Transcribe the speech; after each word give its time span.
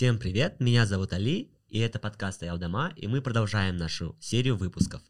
Всем 0.00 0.18
привет, 0.18 0.60
меня 0.60 0.86
зовут 0.86 1.12
Али, 1.12 1.52
и 1.68 1.78
это 1.78 1.98
подкаст 1.98 2.42
Аялдама, 2.42 2.90
и 2.96 3.06
мы 3.06 3.20
продолжаем 3.20 3.76
нашу 3.76 4.16
серию 4.18 4.56
выпусков. 4.56 5.02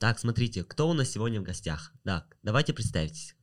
Так, 0.00 0.18
смотрите, 0.18 0.64
кто 0.64 0.88
у 0.88 0.92
нас 0.92 1.08
сегодня 1.08 1.40
в 1.40 1.44
гостях? 1.44 1.92
Так, 2.02 2.36
давайте 2.42 2.72
представьтесь. 2.72 3.36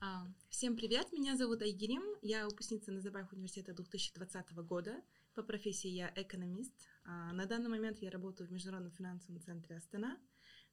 А, 0.00 0.26
всем 0.48 0.74
привет, 0.74 1.12
меня 1.12 1.36
зовут 1.36 1.60
Айгерим, 1.60 2.02
я 2.22 2.48
выпускница 2.48 2.92
Назарбаев 2.92 3.30
университета 3.34 3.74
2020 3.74 4.52
года. 4.64 5.02
По 5.34 5.42
профессии 5.42 5.90
я 5.90 6.10
экономист. 6.16 6.72
А, 7.04 7.34
на 7.34 7.44
данный 7.44 7.68
момент 7.68 7.98
я 8.00 8.10
работаю 8.10 8.48
в 8.48 8.52
Международном 8.52 8.92
финансовом 8.92 9.38
центре 9.42 9.76
Астана, 9.76 10.16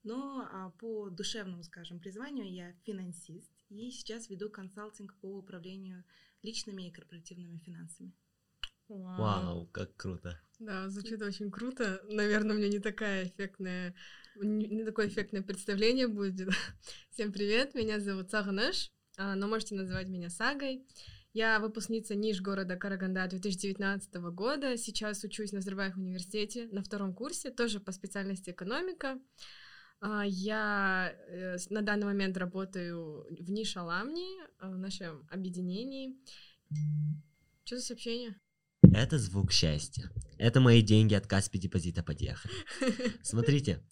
но 0.04 0.48
а, 0.50 0.70
по 0.80 1.09
душевному, 1.09 1.64
скажем, 1.64 2.00
призванию 2.00 2.50
я 2.50 2.71
финансист 2.86 3.52
и 3.68 3.91
сейчас 3.91 4.30
веду 4.30 4.50
консалтинг 4.50 5.14
по 5.16 5.38
управлению 5.38 6.05
личными 6.44 6.88
и 6.88 6.91
корпоративными 6.91 7.57
финансами. 7.57 8.14
Вау, 8.89 9.17
Вау 9.19 9.67
как 9.67 9.95
круто. 9.97 10.39
Да, 10.59 10.89
звучит 10.89 11.21
очень 11.21 11.51
круто. 11.51 12.01
Наверное, 12.09 12.55
у 12.55 12.59
меня 12.59 12.69
не 12.69 12.79
такая 12.79 13.25
эффектная, 13.25 13.93
не 14.36 14.86
такое 14.86 15.07
эффектное 15.07 15.41
представление 15.41 16.07
будет. 16.07 16.50
Всем 17.11 17.33
привет, 17.33 17.75
меня 17.75 18.00
зовут 18.00 18.31
Саганеш, 18.31 18.89
а, 19.18 19.36
но 19.36 19.47
можете 19.47 19.75
называть 19.75 20.07
меня 20.07 20.29
Сагой. 20.29 20.87
Я 21.33 21.59
выпускница 21.59 22.15
НИШ 22.15 22.42
города 22.42 22.78
Караганда 22.78 23.28
2019 23.28 24.15
года. 24.31 24.78
Сейчас 24.78 25.21
учусь 25.23 25.51
на 25.51 25.57
Назарбаев 25.57 25.97
университете 25.97 26.67
на 26.71 26.81
втором 26.81 27.14
курсе, 27.14 27.51
тоже 27.51 27.81
по 27.81 27.92
специальности 27.92 28.51
экономика. 28.51 29.19
А, 30.00 30.23
я 30.25 31.14
э, 31.28 31.57
на 31.69 31.81
данный 31.81 32.06
момент 32.06 32.38
работаю 32.38 33.28
в 33.30 33.52
НИШ 33.52 33.78
Аламни, 33.78 34.42
э, 34.61 34.69
в 34.69 34.78
нашем 34.78 35.28
объединении. 35.30 36.16
Что 37.66 37.75
за 37.78 37.81
сообщение? 37.83 38.39
Это 38.81 39.17
звук 39.17 39.52
счастья. 39.52 40.09
Это 40.38 40.59
мои 40.59 40.81
деньги 40.81 41.13
от 41.13 41.27
Каспи 41.27 41.59
депозита 41.59 42.03
подъехали. 42.03 42.53
Смотрите, 43.23 43.84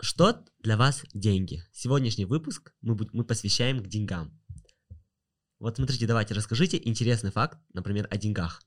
что 0.00 0.44
для 0.60 0.76
вас 0.76 1.04
деньги? 1.14 1.62
Сегодняшний 1.72 2.24
выпуск 2.24 2.74
мы, 2.80 2.96
мы 3.12 3.24
посвящаем 3.24 3.82
к 3.82 3.88
деньгам. 3.88 4.38
Вот 5.58 5.76
смотрите, 5.76 6.06
давайте 6.06 6.34
расскажите 6.34 6.80
интересный 6.82 7.32
факт, 7.32 7.58
например, 7.72 8.06
о 8.10 8.16
деньгах. 8.16 8.62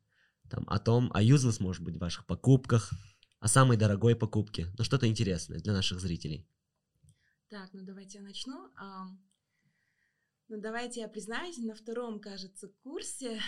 Там, 0.50 0.66
о 0.68 0.80
том, 0.80 1.10
о 1.14 1.24
useless, 1.24 1.62
может 1.62 1.82
быть, 1.84 1.98
ваших 1.98 2.26
покупках, 2.26 2.92
о 3.40 3.48
самой 3.48 3.78
дорогой 3.78 4.16
покупке. 4.16 4.68
Ну, 4.78 4.84
что-то 4.84 5.08
интересное 5.08 5.60
для 5.60 5.74
наших 5.74 6.02
зрителей. 6.02 6.48
Так, 7.50 7.70
ну 7.74 7.84
давайте 7.84 8.18
я 8.18 8.24
начну. 8.24 8.70
Ну, 10.50 10.60
давайте 10.60 11.00
я 11.00 11.08
признаюсь, 11.08 11.58
на 11.58 11.74
втором, 11.74 12.20
кажется, 12.20 12.68
курсе 12.84 13.42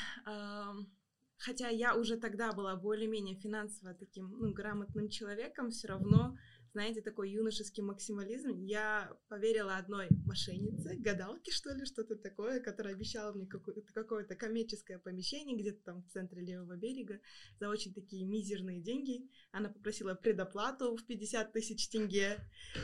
хотя 1.43 1.67
я 1.67 1.95
уже 1.95 2.17
тогда 2.17 2.53
была 2.53 2.75
более-менее 2.75 3.35
финансово 3.35 3.93
таким 3.93 4.29
ну, 4.39 4.53
грамотным 4.53 5.09
человеком, 5.09 5.71
все 5.71 5.89
равно, 5.89 6.37
знаете, 6.71 7.01
такой 7.01 7.31
юношеский 7.31 7.83
максимализм. 7.83 8.61
Я 8.61 9.11
поверила 9.27 9.75
одной 9.75 10.07
мошеннице, 10.25 10.95
гадалке, 10.95 11.51
что 11.51 11.73
ли, 11.73 11.85
что-то 11.85 12.15
такое, 12.15 12.61
которая 12.61 12.93
обещала 12.93 13.33
мне 13.33 13.45
какое-то, 13.45 13.81
какое-то 13.93 14.35
коммерческое 14.35 14.99
помещение 14.99 15.57
где-то 15.57 15.83
там 15.83 16.03
в 16.03 16.07
центре 16.11 16.41
левого 16.41 16.77
берега 16.77 17.19
за 17.59 17.67
очень 17.67 17.93
такие 17.93 18.25
мизерные 18.25 18.81
деньги. 18.81 19.29
Она 19.51 19.69
попросила 19.69 20.15
предоплату 20.15 20.95
в 20.95 21.05
50 21.05 21.51
тысяч 21.51 21.89
тенге. 21.89 22.37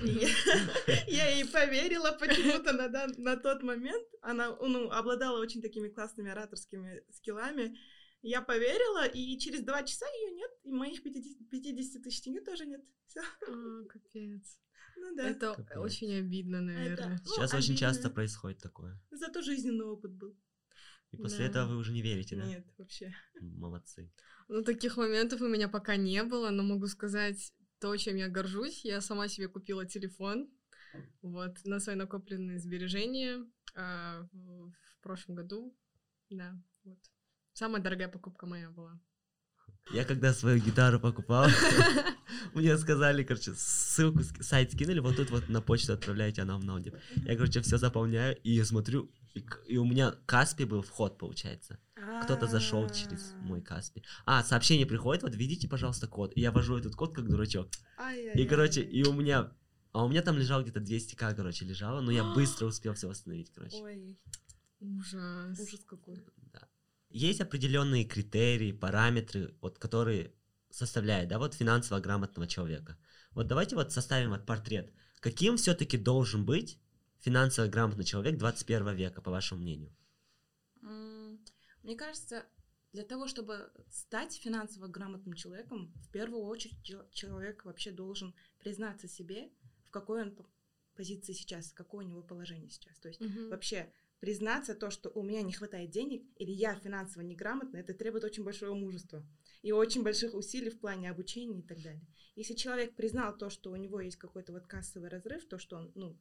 И 0.03 0.27
я 1.07 1.29
ей 1.35 1.45
поверила 1.45 2.11
почему-то 2.19 2.73
на 2.73 3.37
тот 3.37 3.63
момент. 3.63 4.05
Она 4.21 4.53
ну, 4.57 4.91
обладала 4.91 5.39
очень 5.39 5.61
такими 5.61 5.87
классными 5.87 6.29
ораторскими 6.29 7.03
скиллами. 7.09 7.77
Я 8.21 8.41
поверила, 8.41 9.07
и 9.07 9.37
через 9.37 9.61
два 9.61 9.83
часа 9.83 10.05
ее 10.07 10.35
нет, 10.35 10.51
и 10.63 10.71
моих 10.71 11.01
50, 11.03 11.49
50 11.49 12.03
тысяч 12.03 12.21
тенге 12.21 12.41
тоже 12.41 12.65
нет. 12.65 12.83
Все. 13.07 13.21
А, 13.47 13.85
капец. 13.85 14.59
Ну 15.01 15.15
да. 15.15 15.29
Это 15.29 15.53
капец. 15.55 15.77
очень 15.77 16.13
обидно, 16.13 16.59
наверное. 16.59 16.93
Это, 16.93 17.09
ну, 17.09 17.17
Сейчас 17.17 17.53
обидно. 17.53 17.57
очень 17.57 17.77
часто 17.77 18.09
происходит 18.09 18.59
такое. 18.59 18.99
Зато 19.11 19.41
жизненный 19.41 19.85
опыт 19.85 20.11
был. 20.11 20.37
И 21.11 21.17
после 21.17 21.39
да. 21.39 21.45
этого 21.45 21.69
вы 21.69 21.77
уже 21.77 21.93
не 21.93 22.01
верите, 22.01 22.35
да? 22.35 22.45
Нет, 22.45 22.67
вообще. 22.77 23.15
Молодцы. 23.41 24.11
Ну, 24.49 24.61
таких 24.61 24.97
моментов 24.97 25.39
у 25.39 25.47
меня 25.47 25.69
пока 25.69 25.95
не 25.95 26.21
было, 26.23 26.49
но 26.49 26.63
могу 26.63 26.87
сказать 26.87 27.53
то, 27.79 27.95
чем 27.95 28.17
я 28.17 28.27
горжусь. 28.27 28.83
Я 28.83 28.99
сама 28.99 29.29
себе 29.29 29.47
купила 29.47 29.85
телефон, 29.85 30.51
вот, 31.21 31.63
на 31.63 31.79
свои 31.79 31.95
накопленные 31.95 32.59
сбережения 32.59 33.45
э, 33.75 34.21
в, 34.33 34.71
в 34.71 34.99
прошлом 35.01 35.35
году. 35.35 35.73
Да, 36.29 36.61
вот. 36.83 36.99
Самая 37.59 37.81
дорогая 37.81 38.07
покупка 38.07 38.45
моя 38.45 38.69
была. 38.69 38.97
Я 39.91 40.05
когда 40.05 40.33
свою 40.33 40.61
гитару 40.61 40.97
покупал, 40.97 41.49
мне 42.53 42.77
сказали, 42.77 43.23
короче, 43.23 43.53
ссылку, 43.53 44.23
сайт 44.39 44.71
скинули, 44.71 44.99
вот 44.99 45.17
тут 45.17 45.29
вот 45.29 45.49
на 45.49 45.61
почту 45.61 45.91
отправляйте, 45.91 46.41
она 46.43 46.57
в 46.57 46.63
ноуте. 46.63 46.93
Я, 47.17 47.35
короче, 47.35 47.59
все 47.59 47.77
заполняю, 47.77 48.37
и 48.43 48.51
я 48.51 48.63
смотрю, 48.63 49.11
и, 49.33 49.45
и 49.67 49.75
у 49.75 49.83
меня 49.83 50.13
Каспи 50.25 50.63
был 50.63 50.81
вход, 50.83 51.17
получается. 51.17 51.79
Кто-то 52.23 52.47
зашел 52.47 52.89
через 52.91 53.33
мой 53.41 53.61
Каспи. 53.61 54.05
А, 54.25 54.41
сообщение 54.41 54.85
приходит, 54.85 55.23
вот 55.23 55.35
видите, 55.35 55.67
пожалуйста, 55.67 56.07
код. 56.07 56.31
И 56.37 56.39
я 56.39 56.53
ввожу 56.53 56.77
этот 56.77 56.95
код 56.95 57.13
как 57.13 57.27
дурачок. 57.27 57.67
И, 58.35 58.45
короче, 58.45 58.83
и 58.83 59.05
у 59.05 59.11
меня... 59.11 59.51
А 59.91 60.05
у 60.05 60.07
меня 60.07 60.21
там 60.21 60.37
лежал 60.37 60.61
где-то 60.61 60.79
200к, 60.79 61.35
короче, 61.35 61.65
лежало, 61.65 61.99
но 61.99 62.11
я 62.11 62.23
быстро 62.23 62.65
успел 62.67 62.93
все 62.93 63.09
восстановить, 63.09 63.51
короче. 63.53 63.75
Ой. 63.83 64.17
Ужас. 64.79 65.59
Ужас 65.59 65.83
какой. 65.85 66.23
Есть 67.09 67.41
определенные 67.41 68.05
критерии, 68.05 68.71
параметры, 68.71 69.55
вот, 69.61 69.79
которые 69.79 70.33
составляют, 70.69 71.29
да, 71.29 71.39
вот 71.39 71.55
финансово 71.55 71.99
грамотного 71.99 72.47
человека. 72.47 72.97
Вот 73.31 73.47
давайте 73.47 73.75
вот 73.75 73.91
составим 73.91 74.29
вот 74.29 74.45
портрет. 74.45 74.93
Каким 75.19 75.57
все-таки 75.57 75.97
должен 75.97 76.45
быть 76.45 76.79
финансово 77.19 77.67
грамотный 77.67 78.05
человек 78.05 78.37
21 78.37 78.95
века, 78.95 79.21
по 79.21 79.31
вашему 79.31 79.61
мнению? 79.61 79.93
Мне 81.83 81.95
кажется, 81.95 82.45
для 82.91 83.03
того, 83.03 83.27
чтобы 83.27 83.71
стать 83.89 84.33
финансово 84.33 84.87
грамотным 84.87 85.33
человеком, 85.33 85.91
в 85.95 86.09
первую 86.11 86.43
очередь 86.43 86.83
человек 87.11 87.65
вообще 87.65 87.91
должен 87.91 88.33
признаться 88.59 89.07
себе, 89.07 89.49
в 89.85 89.91
какой 89.91 90.21
он 90.21 90.37
позиции 90.95 91.33
сейчас, 91.33 91.71
какое 91.71 92.05
у 92.05 92.07
него 92.07 92.21
положение 92.21 92.69
сейчас. 92.69 92.97
То 92.99 93.07
есть 93.07 93.21
угу. 93.21 93.49
вообще 93.49 93.91
признаться 94.19 94.75
то, 94.75 94.89
что 94.89 95.09
у 95.09 95.23
меня 95.23 95.41
не 95.41 95.53
хватает 95.53 95.91
денег 95.91 96.23
или 96.37 96.51
я 96.51 96.75
финансово 96.75 97.23
неграмотна, 97.23 97.77
это 97.77 97.93
требует 97.93 98.23
очень 98.23 98.43
большого 98.43 98.75
мужества 98.75 99.25
и 99.61 99.71
очень 99.71 100.03
больших 100.03 100.33
усилий 100.33 100.69
в 100.69 100.79
плане 100.79 101.09
обучения 101.09 101.59
и 101.59 101.63
так 101.63 101.81
далее. 101.81 102.05
Если 102.35 102.53
человек 102.53 102.95
признал 102.95 103.37
то, 103.37 103.49
что 103.49 103.71
у 103.71 103.75
него 103.75 103.99
есть 103.99 104.17
какой-то 104.17 104.53
вот 104.53 104.67
кассовый 104.67 105.09
разрыв, 105.09 105.45
то, 105.45 105.57
что 105.57 105.77
он, 105.77 105.91
ну, 105.95 106.17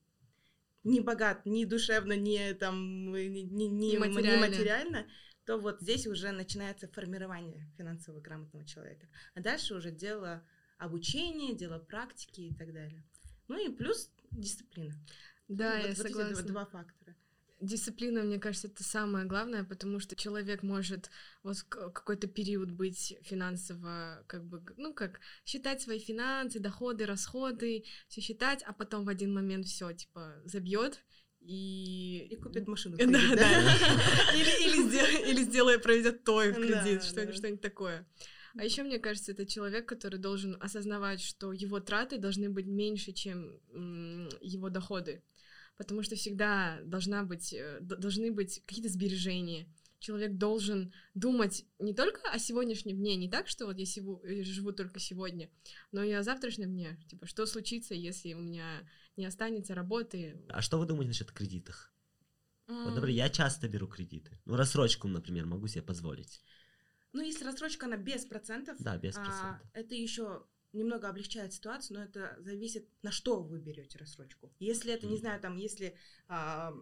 не 0.85 1.01
богат 1.01 1.45
ни 1.45 1.65
душевно, 1.65 2.17
ни 2.17 2.53
там, 2.55 3.13
ни, 3.13 3.41
ни, 3.41 3.65
ни, 3.65 3.97
материально. 3.97 4.47
ни 4.47 4.51
материально, 4.51 5.07
то 5.45 5.59
вот 5.59 5.81
здесь 5.81 6.07
уже 6.07 6.31
начинается 6.31 6.89
формирование 6.89 7.71
финансово 7.77 8.21
грамотного 8.21 8.67
человека. 8.67 9.09
А 9.35 9.41
дальше 9.41 9.75
уже 9.75 9.91
дело 9.91 10.45
обучения, 10.79 11.55
дело 11.55 11.79
практики 11.79 12.43
и 12.43 12.55
так 12.55 12.73
далее. 12.73 13.05
Ну 13.49 13.59
и 13.59 13.75
плюс 13.75 14.13
дисциплина. 14.31 14.95
Да, 15.49 15.77
вот, 15.77 15.83
я 15.83 15.89
вот 15.89 15.97
согласна. 15.97 16.41
Эти 16.41 16.49
два 16.49 16.67
фактора. 16.67 17.17
Дисциплина, 17.61 18.23
мне 18.23 18.39
кажется, 18.39 18.69
это 18.69 18.85
самое 18.85 19.25
главное, 19.25 19.65
потому 19.65 19.99
что 19.99 20.15
человек 20.15 20.63
может 20.63 21.11
вот 21.43 21.63
какой-то 21.63 22.29
период 22.29 22.71
быть 22.71 23.17
финансово, 23.23 24.25
как 24.29 24.45
бы, 24.45 24.63
ну 24.77 24.95
как, 24.95 25.21
считать 25.45 25.83
свои 25.83 25.99
финансы, 25.99 26.61
доходы, 26.61 27.05
расходы, 27.05 27.85
все 28.09 28.21
считать, 28.21 28.63
а 28.63 28.73
потом 28.73 29.05
в 29.05 29.09
один 29.09 29.35
момент 29.35 29.67
все 29.67 29.93
типа 29.93 30.41
забьет 30.45 31.05
и... 31.41 32.29
И 32.31 32.37
купит 32.37 32.69
машину. 32.69 32.97
Да, 32.99 33.07
да. 33.07 33.15
Или, 34.35 34.69
или, 34.69 34.89
сделает, 34.89 35.27
или 35.27 35.43
сделает, 35.43 35.83
проведет 35.83 36.25
той 36.25 36.53
в 36.53 36.57
кредит, 36.57 37.03
что-нибудь, 37.03 37.37
что-нибудь 37.37 37.61
такое. 37.61 38.07
А 38.57 38.65
еще, 38.65 38.83
мне 38.83 38.99
кажется, 38.99 39.33
это 39.33 39.47
человек, 39.47 39.87
который 39.87 40.19
должен 40.19 40.57
осознавать, 40.61 41.21
что 41.21 41.53
его 41.53 41.81
траты 41.81 42.19
должны 42.19 42.51
быть 42.51 42.67
меньше, 42.67 43.13
чем 43.13 43.61
его 44.41 44.69
доходы 44.69 45.23
потому 45.79 46.03
что 46.03 46.17
всегда 46.17 46.81
должна 46.85 47.23
быть, 47.23 47.55
э, 47.55 47.79
должны 47.81 48.31
быть 48.33 48.63
какие-то 48.67 48.91
сбережения. 48.91 49.67
Человек 50.01 50.37
должен 50.37 50.93
думать 51.15 51.65
не 51.79 51.95
только 51.95 52.21
о 52.31 52.39
сегодняшнем 52.39 52.97
дне, 52.97 53.17
не 53.17 53.31
так, 53.31 53.49
что 53.49 53.67
вот 53.67 53.79
я 53.79 53.87
сиву, 53.87 54.21
э, 54.25 54.43
живу 54.43 54.73
только 54.73 55.01
сегодня, 55.01 55.49
но 55.93 56.03
и 56.03 56.13
о 56.13 56.23
завтрашнем 56.23 56.71
дне. 56.71 56.99
Типа, 57.09 57.27
что 57.27 57.47
случится, 57.47 57.95
если 57.95 58.35
у 58.35 58.41
меня 58.41 58.87
не 59.17 59.25
останется 59.25 59.75
работы? 59.75 60.37
А 60.49 60.63
что 60.63 60.79
вы 60.79 60.87
думаете 60.87 61.09
насчет 61.09 61.33
кредитов? 61.33 61.93
Mm. 62.67 62.85
Вот, 62.85 62.95
например, 62.95 63.17
я 63.17 63.31
часто 63.31 63.69
беру 63.69 63.87
кредиты. 63.87 64.39
Ну, 64.45 64.57
рассрочку, 64.57 65.09
например, 65.09 65.47
могу 65.47 65.69
себе 65.69 65.83
позволить. 65.83 66.43
Ну, 67.13 67.23
если 67.23 67.45
рассрочка, 67.45 67.87
она 67.87 67.97
без 67.97 68.27
процентов. 68.27 68.77
Да, 68.79 68.99
без 68.99 69.17
а, 69.17 69.25
процентов. 69.25 69.71
А, 69.73 69.79
это 69.79 69.95
еще 69.95 70.45
немного 70.73 71.09
облегчает 71.09 71.53
ситуацию, 71.53 71.99
но 71.99 72.05
это 72.05 72.37
зависит, 72.41 72.89
на 73.03 73.11
что 73.11 73.43
вы 73.43 73.59
берете 73.59 73.99
рассрочку. 73.99 74.53
Если 74.59 74.93
это, 74.93 75.07
не 75.07 75.17
знаю, 75.17 75.41
там, 75.41 75.57
если 75.57 75.97
а, 76.29 76.75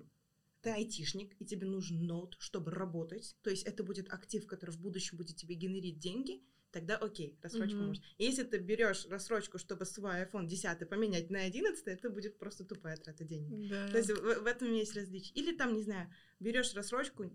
ты 0.62 0.70
айтишник, 0.70 1.34
и 1.40 1.44
тебе 1.44 1.66
нужен 1.66 2.04
ноут, 2.06 2.36
чтобы 2.38 2.72
работать, 2.72 3.36
то 3.42 3.50
есть 3.50 3.62
это 3.64 3.84
будет 3.84 4.12
актив, 4.12 4.46
который 4.46 4.70
в 4.70 4.80
будущем 4.80 5.16
будет 5.16 5.36
тебе 5.36 5.54
генерить 5.54 5.98
деньги, 5.98 6.42
тогда 6.72 6.96
окей, 6.96 7.38
рассрочку 7.42 7.78
Мгм. 7.78 7.86
можешь. 7.86 8.02
Если 8.18 8.42
ты 8.42 8.58
берешь 8.58 9.06
рассрочку, 9.06 9.58
чтобы 9.58 9.86
свой 9.86 10.22
iPhone 10.22 10.46
10 10.46 10.88
поменять 10.88 11.30
на 11.30 11.42
11, 11.42 11.86
это 11.86 12.10
будет 12.10 12.38
просто 12.38 12.64
тупая 12.64 12.96
трата 12.96 13.24
денег. 13.24 13.70
Да. 13.70 13.88
То 13.88 13.98
есть 13.98 14.10
в, 14.10 14.42
в 14.42 14.46
этом 14.46 14.72
есть 14.72 14.94
различие. 14.94 15.34
Или 15.34 15.56
там, 15.56 15.74
не 15.74 15.82
знаю, 15.82 16.12
берешь 16.38 16.74
рассрочку, 16.74 17.30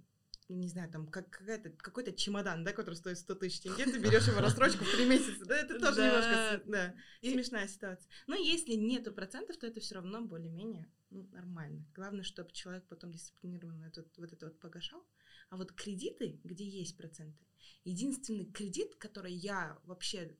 не 0.55 0.67
знаю, 0.67 0.89
там 0.91 1.07
как, 1.07 1.29
какой-то 1.77 2.11
чемодан, 2.13 2.63
да, 2.63 2.73
который 2.73 2.95
стоит 2.95 3.17
100 3.17 3.35
тысяч 3.35 3.61
тенге, 3.61 3.85
ты 3.85 3.99
берешь 3.99 4.27
его 4.27 4.39
рассрочку 4.39 4.83
в 4.83 4.91
3 4.91 5.05
месяца, 5.05 5.45
да, 5.45 5.57
это 5.57 5.79
тоже 5.79 5.95
Да. 5.97 6.07
немножко 6.07 6.33
с- 6.33 6.69
да, 6.69 6.95
И- 7.21 7.33
смешная 7.33 7.67
ситуация. 7.67 8.09
Но 8.27 8.35
если 8.35 8.73
нету 8.73 9.11
процентов, 9.13 9.57
то 9.57 9.67
это 9.67 9.79
все 9.79 9.95
равно 9.95 10.21
более-менее 10.21 10.87
ну, 11.09 11.27
нормально. 11.33 11.85
Главное, 11.93 12.23
чтобы 12.23 12.51
человек 12.53 12.85
потом 12.87 13.11
дисциплинированно 13.11 13.85
этот, 13.85 14.17
вот 14.17 14.31
это 14.31 14.45
вот 14.45 14.59
погашал. 14.59 15.05
А 15.49 15.57
вот 15.57 15.73
кредиты, 15.73 16.39
где 16.45 16.65
есть 16.65 16.95
проценты, 16.95 17.45
единственный 17.83 18.45
кредит, 18.45 18.95
который 18.95 19.33
я 19.33 19.77
вообще 19.83 20.37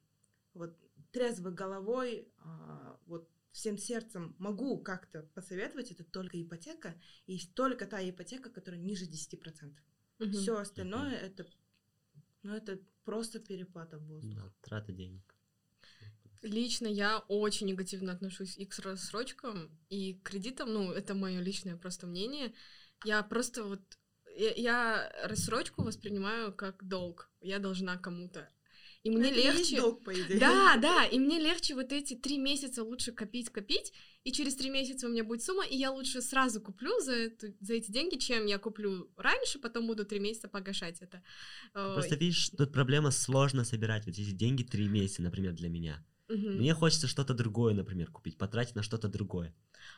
вот 0.54 0.78
трезвой 1.12 1.52
головой, 1.54 2.32
а, 2.38 2.98
вот 3.06 3.30
всем 3.52 3.78
сердцем 3.78 4.34
могу 4.40 4.78
как-то 4.80 5.24
посоветовать, 5.34 5.92
это 5.92 6.06
только 6.06 6.42
ипотека, 6.42 6.96
и 7.26 7.38
только 7.54 7.86
та 7.86 8.02
ипотека, 8.10 8.50
которая 8.50 8.80
ниже 8.80 9.06
10%. 9.06 9.78
Мгм. 10.22 10.34
Все 10.34 10.58
остальное 10.58 11.16
это, 11.16 11.46
ну, 12.44 12.54
это 12.54 12.80
просто 13.04 13.40
переплата 13.40 13.98
в 13.98 14.06
воздух. 14.06 14.36
Да, 14.36 14.54
трата 14.62 14.92
денег. 14.92 15.24
Лично 16.44 16.88
я 16.88 17.20
очень 17.28 17.68
негативно 17.68 18.12
отношусь 18.12 18.58
и 18.58 18.66
к 18.66 18.78
рассрочкам, 18.80 19.70
и 19.90 20.14
к 20.14 20.30
кредитам. 20.30 20.74
Ну, 20.74 20.92
это 20.92 21.16
мое 21.16 21.40
личное 21.40 21.76
просто 21.76 22.08
мнение. 22.08 22.54
Я 23.04 23.24
просто 23.24 23.64
вот... 23.64 23.82
Я, 24.38 24.52
я 24.52 25.12
рассрочку 25.24 25.84
воспринимаю 25.84 26.54
как 26.54 26.88
долг. 26.88 27.30
Я 27.42 27.60
должна 27.60 27.98
кому-то. 27.98 28.48
И 29.04 29.10
мне 29.10 29.32
Это 29.32 29.58
легче... 29.58 29.78
долг, 29.78 30.04
по 30.04 30.14
идее. 30.14 30.40
Да, 30.40 30.78
да, 30.78 31.06
и 31.06 31.18
мне 31.18 31.40
легче 31.40 31.74
вот 31.74 31.92
эти 31.92 32.14
три 32.16 32.38
месяца 32.38 32.84
лучше 32.84 33.12
копить, 33.12 33.50
копить, 33.50 33.92
и 34.24 34.32
через 34.32 34.56
три 34.56 34.70
месяца 34.70 35.08
у 35.08 35.10
меня 35.10 35.24
будет 35.24 35.42
сумма, 35.44 35.66
и 35.66 35.76
я 35.76 35.92
лучше 35.92 36.22
сразу 36.22 36.62
куплю 36.62 37.00
за, 37.00 37.14
эту, 37.14 37.48
за 37.62 37.74
эти 37.74 37.92
деньги, 37.92 38.18
чем 38.18 38.46
я 38.46 38.60
куплю 38.60 39.12
раньше, 39.18 39.58
потом 39.58 39.88
буду 39.88 40.06
три 40.06 40.20
месяца 40.20 40.48
погашать 40.48 41.02
это. 41.02 41.24
Э, 41.74 41.94
Просто 41.96 42.16
видишь, 42.16 42.50
тут 42.50 42.72
проблема 42.72 43.10
сложно 43.10 43.64
собирать 43.64 44.06
вот 44.06 44.14
эти 44.14 44.32
деньги 44.32 44.64
три 44.64 44.88
месяца, 44.88 45.24
например, 45.24 45.54
для 45.54 45.70
меня. 45.70 46.06
Мгм. 46.32 46.58
Мне 46.58 46.74
хочется 46.74 47.08
что-то 47.08 47.34
другое, 47.34 47.74
например, 47.74 48.12
купить, 48.12 48.38
потратить 48.38 48.76
на 48.76 48.84
что-то 48.84 49.08
другое. 49.08 49.54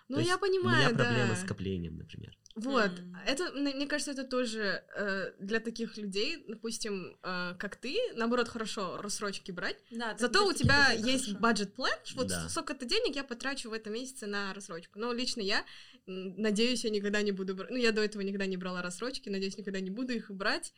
Ну, 0.09 0.18
То 0.18 0.21
я 0.21 0.27
есть 0.27 0.39
понимаю, 0.39 0.75
У 0.75 0.89
меня 0.89 0.89
проблема 0.89 1.33
да. 1.33 1.35
с 1.35 1.44
скоплением, 1.44 1.97
например. 1.97 2.38
Вот, 2.56 2.91
М. 3.00 3.15
это, 3.25 3.51
мне 3.51 3.88
кажется, 3.88 4.12
это 4.12 4.24
тоже 4.24 4.83
э, 4.95 5.31
для 5.39 5.59
таких 5.59 5.97
людей, 5.97 6.45
допустим, 6.47 7.18
э, 7.24 7.56
как 7.57 7.75
ты, 7.77 7.97
наоборот, 8.15 8.47
хорошо 8.47 9.01
рассрочки 9.01 9.51
брать. 9.51 9.77
Да, 9.89 10.15
Зато 10.19 10.47
у 10.47 10.53
тебя 10.53 10.91
есть 10.91 11.33
баджет 11.39 11.74
план, 11.74 11.91
вот 12.15 12.27
Да. 12.27 12.50
сколько-то 12.50 12.85
денег 12.85 13.15
я 13.15 13.24
потрачу 13.24 13.69
в 13.69 13.74
этом 13.74 13.94
месяце 13.94 14.27
на 14.27 14.53
рассрочку. 14.53 15.00
Но 15.00 15.13
лично 15.13 15.41
я, 15.41 15.65
надеюсь, 16.06 16.83
я 16.83 16.91
никогда 16.91 17.24
не 17.24 17.31
буду 17.31 17.56
брать, 17.56 17.71
ну, 17.71 17.77
я 17.77 17.91
до 17.91 18.03
этого 18.03 18.21
никогда 18.21 18.45
не 18.45 18.57
брала 18.57 18.83
рассрочки, 18.83 19.30
надеюсь, 19.30 19.57
никогда 19.57 19.80
не 19.80 19.89
буду 19.89 20.13
их 20.13 20.30
брать, 20.30 20.74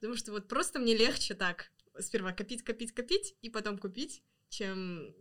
потому 0.00 0.16
что 0.16 0.30
вот 0.30 0.46
просто 0.46 0.78
мне 0.78 0.96
легче 0.96 1.34
так 1.34 1.72
сперва 2.00 2.32
копить, 2.32 2.62
копить, 2.62 2.92
копить, 2.92 3.36
и 3.42 3.50
потом 3.50 3.78
купить, 3.78 4.22
чем 4.48 5.14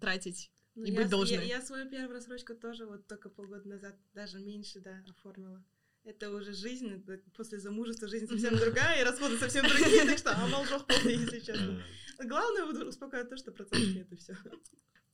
тратить 0.00 0.50
Ну, 0.74 0.84
и 0.84 0.90
я, 0.90 1.00
быть 1.00 1.10
должной. 1.10 1.38
Я, 1.38 1.58
я 1.58 1.62
свою 1.62 1.88
первую 1.88 2.14
рассрочку 2.14 2.54
тоже 2.54 2.86
вот 2.86 3.06
только 3.06 3.28
полгода 3.28 3.68
назад, 3.68 3.96
даже 4.14 4.38
меньше, 4.38 4.80
да, 4.80 5.04
оформила. 5.08 5.64
Это 6.04 6.30
уже 6.30 6.52
жизнь, 6.52 7.04
это 7.06 7.30
после 7.36 7.58
замужества 7.58 8.08
жизнь 8.08 8.26
совсем 8.28 8.56
другая, 8.56 9.00
и 9.00 9.04
расходы 9.04 9.36
совсем 9.36 9.66
другие, 9.68 10.04
так 10.06 10.16
что 10.18 10.32
амалжох 10.32 10.86
полный, 10.86 11.16
если 11.16 11.40
честно. 11.40 11.82
Главное 12.18 12.64
вот 12.64 12.82
успокаивать 12.82 13.28
то, 13.28 13.36
что 13.36 13.52
процентки 13.52 13.98
это 13.98 14.16
все. 14.16 14.34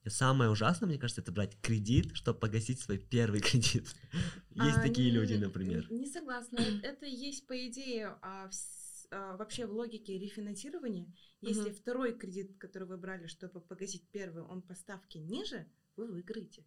И 0.05 0.11
самое 0.11 0.51
ужасное, 0.51 0.87
мне 0.87 0.99
кажется, 0.99 1.23
это 1.23 1.33
брать 1.33 1.59
кредит, 1.63 2.15
чтобы 2.15 2.39
погасить 2.39 2.79
свой 2.79 2.99
первый 2.99 3.41
кредит. 3.41 3.89
Есть 4.51 4.83
такие 4.83 5.11
люди, 5.11 5.35
например. 5.35 5.91
Не 5.91 6.07
согласна. 6.07 6.61
Это 6.83 7.07
есть, 7.07 7.47
по 7.47 7.67
идее, 7.67 8.19
а, 8.21 8.51
а, 9.11 9.37
вообще 9.37 9.67
в 9.67 9.73
логике 9.73 10.19
рефинансирования. 10.19 11.13
Если 11.41 11.71
Мгм. 11.71 11.75
второй 11.75 12.19
кредит, 12.19 12.59
который 12.59 12.89
вы 12.89 12.97
брали, 12.97 13.27
чтобы 13.27 13.61
погасить 13.61 14.09
первый, 14.11 14.43
он 14.45 14.63
по 14.63 14.75
ставке 14.75 15.19
ниже, 15.19 15.67
вы 15.97 16.07
выиграете. 16.07 16.65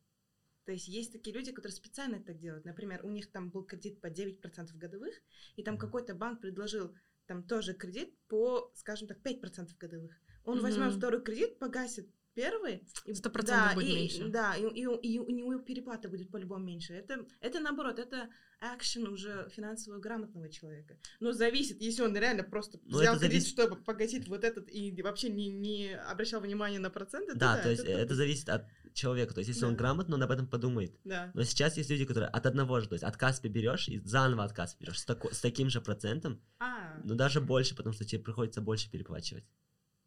То 0.65 0.73
есть 0.73 0.87
есть 0.87 1.13
такие 1.13 1.33
люди, 1.33 1.51
которые 1.51 1.75
специально 1.75 2.21
так 2.21 2.39
делают. 2.39 2.65
Например, 2.65 3.05
у 3.05 3.09
них 3.09 3.31
там 3.31 3.49
был 3.49 3.63
кредит 3.63 4.01
по 4.01 4.07
9% 4.09 4.75
годовых, 4.75 5.13
и 5.55 5.63
там 5.63 5.77
какой-то 5.77 6.13
банк 6.13 6.41
предложил 6.41 6.93
там 7.25 7.43
тоже 7.43 7.73
кредит 7.73 8.17
по, 8.27 8.71
скажем 8.75 9.07
так, 9.07 9.21
5% 9.21 9.77
годовых. 9.77 10.19
Он 10.43 10.61
возьмет 10.61 10.89
Мгм. 10.89 10.97
второй 10.97 11.23
кредит, 11.23 11.57
погасит 11.59 12.09
первый. 12.41 12.83
и- 13.05 13.13
Сто 13.15 13.29
процентов 13.29 13.69
да, 13.69 13.73
будет 13.75 13.89
и- 13.89 13.95
меньше. 13.95 14.27
Да, 14.29 14.55
и, 14.55 14.61
и 14.81 14.85
у- 14.85 14.95
и 14.97 15.17
у 15.19 15.29
него 15.31 15.59
переплата 15.59 16.07
будет 16.09 16.29
по-любому 16.31 16.63
меньше. 16.63 16.93
Это, 16.93 17.25
это 17.41 17.59
наоборот, 17.59 17.97
это 17.99 18.29
акшен 18.59 19.07
уже 19.07 19.49
финансово 19.55 19.97
грамотного 19.99 20.49
человека. 20.49 20.97
Но 21.19 21.31
зависит, 21.31 21.81
если 21.81 22.03
он 22.03 22.15
реально 22.15 22.43
просто 22.43 22.79
Ну, 22.83 22.99
взял 22.99 23.15
это 23.15 23.27
кредит, 23.27 23.47
чтобы 23.47 23.75
погасить 23.75 24.27
вот 24.27 24.43
этот 24.43 24.69
и 24.71 25.01
вообще 25.01 25.29
не, 25.29 25.49
не 25.49 25.93
обращал 26.11 26.41
внимания 26.41 26.79
на 26.79 26.89
проценты, 26.89 27.33
то 27.33 27.39
Да, 27.39 27.61
то 27.61 27.69
есть 27.69 27.83
это 27.83 28.01
тупость. 28.01 28.17
зависит 28.17 28.49
от 28.49 28.65
человека. 28.93 29.33
То 29.33 29.39
есть 29.41 29.49
если 29.49 29.65
он 29.65 29.73
Да. 29.73 29.77
грамотно, 29.79 30.15
он 30.15 30.23
об 30.23 30.31
этом 30.31 30.47
подумает. 30.47 30.95
Да. 31.03 31.31
Но 31.35 31.43
сейчас 31.43 31.77
есть 31.77 31.89
люди, 31.89 32.05
которые 32.05 32.29
от 32.29 32.45
одного 32.45 32.79
же, 32.79 32.87
то 32.87 32.93
есть 32.93 33.03
от 33.03 33.15
Каспи 33.17 33.47
берешь 33.49 33.87
и 33.89 33.99
заново 34.05 34.43
от 34.43 34.53
Каспи 34.53 34.83
берешь 34.85 34.99
с, 34.99 35.05
тако- 35.05 35.31
с 35.33 35.39
таким 35.39 35.69
же 35.69 35.81
процентом, 35.81 36.39
А, 36.59 36.99
но 37.03 37.13
даже 37.15 37.41
больше, 37.41 37.75
потому 37.75 37.93
что 37.93 38.05
тебе 38.05 38.21
приходится 38.23 38.61
больше 38.61 38.89
переплачивать. 38.91 39.43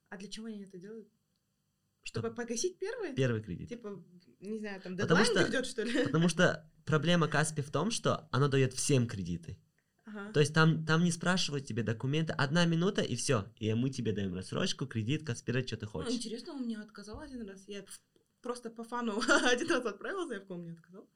а 0.09 0.17
для 0.17 0.29
чего 0.29 0.47
они 0.47 0.65
это 0.65 0.76
делают? 0.76 1.09
Чтоб- 2.02 2.23
Чтобы 2.25 2.35
погасить 2.35 2.79
первый? 2.79 3.14
Первый 3.14 3.43
кредит. 3.43 3.69
Типа, 3.69 4.02
не 4.41 4.58
знаю, 4.58 4.81
там 4.81 4.97
Потому 4.97 5.20
дедлайн 5.23 5.26
что- 5.26 5.50
грядет, 5.50 5.67
что 5.67 5.82
ли? 5.82 6.05
Потому 6.05 6.29
что 6.29 6.70
проблема 6.85 7.29
Каспи 7.29 7.62
в 7.62 7.70
том, 7.70 7.91
что 7.91 8.29
оно 8.32 8.49
дает 8.49 8.73
всем 8.73 9.06
кредиты. 9.06 9.58
Ага. 10.06 10.32
То 10.32 10.41
есть 10.41 10.52
там, 10.55 10.85
там 10.87 11.05
не 11.05 11.12
спрашивают 11.12 11.67
тебе 11.67 11.82
документы, 11.82 12.32
одна 12.32 12.64
минута 12.64 13.02
и 13.02 13.14
все. 13.17 13.47
И 13.56 13.73
мы 13.75 13.91
тебе 13.91 14.12
даем 14.12 14.35
рассрочку, 14.35 14.87
кредит, 14.87 15.25
Каспирать, 15.25 15.69
что 15.69 15.76
ты 15.76 15.85
Ну, 15.87 15.91
хочешь. 15.93 16.14
интересно, 16.14 16.55
он 16.55 16.62
мне 16.62 16.79
отказал 16.79 17.20
один 17.20 17.47
раз. 17.47 17.62
Я 17.69 17.85
просто 18.41 18.71
по 18.71 18.85
фану 18.85 19.21
один 19.45 19.71
раз 19.71 19.85
отправила 19.85 20.27
заявку, 20.27 20.55
он 20.55 20.63
мне 20.63 20.73
отказал. 20.73 21.09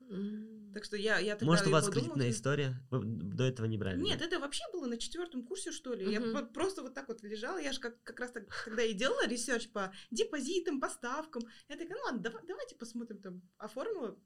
Так 0.73 0.85
что 0.85 0.97
я, 0.97 1.19
я 1.19 1.35
тогда 1.35 1.47
Может, 1.47 1.67
у 1.67 1.71
вас 1.71 1.85
подумала, 1.85 2.05
кредитная 2.05 2.31
история? 2.31 2.75
Вы 2.91 3.03
до 3.05 3.45
этого 3.45 3.67
не 3.67 3.79
брали? 3.79 4.01
Нет, 4.01 4.19
да? 4.19 4.27
это 4.27 4.39
вообще 4.39 4.65
было 4.73 4.87
на 4.87 4.97
четвертом 4.99 5.45
курсе, 5.45 5.73
что 5.73 5.95
ли. 5.95 6.11
Я 6.11 6.21
просто 6.47 6.83
вот 6.83 6.95
так 6.95 7.09
вот 7.09 7.23
лежала. 7.23 7.59
Я 7.59 7.73
же 7.73 7.81
как, 7.81 8.03
как 8.03 8.21
раз 8.21 8.33
так, 8.33 8.45
тогда 8.65 8.83
и 8.83 8.93
делала 8.93 9.27
research 9.27 9.71
по 9.71 9.93
депозитам, 10.11 10.81
по 10.81 10.89
ставкам. 10.89 11.43
Я 11.69 11.77
такая, 11.77 11.97
ну 11.97 12.05
ладно, 12.05 12.21
дава- 12.21 12.43
давайте 12.47 12.77
посмотрим 12.77 13.21
там. 13.21 13.43
Оформила, 13.59 14.19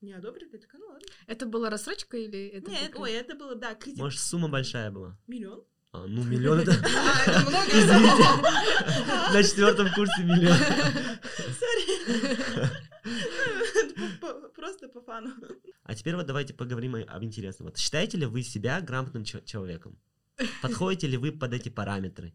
не 0.00 0.12
одобрили. 0.12 0.50
Я 0.52 0.58
такая, 0.58 0.80
ну 0.80 0.88
ладно. 0.88 1.06
Это 1.26 1.46
была 1.46 1.70
рассрочка 1.70 2.16
или 2.16 2.48
это 2.48 2.70
Нет, 2.70 2.92
ой, 2.96 3.12
это 3.12 3.34
было, 3.34 3.54
да, 3.54 3.74
кредит. 3.74 3.98
Может, 3.98 4.20
сумма 4.20 4.48
большая 4.48 4.90
была? 4.90 5.18
Миллион. 5.26 5.64
А, 5.96 6.06
ну, 6.06 6.22
миллион 6.24 6.60
это... 6.60 6.72
А, 6.84 7.22
это 7.30 7.40
много. 7.40 7.70
Извините, 7.72 8.24
на 9.32 9.42
четвертом 9.42 9.88
курсе 9.94 10.22
миллион. 10.24 10.56
Просто 14.54 14.88
по 14.88 15.00
фану. 15.00 15.32
А 15.84 15.94
теперь 15.94 16.16
вот 16.16 16.26
давайте 16.26 16.52
поговорим 16.54 16.96
об 16.96 17.22
интересном. 17.24 17.68
Вот 17.68 17.78
считаете 17.78 18.18
ли 18.18 18.26
вы 18.26 18.42
себя 18.42 18.80
грамотным 18.80 19.24
человеком? 19.24 19.98
Подходите 20.60 21.06
ли 21.06 21.16
вы 21.16 21.32
под 21.32 21.52
эти 21.54 21.70
параметры? 21.70 22.34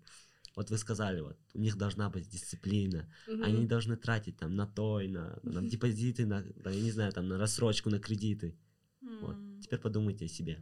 Вот 0.56 0.70
вы 0.70 0.78
сказали, 0.78 1.22
вот, 1.22 1.38
у 1.54 1.60
них 1.60 1.78
должна 1.78 2.10
быть 2.10 2.28
дисциплина, 2.28 3.08
Мгм. 3.28 3.44
они 3.44 3.66
должны 3.68 3.96
тратить 3.96 4.38
там 4.38 4.56
на 4.56 4.68
той, 4.68 5.08
на, 5.08 5.40
на 5.44 5.62
депозиты, 5.62 6.26
на, 6.26 6.44
да, 6.56 6.72
я 6.72 6.82
не 6.82 6.92
знаю, 6.92 7.14
там 7.14 7.30
на 7.30 7.38
рассрочку, 7.38 7.90
на 7.90 8.00
кредиты. 8.00 8.54
Вот. 9.22 9.38
Теперь 9.62 9.80
подумайте 9.80 10.26
о 10.26 10.28
себе. 10.28 10.60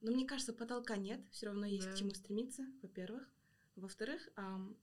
Ну, 0.00 0.12
мне 0.12 0.26
кажется, 0.26 0.52
потолка 0.52 0.96
нет, 0.96 1.20
все 1.32 1.46
равно 1.46 1.66
есть 1.66 1.86
Да. 1.86 1.92
к 1.92 1.96
чему 1.96 2.10
стремиться, 2.14 2.64
во-первых. 2.82 3.28
Во-вторых, 3.76 4.28
ам, 4.36 4.76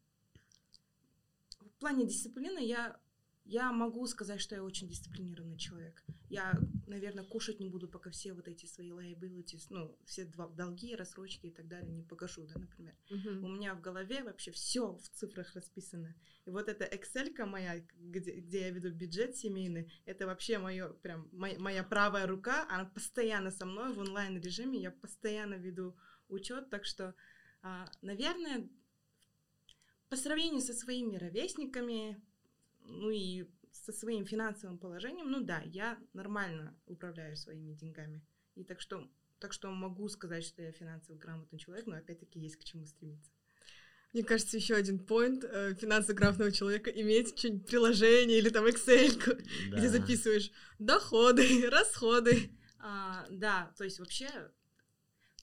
в 1.59 1.79
плане 1.79 2.05
дисциплины 2.05 2.59
я, 2.59 2.99
я 3.45 3.71
могу 3.71 4.07
сказать, 4.07 4.41
что 4.41 4.55
я 4.55 4.63
очень 4.63 4.87
дисциплинированный 4.87 5.57
человек. 5.57 6.03
Я, 6.29 6.59
наверное, 6.87 7.23
кушать 7.23 7.59
не 7.59 7.69
буду, 7.69 7.87
пока 7.87 8.09
все 8.09 8.33
вот 8.33 8.47
эти 8.47 8.65
свои 8.65 8.89
liabilities, 8.89 9.67
ну, 9.69 9.95
все 10.05 10.25
долги, 10.25 10.95
рассрочки 10.95 11.47
и 11.47 11.51
так 11.51 11.67
далее 11.67 11.91
не 11.91 12.03
погашу, 12.03 12.47
да, 12.47 12.59
например. 12.59 12.95
Мгм. 13.11 13.43
У 13.43 13.47
меня 13.47 13.75
в 13.75 13.81
голове 13.81 14.23
вообще 14.23 14.51
все 14.51 14.97
в 14.97 15.09
цифрах 15.09 15.53
расписано. 15.53 16.15
И 16.45 16.49
вот 16.49 16.67
эта 16.67 16.85
Excel 16.85 17.45
моя, 17.45 17.85
где, 17.99 18.31
где 18.31 18.61
я 18.61 18.69
веду 18.71 18.89
бюджет 18.89 19.37
семейный, 19.37 19.91
это 20.05 20.25
вообще 20.25 20.57
моё, 20.57 20.93
прям 20.95 21.29
моя, 21.31 21.59
моя 21.59 21.83
правая 21.83 22.25
рука, 22.25 22.67
она 22.69 22.85
постоянно 22.85 23.51
со 23.51 23.65
мной 23.67 23.93
в 23.93 23.99
онлайн 23.99 24.39
режиме, 24.39 24.79
я 24.79 24.91
постоянно 24.91 25.55
веду 25.55 25.95
учет, 26.29 26.71
так 26.71 26.85
что, 26.85 27.13
а, 27.61 27.87
наверное, 28.01 28.67
по 30.09 30.15
сравнению 30.15 30.61
со 30.61 30.73
своими 30.73 31.15
ровесниками, 31.15 32.19
ну 32.87 33.09
и 33.09 33.45
со 33.71 33.91
своим 33.91 34.25
финансовым 34.25 34.77
положением, 34.77 35.29
ну 35.29 35.41
да, 35.41 35.61
я 35.65 35.99
нормально 36.13 36.77
управляю 36.85 37.35
своими 37.35 37.73
деньгами. 37.73 38.25
И 38.55 38.63
так 38.63 38.81
что, 38.81 39.09
так 39.39 39.53
что 39.53 39.69
могу 39.71 40.07
сказать, 40.09 40.43
что 40.43 40.61
я 40.61 40.71
финансово 40.71 41.17
грамотный 41.17 41.59
человек, 41.59 41.85
но 41.85 41.95
опять-таки 41.95 42.39
есть 42.39 42.55
к 42.55 42.63
чему 42.63 42.85
стремиться. 42.85 43.31
Мне 44.13 44.23
кажется, 44.23 44.55
еще 44.55 44.75
один 44.75 44.99
поинт 44.99 45.43
э, 45.43 45.75
финансово 45.75 46.15
грамотного 46.15 46.51
человека 46.51 46.89
иметь 46.89 47.37
что-нибудь 47.37 47.67
приложение 47.67 48.37
или 48.37 48.47
там 48.47 48.65
Excel, 48.65 49.43
да. 49.69 49.77
где 49.77 49.89
записываешь 49.89 50.51
доходы, 50.79 51.69
расходы. 51.69 52.49
А, 52.79 53.25
да, 53.29 53.73
то 53.77 53.83
есть 53.83 53.99
вообще 53.99 54.29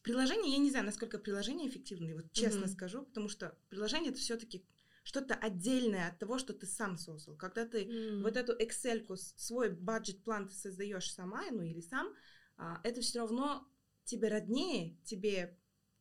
приложение, 0.02 0.52
я 0.52 0.58
не 0.58 0.70
знаю, 0.70 0.86
насколько 0.86 1.18
приложение 1.18 1.68
эффективное, 1.68 2.14
вот 2.14 2.32
честно 2.32 2.64
mm-hmm. 2.64 2.72
скажу, 2.72 3.02
потому 3.02 3.28
что 3.28 3.56
приложение 3.68 4.10
это 4.10 4.20
все-таки 4.20 4.64
что-то 5.02 5.34
отдельное 5.34 6.08
от 6.08 6.18
того, 6.18 6.38
что 6.38 6.52
ты 6.52 6.66
сам 6.66 6.96
создал. 6.96 7.36
Когда 7.36 7.66
ты 7.66 7.84
mm. 7.84 8.22
вот 8.22 8.36
эту 8.36 8.52
Excel, 8.56 9.04
свой 9.16 9.70
бюджет-план 9.70 10.48
ты 10.48 10.54
создаешь 10.54 11.12
сама, 11.12 11.42
ну 11.50 11.62
или 11.62 11.80
сам, 11.80 12.14
а, 12.56 12.80
это 12.84 13.00
все 13.00 13.20
равно 13.20 13.68
тебе 14.04 14.28
роднее, 14.28 14.96
тебе 15.04 15.58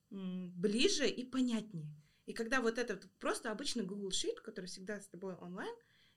ближе 0.10 1.08
и 1.08 1.24
понятнее. 1.24 1.88
И 2.25 2.34
когда 2.34 2.62
вот 2.62 2.77
этот 2.77 3.10
просто 3.17 3.51
обычный 3.51 3.84
Google 3.84 4.10
Sheet, 4.10 4.41
который 4.43 4.65
всегда 4.65 5.00
с 5.00 5.08
тобой 5.08 5.36
онлайн, 5.36 5.74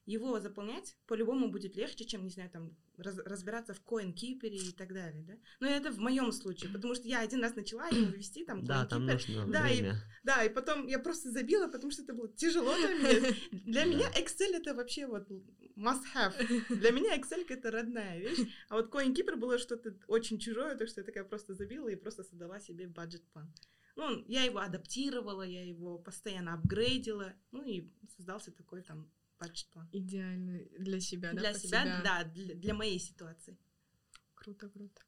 его 0.06 0.38
заполнять 0.38 0.96
по-любому 1.06 1.50
будет 1.50 1.76
легче, 1.76 2.04
чем, 2.04 2.24
не 2.24 2.30
знаю, 2.30 2.50
там, 2.50 2.76
раз, 2.98 3.18
разбираться 3.18 3.74
в 3.74 3.82
CoinKeeper 3.82 4.48
и 4.48 4.72
так 4.72 4.92
далее, 4.92 5.24
да. 5.24 5.34
Но 5.60 5.66
это 5.66 5.90
в 5.90 5.98
моем 5.98 6.30
случае, 6.32 6.70
потому 6.70 6.94
что 6.94 7.08
я 7.08 7.20
один 7.20 7.42
раз 7.42 7.54
начала 7.54 7.88
его 7.88 8.10
вести, 8.10 8.44
там, 8.44 8.64
Да, 8.64 8.84
там 8.86 9.06
нужно 9.06 9.46
да, 9.46 9.62
время. 9.62 9.92
И, 9.92 10.26
да, 10.26 10.44
и 10.44 10.48
потом 10.48 10.86
я 10.86 10.98
просто 10.98 11.30
забила, 11.30 11.68
потому 11.68 11.90
что 11.90 12.02
это 12.02 12.12
было 12.12 12.28
тяжело 12.28 12.74
для 12.76 12.88
меня. 12.88 13.36
Для 13.64 13.84
меня 13.84 14.10
Excel 14.10 14.54
это 14.54 14.74
вообще 14.74 15.06
вот 15.06 15.28
must 15.76 16.02
have. 16.14 16.34
Для 16.68 16.90
меня 16.90 17.16
Excel 17.16 17.44
это 17.48 17.70
родная 17.70 18.18
вещь, 18.18 18.46
а 18.68 18.76
вот 18.76 18.92
CoinKeeper 18.92 19.36
было 19.36 19.58
что-то 19.58 19.96
очень 20.06 20.38
чужое, 20.38 20.76
так 20.76 20.88
что 20.88 21.00
я 21.00 21.04
такая 21.06 21.24
просто 21.24 21.54
забила 21.54 21.88
и 21.88 21.96
просто 21.96 22.24
создала 22.24 22.60
себе 22.60 22.86
бюджет-план. 22.86 23.52
Ну, 23.96 24.24
я 24.26 24.42
его 24.42 24.58
адаптировала, 24.58 25.42
я 25.42 25.64
его 25.64 25.98
постоянно 25.98 26.54
апгрейдила, 26.54 27.32
ну 27.52 27.62
и 27.62 27.92
создался 28.16 28.50
такой 28.50 28.82
там 28.82 29.08
бюджет-план. 29.40 29.88
Идеальный 29.92 30.70
для 30.78 31.00
себя, 31.00 31.32
да? 31.32 31.40
Для 31.40 31.54
себя, 31.54 31.82
себя, 31.82 32.00
да, 32.04 32.24
для, 32.24 32.54
для 32.54 32.74
моей 32.74 32.98
ситуации. 32.98 33.56
Круто, 34.34 34.68
круто. 34.68 35.00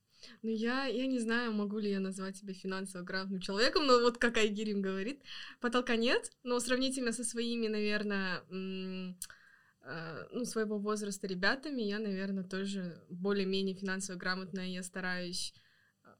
Ну, 0.42 0.50
я, 0.50 0.86
я 0.86 1.06
не 1.06 1.18
знаю, 1.18 1.52
могу 1.52 1.78
ли 1.78 1.90
я 1.90 2.00
назвать 2.00 2.36
себя 2.36 2.54
финансово 2.54 3.02
грамотным 3.02 3.40
человеком, 3.40 3.86
но 3.86 4.00
вот 4.00 4.18
как 4.18 4.36
Айгирим 4.38 4.82
говорит, 4.82 5.22
потолка 5.60 5.96
нет, 5.96 6.32
но 6.42 6.58
сравнительно 6.58 7.12
со 7.12 7.22
своими, 7.22 7.68
наверное, 7.68 8.42
э, 8.50 10.26
ну, 10.32 10.44
своего 10.44 10.78
возраста 10.78 11.26
ребятами, 11.26 11.82
я, 11.82 11.98
наверное, 11.98 12.44
тоже 12.44 13.02
более-менее 13.10 13.76
финансово 13.76 14.16
грамотная, 14.16 14.66
я 14.66 14.82
стараюсь 14.82 15.54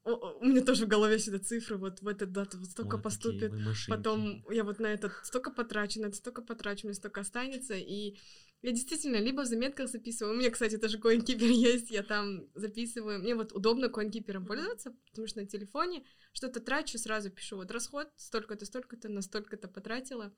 у 0.07 0.45
меня 0.45 0.63
тоже 0.63 0.87
в 0.87 0.89
голове 0.89 1.19
всегда 1.19 1.39
цифры, 1.39 1.77
вот 1.77 2.01
в 2.01 2.07
этот 2.07 2.31
дату 2.33 2.59
вот 2.59 2.71
столько 2.71 2.97
Ой, 2.97 3.03
поступит, 3.03 3.53
потом 3.89 4.45
я 4.51 4.63
вот 4.63 4.79
на 4.79 4.87
этот 4.87 5.13
столько 5.25 5.51
потрачу, 5.51 6.01
на 6.01 6.07
это 6.07 6.17
столько 6.17 6.43
потрачу, 6.43 6.87
мне 6.87 6.95
столько 6.95 7.23
останется, 7.23 7.75
и 7.75 8.17
я 8.63 8.73
действительно 8.73 9.17
либо 9.17 9.43
в 9.43 9.47
заметках 9.47 9.89
записываю, 9.89 10.35
у 10.35 10.39
меня, 10.39 10.51
кстати, 10.51 10.79
тоже 10.79 10.99
CoinKeeper 10.99 11.47
есть, 11.51 11.91
я 11.91 12.05
там 12.05 12.49
записываю, 12.55 13.19
мне 13.19 13.35
вот 13.35 13.53
удобно 13.53 13.87
CoinKeeper 13.87 14.47
пользоваться, 14.47 14.95
потому 15.11 15.27
что 15.27 15.41
на 15.41 15.47
телефоне 15.47 16.05
что-то 16.33 16.61
трачу, 16.61 16.99
сразу 16.99 17.31
пишу, 17.31 17.57
вот 17.57 17.71
расход 17.73 18.09
столько-то, 18.17 18.65
столько-то, 18.65 19.09
на 19.09 19.23
столько-то 19.23 19.67
потратила, 19.67 20.33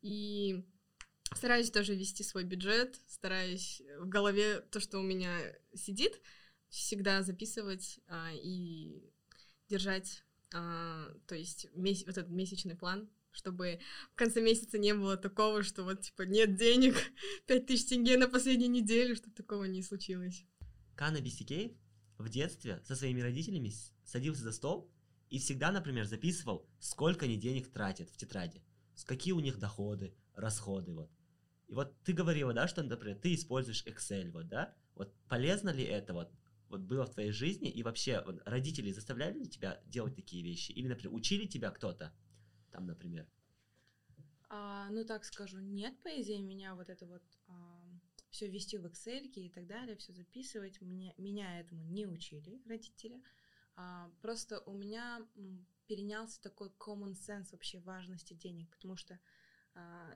и 0.00 0.64
стараюсь 1.34 1.70
тоже 1.70 1.94
вести 1.94 2.24
свой 2.24 2.44
бюджет, 2.44 2.98
стараюсь 3.06 3.82
в 3.98 4.08
голове 4.08 4.60
то, 4.70 4.80
что 4.80 4.98
у 4.98 5.02
меня 5.02 5.38
сидит, 5.74 6.20
всегда 6.72 7.22
записывать 7.22 8.00
а, 8.08 8.30
и 8.32 9.02
держать, 9.68 10.24
а, 10.54 11.08
то 11.26 11.34
есть 11.34 11.66
месяц, 11.74 12.06
вот 12.06 12.16
этот 12.16 12.30
месячный 12.30 12.74
план, 12.74 13.08
чтобы 13.30 13.80
в 14.12 14.14
конце 14.14 14.42
месяца 14.42 14.78
не 14.78 14.94
было 14.94 15.16
такого, 15.16 15.62
что 15.62 15.84
вот 15.84 16.00
типа 16.00 16.22
нет 16.22 16.56
денег, 16.56 16.94
5000 17.46 17.88
тенге 17.88 18.18
на 18.18 18.28
последней 18.28 18.68
неделе, 18.68 19.14
чтобы 19.14 19.34
такого 19.34 19.64
не 19.64 19.82
случилось. 19.82 20.44
Кана 20.96 21.20
Бисикей 21.20 21.78
в 22.18 22.28
детстве 22.28 22.82
со 22.84 22.96
своими 22.96 23.20
родителями 23.20 23.72
садился 24.04 24.42
за 24.42 24.52
стол 24.52 24.90
и 25.28 25.38
всегда, 25.38 25.72
например, 25.72 26.06
записывал, 26.06 26.68
сколько 26.78 27.26
они 27.26 27.36
денег 27.36 27.70
тратят 27.70 28.10
в 28.10 28.16
тетради, 28.16 28.62
какие 29.04 29.32
у 29.32 29.40
них 29.40 29.58
доходы, 29.58 30.14
расходы, 30.34 30.92
вот. 30.92 31.10
И 31.68 31.74
вот 31.74 31.94
ты 32.02 32.12
говорила, 32.12 32.52
да, 32.52 32.68
что, 32.68 32.82
например, 32.82 33.18
ты 33.18 33.34
используешь 33.34 33.84
Excel, 33.86 34.30
вот, 34.30 34.48
да? 34.48 34.74
Вот 34.94 35.14
полезно 35.28 35.70
ли 35.70 35.84
это, 35.84 36.12
вот, 36.12 36.30
вот 36.72 36.80
было 36.80 37.06
в 37.06 37.12
твоей 37.12 37.30
жизни, 37.30 37.70
и 37.70 37.82
вообще 37.82 38.22
вот, 38.26 38.42
родители 38.44 38.90
заставляли 38.90 39.38
ли 39.38 39.48
тебя 39.48 39.80
делать 39.86 40.16
такие 40.16 40.42
вещи? 40.42 40.72
Или, 40.72 40.88
например, 40.88 41.14
учили 41.14 41.46
тебя 41.46 41.70
кто-то, 41.70 42.12
там, 42.70 42.86
например? 42.86 43.28
А, 44.48 44.88
ну, 44.90 45.04
так 45.04 45.24
скажу, 45.24 45.60
нет, 45.60 45.94
по 46.02 46.08
идее, 46.08 46.42
меня 46.42 46.74
вот 46.74 46.90
это 46.90 47.06
вот 47.06 47.22
а, 47.46 47.82
все 48.30 48.48
вести 48.48 48.78
в 48.78 48.86
Excel 48.86 49.24
и 49.26 49.48
так 49.48 49.66
далее, 49.66 49.96
все 49.96 50.12
записывать, 50.12 50.80
мне, 50.80 51.14
меня 51.16 51.60
этому 51.60 51.84
не 51.84 52.06
учили 52.06 52.60
родители. 52.66 53.22
А, 53.76 54.10
просто 54.20 54.60
у 54.60 54.72
меня 54.72 55.26
перенялся 55.86 56.40
такой 56.42 56.68
common 56.78 57.12
sense 57.12 57.52
вообще 57.52 57.78
важности 57.80 58.34
денег, 58.34 58.68
потому 58.70 58.96
что 58.96 59.18
а, 59.74 60.12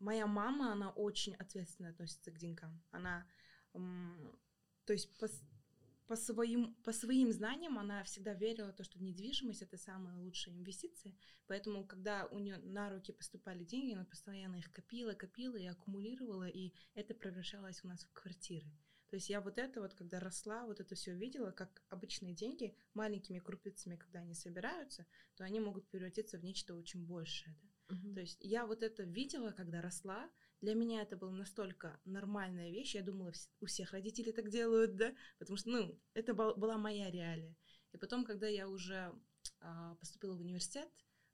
моя 0.00 0.26
мама, 0.26 0.72
она 0.72 0.90
очень 0.90 1.34
ответственно 1.34 1.90
относится 1.90 2.30
к 2.30 2.38
деньгам. 2.38 2.82
Она, 2.90 3.26
м, 3.74 4.38
то 4.84 4.92
есть, 4.92 5.16
пос, 5.18 5.42
по 6.10 6.16
своим, 6.16 6.74
по 6.82 6.90
своим 6.92 7.30
знаниям 7.30 7.78
она 7.78 8.02
всегда 8.02 8.34
верила 8.34 8.72
то, 8.72 8.82
что 8.82 9.00
недвижимость 9.00 9.62
это 9.62 9.76
самая 9.76 10.16
лучшая 10.16 10.56
инвестиция. 10.56 11.14
Поэтому, 11.46 11.86
когда 11.86 12.26
у 12.32 12.40
нее 12.40 12.58
на 12.58 12.90
руки 12.90 13.12
поступали 13.12 13.62
деньги, 13.62 13.94
она 13.94 14.04
постоянно 14.04 14.56
их 14.56 14.72
копила, 14.72 15.12
копила 15.12 15.54
и 15.54 15.66
аккумулировала, 15.66 16.48
и 16.48 16.72
это 16.94 17.14
превращалось 17.14 17.84
у 17.84 17.86
нас 17.86 18.02
в 18.02 18.12
квартиры. 18.12 18.66
То 19.10 19.14
есть 19.14 19.30
я 19.30 19.40
вот 19.40 19.56
это 19.56 19.80
вот, 19.80 19.94
когда 19.94 20.18
росла, 20.18 20.66
вот 20.66 20.80
это 20.80 20.96
все 20.96 21.14
видела, 21.14 21.52
как 21.52 21.80
обычные 21.90 22.34
деньги 22.34 22.74
маленькими 22.92 23.38
крупицами, 23.38 23.94
когда 23.94 24.18
они 24.18 24.34
собираются, 24.34 25.06
то 25.36 25.44
они 25.44 25.60
могут 25.60 25.88
превратиться 25.90 26.38
в 26.38 26.44
нечто 26.44 26.74
очень 26.74 27.06
большее. 27.06 27.56
Да? 27.62 27.94
Uh-huh. 27.94 28.14
То 28.14 28.20
есть 28.20 28.38
я 28.40 28.66
вот 28.66 28.82
это 28.82 29.04
видела, 29.04 29.52
когда 29.52 29.80
росла, 29.80 30.28
для 30.60 30.74
меня 30.74 31.02
это 31.02 31.16
была 31.16 31.32
настолько 31.32 32.00
нормальная 32.04 32.70
вещь, 32.70 32.94
я 32.94 33.02
думала, 33.02 33.32
у 33.60 33.66
всех 33.66 33.92
родителей 33.92 34.32
так 34.32 34.50
делают, 34.50 34.96
да, 34.96 35.14
потому 35.38 35.56
что, 35.56 35.70
ну, 35.70 35.98
это 36.14 36.34
была 36.34 36.76
моя 36.76 37.10
реалия. 37.10 37.56
И 37.92 37.96
потом, 37.96 38.24
когда 38.24 38.46
я 38.46 38.68
уже 38.68 39.12
а, 39.60 39.94
поступила 39.96 40.36
в 40.36 40.40
университет, 40.40 40.88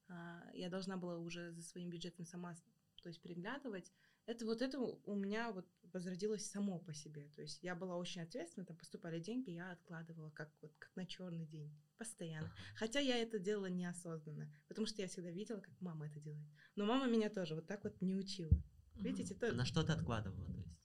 а, 0.09 0.49
я 0.55 0.71
должна 0.71 0.97
была 0.97 1.19
уже 1.19 1.53
за 1.53 1.63
своим 1.63 1.91
бюджетом 1.91 2.25
сама, 2.25 2.55
то 3.03 3.09
есть 3.09 3.21
переглядывать, 3.21 3.93
это 4.27 4.45
вот 4.45 4.61
это 4.61 4.79
у 4.81 5.15
меня 5.15 5.53
вот 5.53 5.67
возродилось 5.93 6.51
само 6.51 6.79
по 6.81 6.93
себе. 6.93 7.29
То 7.37 7.43
есть 7.43 7.63
я 7.63 7.75
была 7.75 7.97
очень 7.97 8.23
ответственна, 8.23 8.67
там 8.67 8.77
поступали 8.77 9.21
деньги, 9.21 9.51
я 9.51 9.73
откладывала 9.73 10.31
как 10.31 10.51
вот 10.61 10.75
как 10.79 10.95
на 10.97 11.07
черный 11.07 11.47
день 11.47 11.73
постоянно. 11.97 12.53
Хотя 12.75 12.99
я 13.01 13.17
это 13.19 13.39
делала 13.39 13.67
неосознанно, 13.67 14.53
потому 14.69 14.87
что 14.87 15.01
я 15.01 15.09
всегда 15.09 15.31
видела, 15.31 15.61
как 15.61 15.81
мама 15.81 16.07
это 16.07 16.21
делает. 16.21 16.49
Но 16.75 16.85
мама 16.85 17.07
меня 17.07 17.31
тоже 17.31 17.55
вот 17.55 17.67
так 17.67 17.85
вот 17.85 18.01
не 18.01 18.15
учила. 18.15 18.51
Видите, 18.97 19.35
то... 19.35 19.53
На 19.53 19.65
что 19.65 19.83
ты 19.83 19.93
откладывала, 19.93 20.47
то 20.47 20.61
есть? 20.61 20.77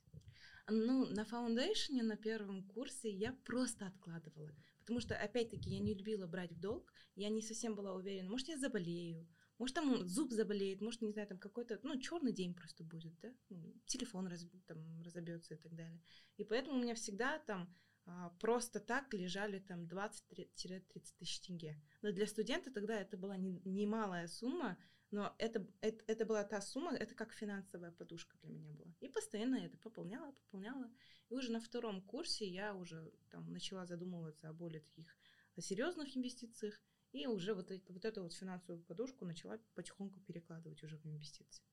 Ну, 0.70 1.06
на 1.08 1.26
фаундейшене 1.26 2.04
на 2.04 2.16
первом 2.16 2.64
курсе 2.68 3.10
я 3.12 3.34
просто 3.46 3.88
откладывала. 3.88 4.54
Потому 4.80 5.00
что, 5.00 5.16
опять-таки, 5.16 5.70
я 5.70 5.80
не 5.80 5.94
любила 5.94 6.28
брать 6.28 6.52
в 6.52 6.60
долг. 6.60 6.94
Я 7.16 7.30
не 7.30 7.42
совсем 7.42 7.76
была 7.76 7.94
уверена, 7.94 8.30
может, 8.30 8.48
я 8.48 8.58
заболею, 8.58 9.28
может, 9.62 9.76
там 9.76 10.08
зуб 10.08 10.32
заболеет, 10.32 10.82
может, 10.82 11.02
не 11.02 11.12
знаю, 11.12 11.28
там 11.28 11.38
какой-то, 11.38 11.80
ну, 11.84 12.00
черный 12.00 12.34
день 12.34 12.56
просто 12.56 12.84
будет, 12.84 13.14
да, 13.20 13.32
ну, 13.50 13.76
телефон 13.86 14.26
раз, 14.26 14.44
там, 14.66 15.02
разобьется 15.04 15.54
и 15.54 15.58
так 15.58 15.76
далее. 15.76 16.02
И 16.38 16.44
поэтому 16.44 16.78
у 16.78 16.82
меня 16.82 16.96
всегда 16.96 17.38
там 17.38 17.72
а, 18.06 18.30
просто 18.40 18.80
так 18.80 19.14
лежали 19.14 19.60
там 19.60 19.84
20-30 19.84 20.84
тысяч 21.20 21.42
тенге. 21.42 21.80
Но 22.02 22.12
для 22.12 22.26
студента 22.26 22.72
тогда 22.72 23.00
это 23.00 23.18
была 23.18 23.38
немалая 23.38 24.28
сумма, 24.28 24.80
но 25.12 25.36
это, 25.38 25.68
это, 25.82 26.04
это 26.08 26.26
была 26.26 26.44
та 26.46 26.62
сумма, 26.62 26.96
это 26.96 27.14
как 27.16 27.34
финансовая 27.34 27.92
подушка 27.92 28.38
для 28.42 28.50
меня 28.50 28.74
была. 28.74 28.94
И 29.02 29.10
постоянно 29.10 29.58
это 29.58 29.78
пополняла, 29.78 30.32
пополняла. 30.32 30.90
И 31.30 31.36
уже 31.36 31.52
на 31.52 31.60
втором 31.60 32.02
курсе 32.02 32.48
я 32.48 32.74
уже 32.74 33.14
там 33.30 33.52
начала 33.52 33.86
задумываться 33.86 34.50
о 34.50 34.54
более 34.54 34.82
таких 34.82 35.14
о 35.58 35.62
серьезных 35.62 36.16
инвестициях. 36.16 36.82
И 37.12 37.28
уже 37.28 37.54
вот, 37.54 37.72
это, 37.72 37.92
вот 37.92 38.06
эту 38.06 38.24
вот 38.24 38.34
финансовую 38.34 38.84
подушку 38.86 39.26
начала 39.26 39.60
потихоньку 39.76 40.22
перекладывать 40.22 40.82
уже 40.82 40.98
в 40.98 41.06
инвестиции. 41.06 41.64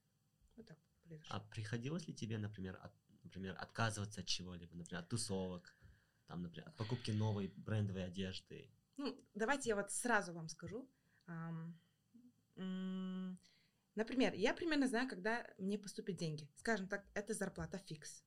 Вот 0.56 0.66
так 0.66 0.78
произошло. 1.04 1.36
А 1.36 1.40
приходилось 1.40 2.08
ли 2.08 2.14
тебе, 2.14 2.38
например, 2.38 2.76
от, 2.82 2.92
например 3.22 3.56
отказываться 3.56 4.20
от 4.20 4.26
чего-либо, 4.26 4.74
например, 4.74 5.02
от 5.02 5.08
тусовок, 5.08 5.76
там, 6.26 6.42
например, 6.42 6.68
от 6.68 6.76
покупки 6.76 7.12
новой 7.12 7.52
брендовой 7.56 8.04
одежды? 8.04 8.68
Ну, 8.96 9.16
давайте 9.34 9.68
я 9.68 9.76
вот 9.76 9.92
сразу 9.92 10.32
вам 10.32 10.48
скажу. 10.48 10.90
Например, 13.94 14.32
я 14.34 14.54
примерно 14.54 14.86
знаю, 14.86 15.08
когда 15.08 15.46
мне 15.58 15.78
поступят 15.78 16.16
деньги. 16.16 16.48
Скажем 16.54 16.88
так, 16.88 17.04
это 17.14 17.34
зарплата 17.34 17.78
фикс. 17.78 18.24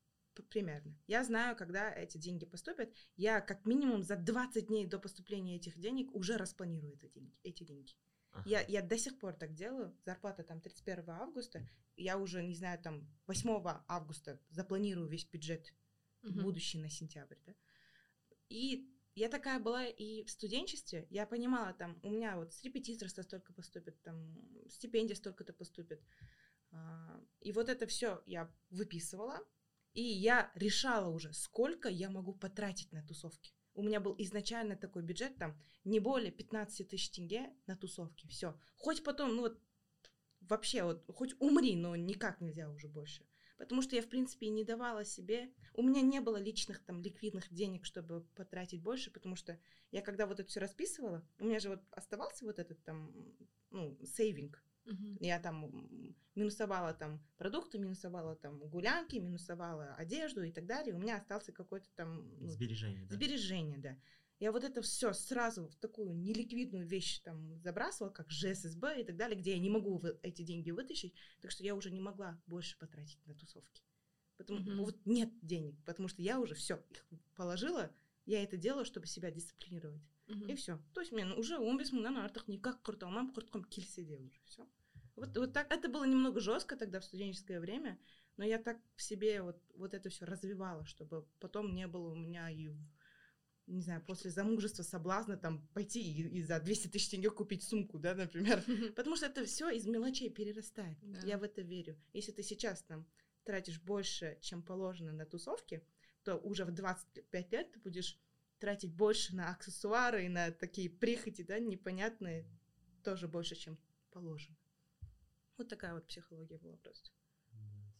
примерно. 0.49 0.97
Я 1.07 1.23
знаю, 1.23 1.55
когда 1.55 1.93
эти 1.93 2.17
деньги 2.17 2.45
поступят. 2.45 2.93
Я 3.15 3.41
как 3.41 3.65
минимум 3.65 4.03
за 4.03 4.15
20 4.15 4.67
дней 4.67 4.85
до 4.85 4.99
поступления 4.99 5.55
этих 5.55 5.77
денег 5.77 6.13
уже 6.13 6.37
распланирую 6.37 6.93
эти 6.93 7.07
деньги. 7.07 7.37
Эти 7.43 7.63
деньги. 7.63 7.93
Ага. 8.31 8.49
Я, 8.49 8.61
я 8.61 8.81
до 8.81 8.97
сих 8.97 9.19
пор 9.19 9.33
так 9.33 9.53
делаю. 9.53 9.95
Зарплата 10.05 10.43
там 10.43 10.61
31 10.61 11.09
августа. 11.09 11.67
Я 11.95 12.17
уже, 12.17 12.43
не 12.43 12.55
знаю, 12.55 12.79
там 12.79 13.07
8 13.27 13.81
августа 13.87 14.39
запланирую 14.49 15.07
весь 15.07 15.25
бюджет 15.25 15.73
угу. 16.23 16.41
будущий 16.41 16.79
на 16.79 16.89
сентябрь. 16.89 17.37
Да? 17.45 17.53
И 18.49 18.89
я 19.15 19.29
такая 19.29 19.59
была 19.59 19.85
и 19.85 20.23
в 20.23 20.29
студенчестве. 20.29 21.07
Я 21.09 21.25
понимала, 21.25 21.73
там, 21.73 21.99
у 22.03 22.09
меня 22.09 22.37
вот 22.37 22.53
с 22.53 22.63
репетиторства 22.63 23.21
столько 23.21 23.53
поступит, 23.53 24.01
там, 24.03 24.37
стипендия 24.69 25.15
столько-то 25.15 25.53
поступит. 25.53 26.01
А, 26.71 27.21
и 27.41 27.51
вот 27.51 27.69
это 27.69 27.87
все 27.87 28.23
я 28.25 28.49
выписывала, 28.69 29.39
и 29.93 30.01
я 30.01 30.51
решала 30.55 31.09
уже, 31.09 31.33
сколько 31.33 31.89
я 31.89 32.09
могу 32.09 32.33
потратить 32.33 32.91
на 32.93 33.05
тусовки. 33.05 33.53
У 33.73 33.83
меня 33.83 33.99
был 33.99 34.15
изначально 34.17 34.75
такой 34.75 35.03
бюджет, 35.03 35.37
там, 35.37 35.57
не 35.83 35.99
более 35.99 36.31
15 36.31 36.87
тысяч 36.87 37.09
тенге 37.11 37.53
на 37.67 37.75
тусовки, 37.75 38.27
все. 38.27 38.57
Хоть 38.75 39.03
потом, 39.03 39.35
ну 39.35 39.41
вот, 39.41 39.59
вообще, 40.41 40.83
вот, 40.83 41.03
хоть 41.07 41.35
умри, 41.39 41.75
но 41.75 41.95
никак 41.95 42.41
нельзя 42.41 42.69
уже 42.69 42.87
больше. 42.87 43.25
Потому 43.61 43.83
что 43.83 43.95
я, 43.95 44.01
в 44.01 44.07
принципе, 44.07 44.47
и 44.47 44.49
не 44.49 44.63
давала 44.63 45.05
себе... 45.05 45.51
У 45.73 45.83
меня 45.83 46.01
не 46.01 46.19
было 46.19 46.37
личных, 46.37 46.79
там, 46.83 47.01
ликвидных 47.01 47.53
денег, 47.53 47.85
чтобы 47.85 48.21
потратить 48.35 48.81
больше, 48.81 49.11
потому 49.11 49.35
что 49.35 49.59
я, 49.91 50.01
когда 50.01 50.25
вот 50.25 50.39
это 50.39 50.49
все 50.49 50.59
расписывала, 50.59 51.23
у 51.39 51.45
меня 51.45 51.59
же 51.59 51.69
вот 51.69 51.81
оставался 51.91 52.43
вот 52.43 52.57
этот, 52.59 52.83
там, 52.83 53.13
ну, 53.69 53.97
сейвинг, 54.03 54.63
Uh-huh. 54.83 55.17
Я 55.19 55.39
там 55.39 56.17
минусовала 56.33 56.95
там 56.95 57.21
продукты, 57.37 57.77
минусовала 57.77 58.35
там 58.35 58.57
гулянки, 58.57 59.17
минусовала 59.17 59.93
одежду 59.93 60.41
и 60.41 60.51
так 60.51 60.65
далее. 60.65 60.95
У 60.95 60.97
меня 60.97 61.17
остался 61.17 61.51
какой-то 61.51 61.87
там 61.95 62.27
ну, 62.39 62.47
сбережение, 62.47 63.05
да? 63.05 63.13
Сбережение, 63.13 63.77
да. 63.77 63.95
Я 64.41 64.51
вот 64.51 64.63
это 64.63 64.81
все 64.81 65.13
сразу 65.13 65.67
в 65.67 65.75
такую 65.75 66.15
неликвидную 66.15 66.87
вещь 66.87 67.19
там 67.19 67.59
забрасывала, 67.59 68.11
как 68.11 68.31
ЖССБ 68.31 69.01
и 69.01 69.03
так 69.03 69.15
далее, 69.15 69.39
где 69.39 69.51
я 69.51 69.59
не 69.59 69.69
могу 69.69 70.01
эти 70.23 70.41
деньги 70.41 70.71
вытащить, 70.71 71.13
так 71.41 71.51
что 71.51 71.63
я 71.63 71.75
уже 71.75 71.91
не 71.91 72.01
могла 72.01 72.41
больше 72.47 72.75
потратить 72.79 73.23
на 73.27 73.35
тусовки. 73.35 73.83
Потому 74.37 74.59
uh-huh. 74.61 74.75
вот 74.77 75.05
нет 75.05 75.29
денег, 75.43 75.75
потому 75.85 76.07
что 76.07 76.23
я 76.23 76.39
уже 76.39 76.55
все 76.55 76.83
их 76.89 77.05
положила, 77.35 77.91
я 78.25 78.41
это 78.43 78.57
делаю, 78.57 78.83
чтобы 78.83 79.05
себя 79.05 79.29
дисциплинировать. 79.29 80.01
Угу. 80.27 80.45
И 80.45 80.55
все. 80.55 80.79
То 80.95 81.01
есть 81.01 81.11
мен 81.11 81.33
уже 81.33 81.59
15 81.59 81.93
мыңнан 81.93 82.17
артық 82.25 82.47
никак 82.47 82.81
құрта 82.81 83.05
алмаймын 83.05 83.33
құртқым 83.35 83.63
келсе 83.69 84.03
де 84.03 84.17
уже 84.17 84.39
все. 84.45 84.65
Вот, 85.15 85.37
вот 85.37 85.53
так 85.53 85.71
это 85.71 85.87
было 85.87 86.05
немного 86.05 86.39
жестко 86.39 86.75
тогда 86.75 86.99
в 86.99 87.05
студенческое 87.05 87.59
время, 87.59 87.99
но 88.37 88.45
я 88.45 88.57
так 88.57 88.79
в 88.95 89.03
себе 89.03 89.41
вот, 89.43 89.61
вот 89.75 89.93
это 89.93 90.09
все 90.09 90.25
развивала, 90.25 90.85
чтобы 90.85 91.27
потом 91.39 91.75
не 91.75 91.85
было 91.87 92.09
у 92.11 92.15
меня 92.15 92.49
и 92.49 92.69
не 93.67 93.81
знаю, 93.81 94.03
после 94.05 94.31
замужества 94.31 94.83
соблазна 94.83 95.37
там 95.37 95.67
пойти 95.73 96.01
и, 96.01 96.39
и 96.39 96.43
за 96.43 96.59
200 96.59 96.87
тысяч 96.89 97.09
тенге 97.09 97.29
купить 97.29 97.63
сумку, 97.63 97.99
да, 97.99 98.15
например. 98.15 98.63
Потому 98.95 99.15
что 99.15 99.27
это 99.27 99.45
все 99.45 99.69
из 99.69 99.85
мелочей 99.85 100.29
перерастает. 100.29 100.97
Да. 101.01 101.19
Я 101.25 101.37
в 101.37 101.43
это 101.43 101.61
верю. 101.61 101.97
Если 102.13 102.31
ты 102.31 102.43
сейчас 102.43 102.83
там 102.83 103.07
тратишь 103.43 103.81
больше, 103.81 104.37
чем 104.41 104.63
положено 104.63 105.13
на 105.13 105.25
тусовки, 105.25 105.83
то 106.23 106.37
уже 106.37 106.65
в 106.65 106.71
25 106.71 107.51
лет 107.51 107.71
ты 107.71 107.79
будешь 107.79 108.19
тратить 108.59 108.93
больше 108.93 109.35
на 109.35 109.49
аксессуары 109.51 110.25
и 110.25 110.29
на 110.29 110.51
такие 110.51 110.89
прихоти, 110.89 111.41
да, 111.41 111.57
непонятные, 111.59 112.45
тоже 113.03 113.27
больше, 113.27 113.55
чем 113.55 113.79
положено. 114.11 114.55
Вот 115.57 115.67
такая 115.67 115.93
вот 115.93 116.07
психология 116.07 116.57
была 116.57 116.77
просто. 116.77 117.09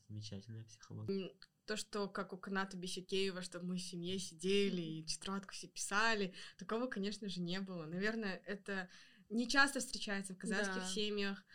Замечательная 0.08 0.63
психология. 0.65 1.32
То, 1.71 1.77
что 1.77 2.09
как 2.09 2.33
у 2.33 2.37
Каната 2.37 2.75
Бесикеева, 2.75 3.41
что 3.41 3.61
мы 3.61 3.77
в 3.77 3.81
семье 3.81 4.19
сидели 4.19 4.81
и 4.81 5.03
тетрадку 5.05 5.53
все 5.53 5.69
писали, 5.69 6.33
такого, 6.57 6.87
конечно 6.87 7.29
же, 7.29 7.39
не 7.39 7.61
было. 7.61 7.85
Наверное, 7.85 8.41
это 8.45 8.89
не 9.29 9.47
часто 9.47 9.79
встречается 9.79 10.33
в 10.33 10.37
казахских 10.37 10.81
да. 10.81 10.87
семьях. 10.89 11.45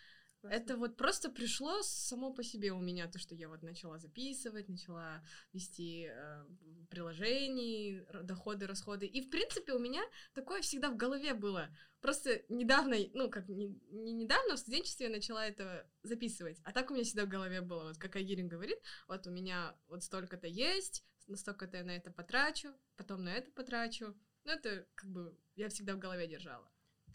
Это 0.51 0.77
вот 0.77 0.97
просто 0.97 1.31
пришло 1.31 1.83
само 1.83 2.33
по 2.33 2.43
себе 2.43 2.73
у 2.73 2.81
меня, 2.81 3.09
то, 3.09 3.19
что 3.19 3.35
я 3.35 3.49
вот 3.49 3.63
начала 3.63 3.99
записывать, 3.99 4.69
начала 4.69 5.23
вести 5.53 6.09
э, 6.11 6.45
приложения, 6.91 8.07
доходы, 8.23 8.67
расходы. 8.67 9.07
И, 9.07 9.21
в 9.21 9.31
принципе, 9.31 9.73
у 9.73 9.79
меня 9.79 10.03
такое 10.35 10.63
всегда 10.63 10.91
в 10.91 10.97
голове 10.97 11.35
было. 11.35 11.69
Просто 12.01 12.43
недавно, 12.49 12.97
ну, 13.15 13.31
как 13.31 13.49
не, 13.49 13.69
не 13.91 14.13
недавно, 14.13 14.57
в 14.57 14.61
студенчестве 14.61 15.07
я 15.07 15.13
начала 15.13 15.47
это 15.47 15.89
записывать. 16.03 16.61
А 16.65 16.73
так 16.73 16.91
у 16.91 16.95
меня 16.95 17.05
всегда 17.05 17.25
в 17.25 17.29
голове 17.29 17.61
было, 17.61 17.89
вот 17.89 17.99
как 17.99 18.17
Агирин 18.17 18.49
говорит, 18.49 18.79
вот 19.09 19.27
у 19.27 19.31
меня 19.31 19.77
вот 19.89 20.03
столько-то 20.03 20.47
есть, 20.47 21.05
столько-то 21.35 21.79
я 21.79 21.85
на 21.85 21.97
это 21.97 22.11
потрачу, 22.11 22.69
потом 22.97 23.25
на 23.25 23.31
это 23.31 23.51
потрачу. 23.51 24.15
Ну, 24.45 24.53
это 24.53 24.87
как 24.95 25.11
бы 25.11 25.37
я 25.57 25.69
всегда 25.69 25.95
в 25.95 25.99
голове 25.99 26.29
держала 26.29 26.71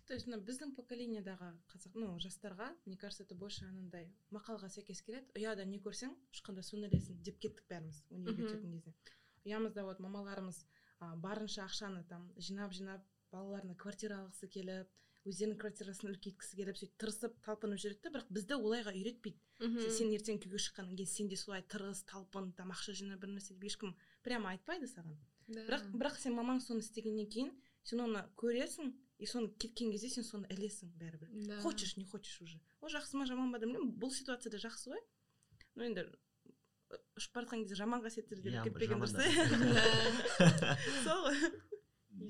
то 0.07 0.13
есть 0.13 0.27
мына 0.27 0.39
біздің 0.45 0.73
поколениедағы 0.77 1.51
қазақ 1.71 1.97
ну 1.99 2.11
жастарға 2.19 2.69
мне 2.85 2.97
кажется 2.97 3.23
это 3.23 3.35
больше 3.35 3.65
анандай 3.65 4.07
мақалға 4.31 4.69
сәйкес 4.69 5.01
келеді. 5.05 5.27
Ұяда 5.37 5.65
не 5.65 5.79
көрсең 5.79 6.15
ешқандай 6.33 6.65
соны 6.67 6.89
ілесің 6.89 7.21
деп 7.25 7.39
кеттік 7.39 7.67
бәріміз 7.69 8.03
универге 8.09 8.47
өтетін 8.47 8.77
кезде. 8.77 8.93
Ұямызда 9.45 9.85
вот 9.87 9.99
мамаларымыз 9.99 10.63
а, 10.99 11.15
барынша 11.15 11.65
ақшаны 11.65 12.03
там 12.09 12.31
жинап 12.37 12.73
жинап 12.73 13.05
балаларына 13.31 13.75
квартира 13.75 14.21
алғысы 14.21 14.49
келіп 14.51 14.89
өздерінің 15.27 15.57
квартирасын 15.61 16.09
үлкейткісі 16.09 16.57
келіп 16.57 16.79
сөйтіп 16.79 17.01
тырысып 17.01 17.35
талпынып 17.45 17.81
жүреді 17.81 18.01
да 18.07 18.11
бірақ 18.15 18.31
бізді 18.33 18.57
олайға 18.57 18.93
үйретпейді. 18.97 19.37
Мхм 19.61 19.91
сен 19.93 20.09
ертең 20.15 20.39
күйеуге 20.41 20.61
шыққаннан 20.65 20.97
кейін 20.97 21.11
сен 21.11 21.29
де 21.29 21.37
солай 21.37 21.61
тырыс 21.61 22.01
талпын 22.09 22.49
там 22.57 22.73
ақша 22.73 22.95
жина 22.97 23.19
бір 23.21 23.35
нәрсе 23.35 23.53
деп 23.53 23.67
ешкім 23.69 23.93
прямо 24.25 24.49
айтпайды 24.55 24.89
саған. 24.89 25.19
Да. 25.47 25.65
бірақ 25.67 25.85
бірақ 25.93 26.17
сен 26.17 26.35
мамаң 26.37 26.61
соны 26.63 26.81
істегеннен 26.81 27.27
кейін 27.29 27.51
сен 27.83 28.01
оны 28.05 28.23
көресің 28.39 28.93
и 29.21 29.27
соны 29.29 29.51
кеткен 29.61 29.91
кезде 29.93 30.09
сен 30.09 30.25
соны 30.25 30.49
ілесің 30.49 30.95
бәрібір. 30.97 31.29
Да. 31.47 31.59
хочешь 31.61 31.95
не 31.97 32.05
хочешь 32.05 32.41
уже. 32.41 32.59
Ол 32.81 32.89
жақсы 32.89 33.17
ма 33.17 33.27
жаман 33.29 33.51
ба 33.53 33.59
білмеймін 33.61 33.93
бұл 34.01 34.09
ситуацияда 34.09 34.57
жақсы 34.57 34.89
ғой. 34.95 35.03
Но 35.77 35.85
енді 35.85 36.07
ұшып 37.19 37.35
бара 37.35 37.45
жатқан 37.45 37.61
кезде 37.61 37.77
жаман 37.77 38.01
қасиеттерге 38.01 38.63
кетпеген 38.65 39.03
дұрыс 39.03 39.13
сол 41.05 41.27
ғой. 41.27 41.37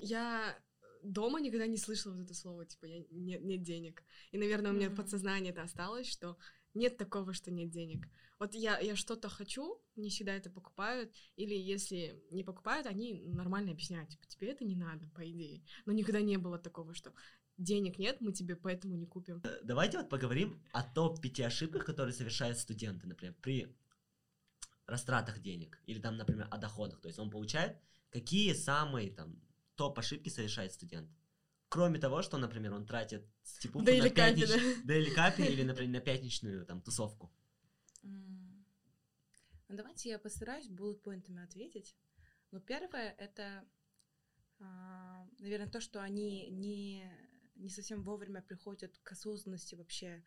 Я 0.04 0.60
дома 1.01 1.39
никогда 1.39 1.67
не 1.67 1.77
слышала 1.77 2.13
вот 2.13 2.25
это 2.25 2.34
слово, 2.34 2.65
типа, 2.65 2.86
я, 2.86 2.99
нет, 3.10 3.41
нет 3.41 3.63
денег. 3.63 4.04
И, 4.32 4.38
наверное, 4.38 4.71
у 4.71 4.75
меня 4.75 4.88
mm-hmm. 4.88 4.95
подсознание 4.95 5.51
это 5.51 5.63
осталось, 5.63 6.08
что 6.08 6.38
нет 6.73 6.97
такого, 6.97 7.34
что 7.34 7.51
нет 7.51 7.69
денег. 7.69 8.07
Вот 8.39 8.55
я, 8.55 8.79
я 8.79 8.95
что-то 8.95 9.29
хочу, 9.29 9.79
не 9.95 10.10
всегда 10.10 10.34
это 10.34 10.49
покупают, 10.49 11.13
или 11.36 11.53
если 11.53 12.23
не 12.31 12.43
покупают, 12.43 12.88
они 12.88 13.21
нормально 13.27 13.71
объясняют, 13.71 14.10
типа, 14.10 14.25
тебе 14.27 14.47
это 14.49 14.65
не 14.65 14.75
надо, 14.75 15.07
по 15.10 15.21
идее. 15.29 15.63
Но 15.86 15.93
никогда 15.93 16.21
не 16.21 16.38
было 16.38 16.57
такого, 16.57 16.93
что 16.93 17.13
денег 17.57 17.99
нет, 17.99 18.19
мы 18.19 18.34
тебе 18.34 18.55
поэтому 18.55 18.95
не 18.95 19.05
купим. 19.05 19.41
Э, 19.43 19.60
давайте 19.63 19.97
вот 19.97 20.10
поговорим 20.10 20.62
о 20.71 20.84
топ-5 20.84 21.45
ошибках, 21.45 21.86
которые 21.86 22.13
совершают 22.13 22.57
студенты, 22.57 23.07
например, 23.07 23.36
при 23.41 23.75
растратах 24.88 25.39
денег, 25.41 25.79
или 25.86 25.99
там, 25.99 26.17
например, 26.17 26.47
о 26.49 26.57
доходах. 26.57 26.99
То 26.99 27.07
есть 27.07 27.19
он 27.19 27.29
получает, 27.29 27.77
какие 28.10 28.53
самые 28.53 29.12
там 29.12 29.39
топ-ошибки 29.75 30.29
совершает 30.29 30.73
студент. 30.73 31.10
Кроме 31.71 31.99
того, 31.99 32.21
что, 32.21 32.38
например, 32.38 32.73
он 32.73 32.86
тратит 32.86 33.25
стипендию 33.43 33.97
да 33.97 34.03
на 34.03 34.10
пятнич... 34.10 34.49
да? 34.49 34.57
да 34.84 34.95
или 34.97 35.10
капи, 35.10 35.41
или, 35.43 35.63
например, 35.69 35.93
на 35.93 36.01
пятничную 36.01 36.65
там 36.65 36.81
тусовку. 36.81 37.31
Ну, 38.01 38.65
давайте 39.69 40.10
я 40.10 40.19
постараюсь 40.19 40.67
буллет-поинтами 40.67 41.41
ответить. 41.41 41.95
Но 42.51 42.60
первое— 42.60 43.15
это, 43.17 43.65
а, 44.60 45.25
наверное, 45.39 45.69
то, 45.69 45.79
что 45.79 46.01
они 46.01 46.49
не, 46.49 47.10
не 47.55 47.69
совсем 47.69 48.03
вовремя 48.03 48.41
приходят 48.41 48.97
к 48.97 49.13
осознанности 49.13 49.75
вообще, 49.75 50.25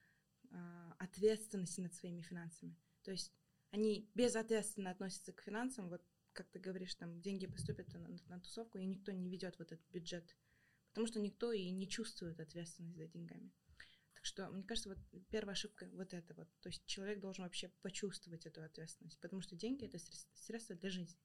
а, 0.50 0.94
ответственности 0.98 1.82
над 1.82 1.92
своими 1.92 2.22
финансами. 2.22 2.74
То 3.02 3.10
есть 3.10 3.34
они 3.70 4.08
безответственно 4.14 4.92
относятся 4.92 5.34
к 5.34 5.42
финансам, 5.42 5.90
вот 5.90 6.02
как 6.32 6.48
ты 6.48 6.58
говоришь, 6.58 6.94
там 6.94 7.20
деньги 7.20 7.46
поступят 7.46 7.92
на, 7.92 7.98
на, 7.98 8.16
на 8.28 8.40
тусовку, 8.40 8.78
и 8.78 8.86
никто 8.86 9.12
не 9.12 9.28
ведет 9.28 9.58
вот 9.58 9.72
этот 9.72 9.86
бюджет, 9.90 10.34
потому 10.94 11.08
что 11.08 11.20
никто 11.20 11.52
и 11.52 11.70
не 11.70 11.88
чувствует 11.88 12.40
ответственность 12.40 12.96
за 12.96 13.06
деньгами 13.06 13.52
что, 14.24 14.48
мне 14.48 14.64
кажется, 14.64 14.88
вот 14.88 14.98
первая 15.28 15.52
ошибка 15.52 15.86
вот 15.92 16.14
это 16.14 16.32
вот. 16.34 16.48
То 16.62 16.70
есть 16.70 16.84
человек 16.86 17.20
должен 17.20 17.44
вообще 17.44 17.68
почувствовать 17.82 18.46
эту 18.46 18.62
ответственность, 18.62 19.20
потому 19.20 19.42
что 19.42 19.54
деньги— 19.54 19.84
это 19.86 19.98
средства 20.34 20.74
для 20.76 20.88
жизни. 20.88 21.18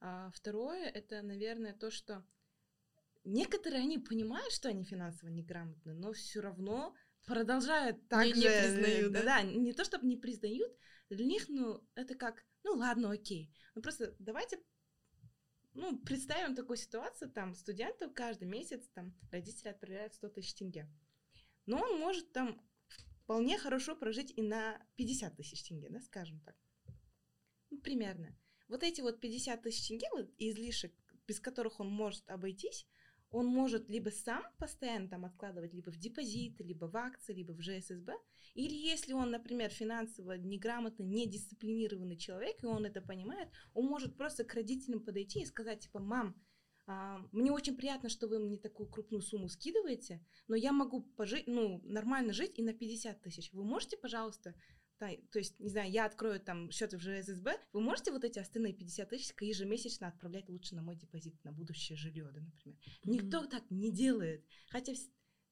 А 0.00 0.30
второе— 0.32 0.88
это, 0.94 1.22
наверное, 1.22 1.74
то, 1.74 1.92
что 1.92 2.26
некоторые, 3.24 3.82
они 3.82 3.98
понимают, 3.98 4.52
что 4.52 4.68
они 4.68 4.84
финансово 4.84 5.30
неграмотны, 5.30 5.94
но 5.94 6.12
все 6.12 6.40
равно 6.40 6.92
продолжают 7.24 8.08
так 8.08 8.26
не, 8.26 8.34
же... 8.34 8.40
Не 8.40 8.48
признают, 8.48 9.12
да? 9.12 9.22
Да, 9.22 9.42
не 9.42 9.72
то, 9.72 9.84
чтобы 9.84 10.06
не 10.06 10.16
признают, 10.16 10.72
для 11.10 11.24
них, 11.24 11.48
ну, 11.48 11.86
это 11.94 12.16
как, 12.16 12.44
ну, 12.64 12.72
ладно, 12.72 13.12
окей. 13.12 13.54
Ну, 13.76 13.82
просто 13.82 14.16
давайте 14.18 14.58
ну, 15.78 15.98
представим 15.98 16.54
такую 16.54 16.76
ситуацию, 16.76 17.30
там, 17.30 17.54
студентов 17.54 18.12
каждый 18.14 18.48
месяц, 18.48 18.88
там, 18.94 19.14
родители 19.30 19.68
отправляют 19.68 20.14
100 20.14 20.28
тысяч 20.28 20.54
тенге 20.54 20.88
но 21.68 21.82
он 21.82 22.00
может 22.00 22.32
там 22.32 22.58
вполне 23.22 23.58
хорошо 23.58 23.94
прожить 23.94 24.32
и 24.34 24.42
на 24.42 24.82
50 24.96 25.36
тысяч 25.36 25.62
тенге, 25.64 25.90
да, 25.90 26.00
скажем 26.00 26.40
так. 26.40 26.56
Ну, 27.70 27.78
примерно. 27.78 28.34
вот 28.68 28.82
эти 28.82 29.02
вот 29.02 29.20
50 29.20 29.62
тысяч 29.62 29.86
тенге, 29.86 30.08
вот 30.12 30.32
излишек, 30.38 30.94
без 31.26 31.40
которых 31.40 31.78
он 31.78 31.88
может 31.88 32.28
обойтись, 32.30 32.86
он 33.30 33.46
может 33.46 33.88
либо 33.88 34.10
сам 34.10 34.42
постоянно 34.58 35.08
там 35.08 35.24
откладывать, 35.24 35.74
либо 35.74 35.90
в 35.90 35.98
депозиты, 35.98 36.64
либо 36.64 36.86
в 36.86 36.96
акции, 36.96 37.34
либо 37.34 37.52
в 37.52 37.60
ЖССБ, 37.60 38.14
или 38.54 38.74
если 38.74 39.12
он, 39.12 39.30
например, 39.30 39.70
финансово 39.70 40.32
неграмотный, 40.32 41.06
недисциплинированный 41.06 42.16
человек, 42.16 42.62
и 42.62 42.66
он 42.66 42.86
это 42.86 43.02
понимает, 43.02 43.48
он 43.74 43.86
может 43.86 44.16
просто 44.16 44.44
к 44.44 44.54
родителям 44.54 45.00
подойти 45.00 45.42
и 45.42 45.46
сказать, 45.46 45.80
типа, 45.80 46.00
мам, 46.00 46.34
а, 46.86 47.18
мне 47.32 47.52
очень 47.52 47.76
приятно, 47.76 48.08
что 48.08 48.28
вы 48.28 48.38
мне 48.38 48.56
такую 48.56 48.88
крупную 48.88 49.20
сумму 49.20 49.48
скидываете, 49.48 50.24
но 50.46 50.56
я 50.56 50.72
могу 50.72 51.02
пожить, 51.02 51.46
ну, 51.46 51.82
нормально 51.84 52.32
жить 52.32 52.58
и 52.58 52.62
на 52.62 52.72
50 52.72 53.20
тысяч. 53.20 53.52
Вы 53.52 53.62
можете, 53.62 53.98
пожалуйста, 53.98 54.54
да, 55.00 55.10
то 55.30 55.38
есть, 55.38 55.58
не 55.60 55.70
знаю, 55.70 55.90
я 55.90 56.06
открою 56.06 56.40
там 56.40 56.70
счет 56.70 56.92
в 56.92 56.98
ЖССБ, 56.98 57.56
вы 57.72 57.80
можете 57.80 58.10
вот 58.10 58.24
эти 58.24 58.40
остальные 58.40 58.74
50 58.74 59.08
тысяч 59.08 59.32
ежемесячно 59.40 60.08
отправлять 60.08 60.48
лучше 60.48 60.74
на 60.74 60.82
мой 60.82 60.96
депозит, 60.96 61.42
на 61.44 61.52
будущее 61.52 61.96
жилье, 61.96 62.28
да, 62.32 62.40
например. 62.40 62.76
Mm-hmm. 62.76 63.10
Никто 63.10 63.46
так 63.46 63.70
не 63.70 63.92
делает. 63.92 64.44
Хотя 64.68 64.94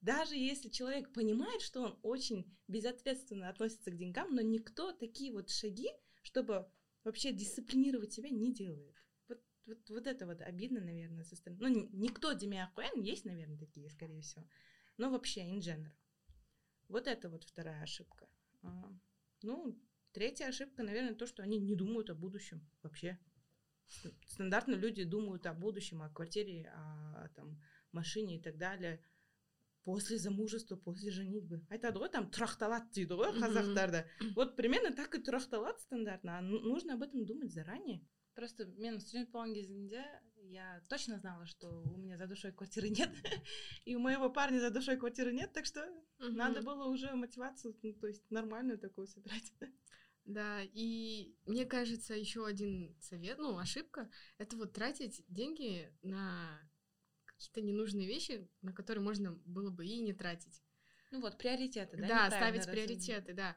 даже 0.01 0.35
если 0.35 0.69
человек 0.69 1.13
понимает, 1.13 1.63
что 1.63 1.83
он 1.83 1.99
очень 2.03 2.45
безответственно 2.67 3.49
относится 3.49 3.91
к 3.91 3.97
деньгам, 3.97 4.35
но 4.35 4.41
никто 4.41 4.93
такие 4.93 5.33
вот 5.33 5.49
шаги, 5.51 5.89
чтобы 6.23 6.69
вообще 7.05 7.33
дисциплинировать 7.33 8.13
себя, 8.13 8.31
не 8.31 8.53
делает. 8.53 8.97
Вот, 9.29 9.41
вот, 9.67 9.91
вот 9.91 10.07
это 10.09 10.27
вот 10.27 10.41
обидно, 10.41 10.81
наверное, 10.81 11.25
со 11.25 11.37
стороны. 11.37 11.69
Ну, 11.69 11.89
никто 11.93 12.33
Демиа 12.33 12.71
Куэн, 12.75 13.01
есть, 13.01 13.25
наверное, 13.25 13.59
такие, 13.59 13.89
скорее 13.91 14.23
всего. 14.23 14.45
Но 14.97 15.11
вообще, 15.11 15.43
in 15.43 15.61
general. 15.61 15.93
Вот 16.89 17.07
это 17.07 17.29
вот 17.29 17.45
вторая 17.45 17.83
ошибка. 17.83 18.29
А, 19.43 19.47
ну, 19.47 19.79
третья 20.13 20.49
ошибка, 20.49 20.83
наверное, 20.83 21.15
то, 21.15 21.27
что 21.27 21.43
они 21.43 21.59
не 21.59 21.75
думают 21.75 22.11
о 22.11 22.15
будущем 22.15 22.67
вообще. 22.83 23.19
Стандартно 24.27 24.75
люди 24.75 25.05
думают 25.05 25.47
о 25.47 25.55
будущем, 25.55 26.03
о 26.03 26.11
квартире, 26.11 26.69
о, 26.75 27.29
там, 27.37 27.61
машине 27.93 28.37
и 28.39 28.43
так 28.43 28.59
далее 28.59 29.03
после 29.85 30.19
замужества, 30.19 30.75
после 30.75 31.13
женитьбы. 31.13 31.65
айтады 31.71 32.01
ғой 32.03 32.11
там 32.11 32.27
тұрақталады 32.27 32.91
дейді 32.91 33.15
ғой 33.15 33.31
қазақтарда 33.39 34.03
вот 34.35 34.57
примерно 34.57 34.91
так 34.91 35.15
и 35.15 35.23
тұрақталады 35.23 35.79
стандартно 35.79 36.39
а 36.39 36.43
нужно 36.43 36.95
об 36.95 37.05
этом 37.07 37.25
думать 37.25 37.53
заранее 37.53 38.01
просто 38.35 38.67
мен 38.67 38.99
студент 38.99 39.31
болған 39.31 39.55
кезімде 39.55 40.03
я 40.49 40.83
точно 40.89 41.19
знала 41.19 41.47
что 41.47 41.69
у 41.69 41.97
меня 41.97 42.17
за 42.17 42.27
душой 42.27 42.53
квартиры 42.53 42.89
нет 42.89 43.11
и 43.85 43.97
у 43.97 44.01
моего 44.01 44.31
парня 44.31 44.61
за 44.61 44.71
душой 44.71 44.97
квартиры 44.97 45.33
нет 45.33 45.53
так 45.53 45.67
что 45.67 45.87
надо 46.19 46.63
было 46.63 46.85
уже 46.87 47.15
мотивацию 47.15 47.77
ну, 47.83 47.93
то 47.93 48.07
есть 48.07 48.31
нормальную 48.31 48.79
такую 48.79 49.07
собирать 49.07 49.53
да, 50.27 50.61
и 50.63 51.37
мне 51.47 51.65
кажется, 51.65 52.15
еще 52.15 52.47
один 52.47 52.97
совет, 53.01 53.39
ну, 53.39 53.57
ошибка, 53.59 54.11
это 54.39 54.57
вот 54.57 54.73
тратить 54.73 55.25
деньги 55.29 55.93
на 56.03 56.61
какие-то 57.25 57.61
ненужные 57.61 58.09
вещи, 58.09 58.51
на 58.61 58.73
которые 58.73 59.05
можно 59.05 59.33
было 59.45 59.71
бы 59.71 59.87
и 59.87 60.01
не 60.01 60.13
тратить. 60.13 60.63
Ну 61.13 61.21
вот, 61.21 61.39
приоритеты, 61.39 61.97
да? 61.97 62.09
Да, 62.09 62.31
ставить 62.31 62.67
приоритеты, 62.67 63.35
да. 63.35 63.57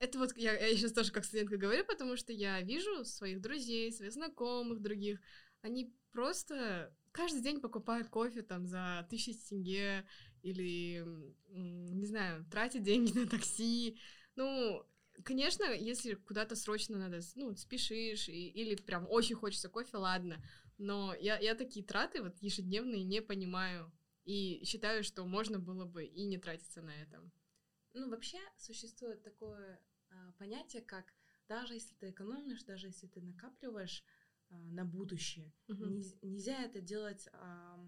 Это 0.00 0.18
вот 0.18 0.34
я, 0.36 0.54
я 0.54 0.74
сейчас 0.74 0.92
тоже 0.92 1.12
как 1.12 1.26
студентка 1.26 1.58
говорю, 1.58 1.84
потому 1.84 2.16
что 2.16 2.32
я 2.32 2.62
вижу 2.62 3.04
своих 3.04 3.42
друзей, 3.42 3.92
своих 3.92 4.12
знакомых, 4.12 4.80
других, 4.80 5.20
они 5.60 5.94
просто 6.10 6.94
каждый 7.12 7.42
день 7.42 7.60
покупают 7.60 8.08
кофе 8.08 8.40
там 8.40 8.66
за 8.66 9.06
тысячи 9.10 9.34
тенге 9.34 10.06
или, 10.42 11.04
не 11.48 12.06
знаю, 12.06 12.46
тратят 12.50 12.82
деньги 12.82 13.12
на 13.12 13.28
такси. 13.28 13.98
Ну, 14.36 14.82
конечно, 15.22 15.64
если 15.64 16.14
куда-то 16.14 16.56
срочно 16.56 16.96
надо, 16.96 17.20
ну, 17.34 17.54
спешишь 17.54 18.30
и, 18.30 18.48
или 18.48 18.76
прям 18.76 19.06
очень 19.06 19.36
хочется 19.36 19.68
кофе, 19.68 19.98
ладно. 19.98 20.42
Но 20.78 21.14
я, 21.20 21.38
я 21.38 21.54
такие 21.54 21.84
траты 21.84 22.22
вот 22.22 22.38
ежедневные 22.40 23.04
не 23.04 23.20
понимаю. 23.20 23.92
И 24.24 24.64
считаю, 24.64 25.04
что 25.04 25.26
можно 25.26 25.58
было 25.58 25.84
бы 25.84 26.06
и 26.06 26.24
не 26.24 26.38
тратиться 26.38 26.80
на 26.80 26.94
это. 27.02 27.22
Ну, 27.92 28.08
вообще 28.08 28.38
существует 28.56 29.22
такое 29.22 29.80
понятие, 30.38 30.82
как 30.82 31.12
даже 31.48 31.74
если 31.74 31.94
ты 31.94 32.10
экономишь, 32.10 32.62
даже 32.62 32.88
если 32.88 33.06
ты 33.06 33.20
накапливаешь 33.20 34.04
а, 34.48 34.58
на 34.70 34.84
будущее, 34.84 35.52
не, 35.68 36.04
нельзя 36.22 36.62
это 36.62 36.80
делать 36.80 37.28
а, 37.32 37.78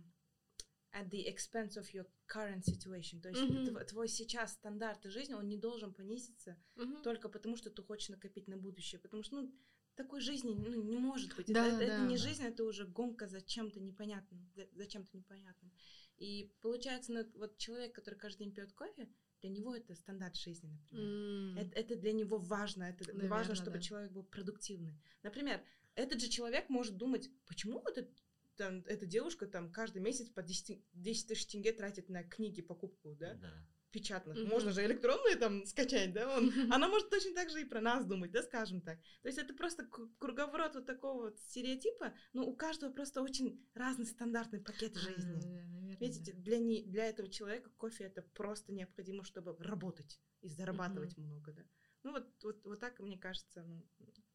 at 0.93 1.09
the 1.11 1.25
expense 1.27 1.77
of 1.77 1.93
your 1.93 2.07
current 2.29 2.65
situation. 2.65 3.21
То 3.21 3.31
есть 3.31 3.41
uh-huh. 3.41 3.67
твой, 3.67 3.85
твой 3.85 4.09
сейчас 4.09 4.53
стандарт 4.53 5.05
жизни, 5.05 5.35
он 5.35 5.49
не 5.49 5.57
должен 5.57 5.93
понизиться 5.95 6.57
uh-huh. 6.77 7.03
только 7.03 7.29
потому, 7.29 7.57
что 7.57 7.71
ты 7.71 7.83
хочешь 7.83 8.09
накопить 8.09 8.49
на 8.49 8.57
будущее. 8.57 9.01
Потому 9.01 9.23
что, 9.23 9.37
ну, 9.37 9.55
такой 9.95 10.21
жизни 10.21 10.55
ну, 10.55 10.75
не 10.83 10.99
может 10.99 11.35
быть. 11.37 11.53
Да, 11.53 11.67
это, 11.67 11.79
да, 11.79 11.85
это 11.85 12.03
не 12.03 12.17
да. 12.17 12.23
жизнь, 12.23 12.43
это 12.43 12.65
уже 12.65 12.87
гонка 12.87 13.27
за 13.27 13.41
чем-то 13.41 13.81
непонятным, 13.81 14.51
за, 14.55 14.69
за 14.73 14.87
чем-то 14.87 15.17
непонятным. 15.17 15.73
И 16.17 16.53
получается, 16.61 17.13
ну, 17.13 17.25
вот 17.35 17.59
человек, 17.59 17.95
который 17.95 18.19
каждый 18.19 18.45
день 18.45 18.55
пьет 18.55 18.73
кофе, 18.73 19.09
для 19.43 19.51
него 19.51 19.75
это 19.75 19.95
стандарт 19.95 20.37
жизни, 20.37 20.71
например. 20.71 21.05
Mm. 21.05 21.61
Это, 21.61 21.81
это 21.81 21.97
для 21.97 22.13
него 22.13 22.39
важно, 22.39 22.85
это 22.85 23.05
Наверное, 23.09 23.29
важно, 23.29 23.55
чтобы 23.55 23.79
да. 23.79 23.81
человек 23.81 24.13
был 24.13 24.23
продуктивный. 24.23 24.95
Например, 25.23 25.61
этот 25.95 26.21
же 26.21 26.29
человек 26.29 26.69
может 26.69 26.97
думать, 26.97 27.29
почему 27.47 27.83
этот 27.87 28.09
там, 28.57 28.85
эта 28.87 29.07
девушка 29.07 29.47
там 29.47 29.73
каждый 29.73 30.01
месяц 30.01 30.29
по 30.29 30.43
10, 30.43 30.85
10 30.93 31.27
тысяч 31.27 31.47
тенге 31.47 31.73
тратит 31.73 32.09
на 32.09 32.23
книги, 32.23 32.63
покупку, 32.63 33.15
да? 33.15 33.35
Да 33.35 33.53
печатных. 33.93 34.37
Mm-hmm. 34.37 34.49
Можно 34.49 34.73
же 34.73 34.85
электронные 34.85 35.37
там 35.37 35.65
скачать, 35.67 36.13
да? 36.13 36.37
Он, 36.37 36.49
mm-hmm. 36.49 36.69
Она 36.73 36.89
может 36.89 37.11
точно 37.11 37.35
так 37.35 37.51
же 37.51 37.61
и 37.61 37.65
про 37.65 37.81
нас 37.81 38.05
думать, 38.05 38.33
да, 38.33 38.43
скажем 38.43 38.81
так. 38.81 38.99
То 39.23 39.29
есть 39.29 39.39
это 39.39 39.55
просто 39.55 39.87
круговорот 40.19 40.75
вот 40.75 40.87
такого 40.87 41.25
вот 41.25 41.39
стереотипа, 41.41 42.15
но 42.33 42.45
у 42.45 42.57
каждого 42.57 42.93
просто 42.93 43.23
очень 43.23 43.65
разный 43.75 44.07
стандартный 44.07 44.61
пакет 44.61 44.97
жизни. 44.97 45.37
Mm-hmm. 45.37 45.99
Видите, 46.01 46.33
для, 46.33 46.59
не, 46.59 46.83
для 46.83 47.05
этого 47.05 47.29
человека 47.29 47.71
кофе 47.77 48.05
это 48.05 48.23
просто 48.23 48.73
необходимо, 48.73 49.23
чтобы 49.25 49.57
работать 49.59 50.21
и 50.41 50.49
зарабатывать 50.49 51.15
mm-hmm. 51.15 51.23
много, 51.23 51.53
да. 51.53 51.63
Ну 52.03 52.13
вот, 52.13 52.27
вот, 52.43 52.65
вот 52.65 52.81
так, 52.81 52.99
мне 52.99 53.17
кажется, 53.17 53.63
ну, 53.63 53.87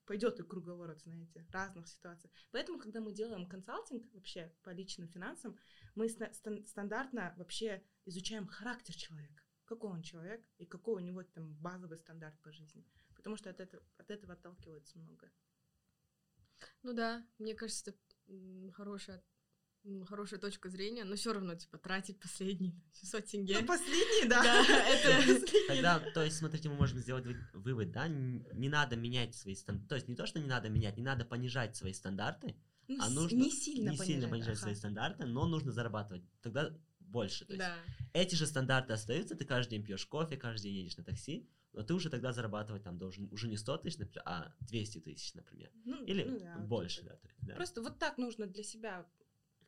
пойдет 0.06 0.40
и 0.40 0.44
круговорот, 0.44 1.02
знаете, 1.02 1.46
разных 1.52 1.88
ситуаций. 1.90 2.32
Поэтому, 2.52 2.80
когда 2.80 3.02
мы 3.02 3.12
делаем 3.12 3.46
консалтинг 3.46 4.06
вообще 4.14 4.54
по 4.64 4.70
личным 4.70 5.10
финансам, 5.10 5.58
мы 5.96 6.08
стандартно 6.08 7.34
вообще 7.38 7.84
изучаем 8.06 8.48
характер 8.48 8.96
человека 8.96 9.44
какой 9.68 9.92
он 9.92 10.02
человек 10.02 10.44
и 10.58 10.66
какой 10.66 10.96
у 10.96 11.06
него 11.06 11.24
там 11.24 11.54
базовый 11.56 11.98
стандарт 11.98 12.40
по 12.42 12.52
жизни. 12.52 12.86
Потому 13.16 13.36
что 13.36 13.50
от 13.50 13.60
этого, 13.60 13.84
от 13.98 14.10
этого 14.10 14.34
отталкивается 14.34 14.98
много. 14.98 15.32
Ну 16.84 16.94
да, 16.94 17.26
мне 17.38 17.54
кажется, 17.54 17.92
это 17.92 18.72
хорошая 18.74 19.24
хорошая 20.06 20.40
точка 20.40 20.70
зрения, 20.70 21.06
но 21.06 21.16
все 21.16 21.34
равно, 21.34 21.56
типа, 21.56 21.78
тратить 21.78 22.20
последний 22.20 22.76
600 23.00 23.26
тенге. 23.26 23.60
Ну, 23.62 23.66
последний, 23.66 24.28
да. 24.28 24.44
Тогда, 25.68 26.00
то 26.14 26.24
есть, 26.24 26.38
смотрите, 26.38 26.70
мы 26.70 26.76
можем 26.76 27.00
сделать 27.00 27.26
вывод, 27.54 27.92
да, 27.92 28.08
не 28.08 28.70
надо 28.70 28.96
менять 28.96 29.36
свои 29.36 29.56
стандарты, 29.56 29.88
то 29.88 29.96
есть 29.96 30.08
не 30.08 30.16
то, 30.16 30.26
что 30.26 30.40
не 30.40 30.48
надо 30.48 30.70
менять, 30.70 30.98
не 30.98 31.04
надо 31.04 31.26
понижать 31.26 31.76
свои 31.76 31.94
стандарты, 31.94 32.56
ну, 32.88 32.98
а 33.02 33.10
нужно 33.10 33.38
не 33.38 33.52
сильно, 33.52 33.92
не 33.92 33.98
сильно 33.98 34.28
понижать 34.28 34.58
свои 34.58 34.76
стандарты, 34.76 35.26
но 35.26 35.46
нужно 35.46 35.72
зарабатывать. 35.72 36.24
Тогда 36.42 36.74
больше. 37.08 37.46
То 37.46 37.54
есть 37.54 37.66
да. 37.66 37.76
эти 38.14 38.36
же 38.36 38.46
стандарты 38.46 38.94
остаются, 38.94 39.36
ты 39.36 39.46
каждый 39.46 39.72
день 39.72 39.84
пьешь 39.84 40.06
кофе, 40.06 40.38
каждый 40.38 40.64
день 40.64 40.76
едешь 40.84 40.98
на 40.98 41.04
такси, 41.04 41.50
но 41.74 41.84
ты 41.84 41.94
уже 41.94 42.10
тогда 42.10 42.34
зарабатывать 42.34 42.84
там 42.84 42.98
должен 42.98 43.32
уже 43.32 43.48
не 43.48 43.58
100 43.58 43.78
тысяч, 43.78 43.98
например, 44.00 44.24
а 44.26 44.54
200 44.62 45.00
тысяч, 45.00 45.34
например. 45.34 45.72
Ну, 45.86 46.04
Или 46.06 46.24
ну, 46.24 46.40
да, 46.40 46.58
больше, 46.58 47.04
да, 47.04 47.16
то 47.16 47.28
есть, 47.28 47.40
да. 47.46 47.56
Просто 47.56 47.82
вот 47.82 48.00
так 48.00 48.18
нужно 48.18 48.48
для 48.48 48.64
себя 48.64 49.08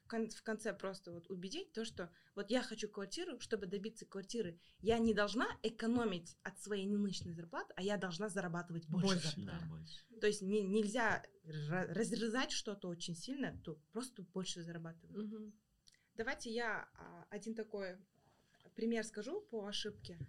в 0.10 0.42
конце 0.42 0.74
просто 0.74 1.12
вот 1.12 1.30
убедить 1.30 1.72
то, 1.72 1.86
что 1.86 2.12
вот 2.36 2.50
я 2.50 2.64
хочу 2.64 2.90
квартиру, 2.90 3.40
чтобы 3.40 3.68
добиться 3.68 4.06
квартиры, 4.06 4.60
я 4.80 4.98
не 4.98 5.14
должна 5.14 5.46
экономить 5.62 6.36
от 6.42 6.60
своей 6.60 6.88
нынешней 6.88 7.32
зарплаты, 7.32 7.74
а 7.76 7.84
я 7.84 7.98
должна 7.98 8.28
зарабатывать 8.30 8.88
больше. 8.88 9.08
Больше, 9.08 9.42
да, 9.42 9.60
больше. 9.70 10.20
То 10.20 10.28
есть 10.28 10.42
не, 10.42 10.62
нельзя 10.62 11.24
разрезать 11.44 12.52
что-то 12.52 12.88
очень 12.88 13.16
сильно, 13.16 13.56
то 13.64 13.76
просто 13.92 14.24
больше 14.24 14.64
зарабатывать. 14.64 15.16
Угу. 15.16 15.54
Давайте 16.20 16.50
я 16.50 16.86
а, 16.96 17.26
один 17.30 17.56
такой 17.56 17.96
пример 18.76 19.06
скажу 19.06 19.40
по 19.40 19.66
ошибке. 19.66 20.20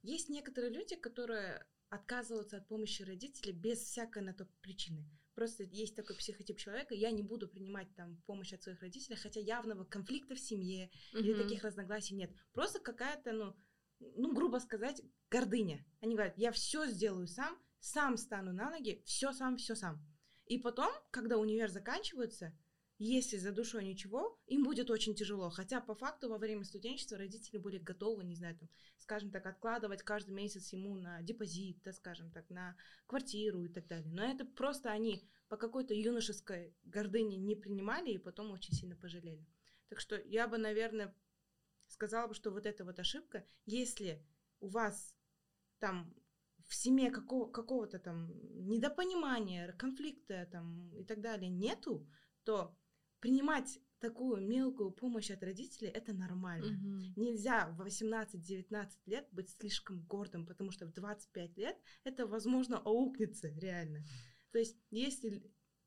Есть 0.00 0.28
некоторые 0.28 0.72
люди, 0.72 0.94
которые 0.94 1.66
отказываются 1.88 2.58
от 2.58 2.68
помощи 2.68 3.02
родителей 3.02 3.52
без 3.52 3.80
всякой 3.80 4.22
на 4.22 4.32
то 4.32 4.46
причины. 4.60 5.04
Просто 5.34 5.64
есть 5.64 5.96
такой 5.96 6.14
психотип 6.14 6.56
человека, 6.56 6.94
я 6.94 7.10
не 7.10 7.24
буду 7.24 7.48
принимать 7.48 7.92
там 7.96 8.22
помощь 8.26 8.52
от 8.52 8.62
своих 8.62 8.80
родителей, 8.80 9.16
хотя 9.16 9.40
явного 9.40 9.82
конфликта 9.82 10.36
в 10.36 10.38
семье 10.38 10.88
mm-hmm. 11.12 11.18
или 11.18 11.42
таких 11.42 11.64
разногласий 11.64 12.14
нет. 12.14 12.30
Просто 12.52 12.78
какая-то, 12.78 13.32
ну, 13.32 13.56
ну, 13.98 14.32
грубо 14.32 14.58
сказать, 14.58 15.02
гордыня. 15.32 15.84
Они 16.00 16.14
говорят, 16.14 16.38
я 16.38 16.52
все 16.52 16.86
сделаю 16.86 17.26
сам, 17.26 17.58
сам 17.80 18.16
стану 18.18 18.52
на 18.52 18.70
ноги, 18.70 19.02
все 19.04 19.32
сам, 19.32 19.56
все 19.56 19.74
сам. 19.74 20.00
И 20.46 20.58
потом, 20.58 20.92
когда 21.10 21.38
универ 21.38 21.70
заканчивается, 21.70 22.56
если 23.02 23.38
за 23.38 23.50
душой 23.50 23.84
ничего, 23.84 24.38
им 24.46 24.62
будет 24.62 24.90
очень 24.90 25.14
тяжело. 25.14 25.48
Хотя 25.48 25.80
по 25.80 25.94
факту 25.94 26.28
во 26.28 26.36
время 26.36 26.64
студенчества 26.64 27.16
родители 27.16 27.56
были 27.56 27.78
готовы, 27.78 28.24
не 28.24 28.34
знаю, 28.34 28.58
там, 28.58 28.68
скажем 28.98 29.30
так, 29.30 29.46
откладывать 29.46 30.02
каждый 30.02 30.32
месяц 30.32 30.70
ему 30.74 30.94
на 30.94 31.22
депозит, 31.22 31.80
да, 31.82 31.94
скажем 31.94 32.30
так, 32.30 32.50
на 32.50 32.76
квартиру 33.06 33.64
и 33.64 33.70
так 33.70 33.86
далее. 33.86 34.12
Но 34.12 34.22
это 34.22 34.44
просто 34.44 34.90
они 34.90 35.26
по 35.48 35.56
какой-то 35.56 35.94
юношеской 35.94 36.76
гордыне 36.84 37.38
не 37.38 37.56
принимали 37.56 38.10
и 38.10 38.18
потом 38.18 38.50
очень 38.50 38.74
сильно 38.74 38.96
пожалели. 38.96 39.46
Так 39.88 39.98
что 39.98 40.16
я 40.16 40.46
бы, 40.46 40.58
наверное, 40.58 41.16
сказала 41.86 42.28
бы, 42.28 42.34
что 42.34 42.50
вот 42.50 42.66
эта 42.66 42.84
вот 42.84 42.98
ошибка, 42.98 43.46
если 43.64 44.22
у 44.60 44.68
вас 44.68 45.16
там 45.78 46.14
в 46.66 46.74
семье 46.74 47.10
какого, 47.10 47.50
какого-то 47.50 47.98
там 47.98 48.30
недопонимания, 48.68 49.72
конфликта 49.72 50.46
там 50.52 50.94
и 50.94 51.02
так 51.02 51.22
далее 51.22 51.48
нету, 51.48 52.06
то 52.44 52.76
принимать 53.20 53.78
такую 54.00 54.40
мелкую 54.40 54.90
помощь 54.90 55.30
от 55.30 55.42
родителей 55.42 55.88
это 55.90 56.12
нормально. 56.12 56.72
Мгм. 56.72 57.12
Нельзя 57.16 57.68
в 57.68 57.82
18-19 57.82 58.88
лет 59.06 59.28
быть 59.30 59.50
слишком 59.50 60.02
гордым, 60.06 60.46
потому 60.46 60.70
что 60.70 60.86
в 60.86 60.92
25 60.92 61.56
лет 61.58 61.76
это, 62.04 62.26
возможно, 62.26 62.78
аукнется 62.78 63.48
реально. 63.48 64.04
То 64.52 64.58
есть, 64.58 64.76
если, 64.90 65.42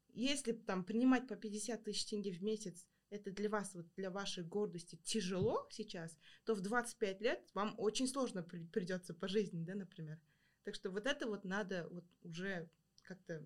если 0.09 0.53
там 0.53 0.83
принимать 0.83 1.27
по 1.27 1.35
50 1.35 1.83
тысяч 1.83 2.05
тенге 2.05 2.31
в 2.31 2.41
месяц, 2.43 2.85
это 3.09 3.31
для 3.31 3.49
вас, 3.49 3.75
вот 3.75 3.87
для 3.95 4.09
вашей 4.09 4.43
гордости 4.43 4.99
тяжело 5.03 5.67
сейчас, 5.69 6.17
то 6.45 6.55
в 6.55 6.61
25 6.61 7.21
лет 7.21 7.47
вам 7.53 7.75
очень 7.77 8.07
сложно 8.07 8.41
при- 8.43 8.65
придется 8.65 9.13
по 9.13 9.27
жизни, 9.27 9.63
да, 9.63 9.75
например. 9.75 10.19
Так 10.63 10.75
что 10.75 10.89
вот 10.89 11.05
это 11.05 11.27
вот 11.27 11.43
надо 11.43 11.87
вот 11.91 12.05
уже 12.23 12.69
как-то 13.03 13.45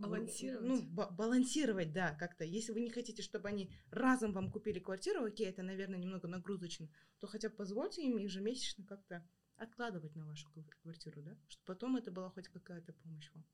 Балансировать. 0.00 0.66
Ну, 0.66 0.82
ба- 0.82 1.10
балансировать, 1.10 1.92
да, 1.92 2.14
как-то. 2.14 2.44
Если 2.44 2.72
вы 2.72 2.80
не 2.80 2.90
хотите, 2.90 3.22
чтобы 3.22 3.48
они 3.48 3.70
разом 3.90 4.32
вам 4.32 4.50
купили 4.50 4.78
квартиру, 4.78 5.24
окей, 5.24 5.46
это, 5.46 5.62
наверное, 5.62 5.98
немного 5.98 6.28
нагрузочно, 6.28 6.88
то 7.20 7.26
хотя 7.26 7.48
бы 7.48 7.56
позвольте 7.56 8.02
им 8.06 8.16
ежемесячно 8.18 8.84
как-то 8.84 9.26
откладывать 9.56 10.14
на 10.16 10.26
вашу 10.26 10.48
кв- 10.50 10.76
квартиру, 10.82 11.22
да, 11.22 11.36
чтобы 11.48 11.64
потом 11.66 11.96
это 11.96 12.10
была 12.10 12.30
хоть 12.30 12.48
какая-то 12.48 12.92
помощь 12.92 13.30
вам. 13.34 13.44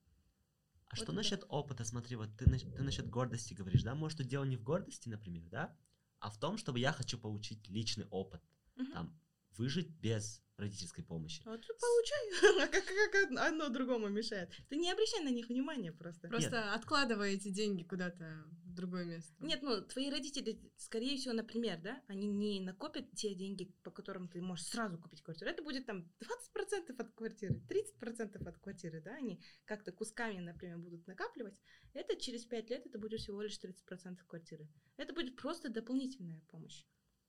А 0.86 0.90
Вот 0.90 0.96
что 0.96 1.04
это. 1.04 1.12
насчет 1.12 1.44
опыта? 1.48 1.84
Смотри, 1.84 2.16
вот 2.16 2.28
ты, 2.36 2.44
ты 2.44 2.82
насчет 2.82 3.08
гордости 3.08 3.54
говоришь, 3.54 3.82
да? 3.82 3.94
Может, 3.94 4.18
тут 4.18 4.26
дело 4.28 4.44
не 4.44 4.56
в 4.56 4.62
гордости, 4.62 5.08
например, 5.08 5.48
да? 5.48 5.76
А 6.20 6.30
в 6.30 6.38
том, 6.38 6.58
чтобы 6.58 6.78
я 6.78 6.92
хочу 6.92 7.18
получить 7.18 7.68
личный 7.68 8.06
опыт. 8.10 8.42
Мгм. 8.76 8.92
Там, 8.92 9.20
выжить 9.56 9.90
без 10.00 10.44
родительской 10.56 11.04
помощи. 11.04 11.42
А 11.44 11.56
ты 11.56 11.68
получай. 11.80 12.64
А 12.64 12.68
как, 12.68 12.84
как 12.84 13.38
одно 13.40 13.68
другому 13.68 14.08
мешает? 14.08 14.50
Ты 14.68 14.76
не 14.76 14.90
обращай 14.90 15.22
на 15.24 15.30
них 15.30 15.48
внимания 15.48 15.92
просто. 15.92 16.28
Просто 16.28 16.74
откладываете 16.74 17.50
деньги 17.50 17.82
куда-то 17.82 18.44
в 18.64 18.72
другое 18.72 19.04
место. 19.04 19.34
Нет, 19.40 19.62
ну, 19.62 19.82
твои 19.82 20.10
родители, 20.10 20.60
скорее 20.76 21.16
всего, 21.16 21.34
например, 21.34 21.80
да, 21.82 22.02
они 22.06 22.26
не 22.28 22.60
накопят 22.60 23.10
те 23.14 23.34
деньги, 23.34 23.72
по 23.82 23.90
которым 23.90 24.28
ты 24.28 24.40
можешь 24.40 24.66
сразу 24.66 24.98
купить 24.98 25.22
квартиру. 25.22 25.50
Это 25.50 25.62
будет 25.62 25.86
там 25.86 26.08
20% 26.56 26.94
от 26.96 27.12
квартиры, 27.12 27.60
30% 27.68 28.48
от 28.48 28.58
квартиры, 28.58 29.00
да, 29.00 29.14
они 29.14 29.40
как-то 29.64 29.92
кусками, 29.92 30.40
например, 30.40 30.78
будут 30.78 31.06
накапливать. 31.06 31.58
Это 31.92 32.16
через 32.16 32.44
5 32.44 32.70
лет 32.70 32.86
это 32.86 32.98
будет 32.98 33.20
всего 33.20 33.42
лишь 33.42 33.58
30% 33.58 34.18
квартиры. 34.26 34.68
Это 34.96 35.12
будет 35.12 35.36
просто 35.36 35.68
дополнительная 35.68 36.40
помощь. 36.48 36.84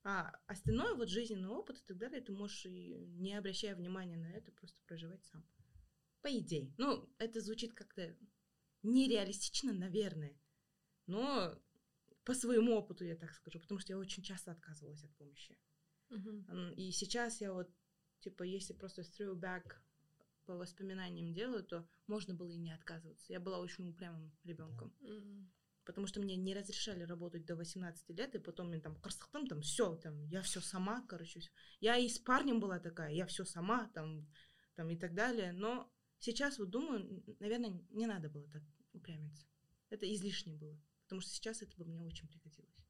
А 0.08 0.30
остальное, 0.46 0.94
вот 0.94 1.08
жизненный 1.08 1.48
опыт 1.48 1.78
и 1.78 1.84
так 1.84 1.98
далее, 1.98 2.20
ты 2.20 2.30
можешь 2.30 2.64
и 2.64 2.94
не 3.18 3.34
обращая 3.34 3.74
внимания 3.74 4.16
на 4.16 4.30
это, 4.30 4.52
просто 4.52 4.80
проживать 4.86 5.24
сам. 5.24 5.44
По 6.22 6.28
идее. 6.28 6.72
Ну, 6.78 7.12
это 7.18 7.40
звучит 7.40 7.74
как-то 7.74 8.16
нереалистично, 8.84 9.72
наверное. 9.72 10.40
Но 11.08 11.60
по 12.22 12.34
своему 12.34 12.76
опыту 12.76 13.04
я 13.04 13.16
так 13.16 13.32
скажу, 13.32 13.58
потому 13.58 13.80
что 13.80 13.94
я 13.94 13.98
очень 13.98 14.22
часто 14.22 14.52
отказывалась 14.52 15.02
от 15.02 15.12
помощи. 15.16 15.58
М, 16.10 16.72
И 16.76 16.92
сейчас 16.92 17.40
я 17.40 17.52
вот, 17.52 17.68
типа, 18.20 18.44
если 18.44 18.74
просто 18.74 19.02
throwback 19.02 19.74
по 20.44 20.54
воспоминаниям 20.54 21.34
делаю, 21.34 21.64
то 21.64 21.88
можно 22.06 22.32
было 22.32 22.52
и 22.52 22.58
не 22.58 22.70
отказываться. 22.70 23.32
Я 23.32 23.40
была 23.40 23.58
очень 23.58 23.88
упрямым 23.88 24.30
ребенком, 24.44 24.94
Мгм. 25.00 25.50
Потому 25.86 26.06
что 26.08 26.20
мне 26.20 26.36
не 26.36 26.54
разрешали 26.54 27.04
работать 27.04 27.46
до 27.46 27.54
18 27.54 28.10
лет, 28.10 28.34
и 28.34 28.38
потом 28.38 28.68
мне 28.68 28.80
там 28.80 28.96
красотом 28.96 29.46
там 29.46 29.60
все, 29.60 29.94
там 29.96 30.26
я 30.26 30.42
все 30.42 30.60
сама, 30.60 31.06
короче. 31.08 31.40
всё. 31.40 31.50
Я 31.80 31.96
и 31.96 32.08
с 32.08 32.18
парнем 32.18 32.60
была 32.60 32.80
такая, 32.80 33.12
я 33.12 33.24
все 33.26 33.44
сама, 33.44 33.88
там, 33.94 34.28
там 34.74 34.90
и 34.90 34.96
так 34.96 35.14
далее. 35.14 35.52
Но 35.52 35.90
сейчас 36.18 36.58
вот 36.58 36.70
думаю, 36.70 37.24
наверное, 37.38 37.80
не 37.90 38.06
надо 38.06 38.28
было 38.28 38.48
так 38.50 38.62
упрямиться. 38.92 39.46
Это 39.88 40.12
излишне 40.12 40.54
было, 40.54 40.76
потому 41.04 41.20
что 41.20 41.30
сейчас 41.30 41.62
это 41.62 41.76
бы 41.76 41.84
мне 41.84 42.04
очень 42.04 42.28
пригодилось. 42.28 42.86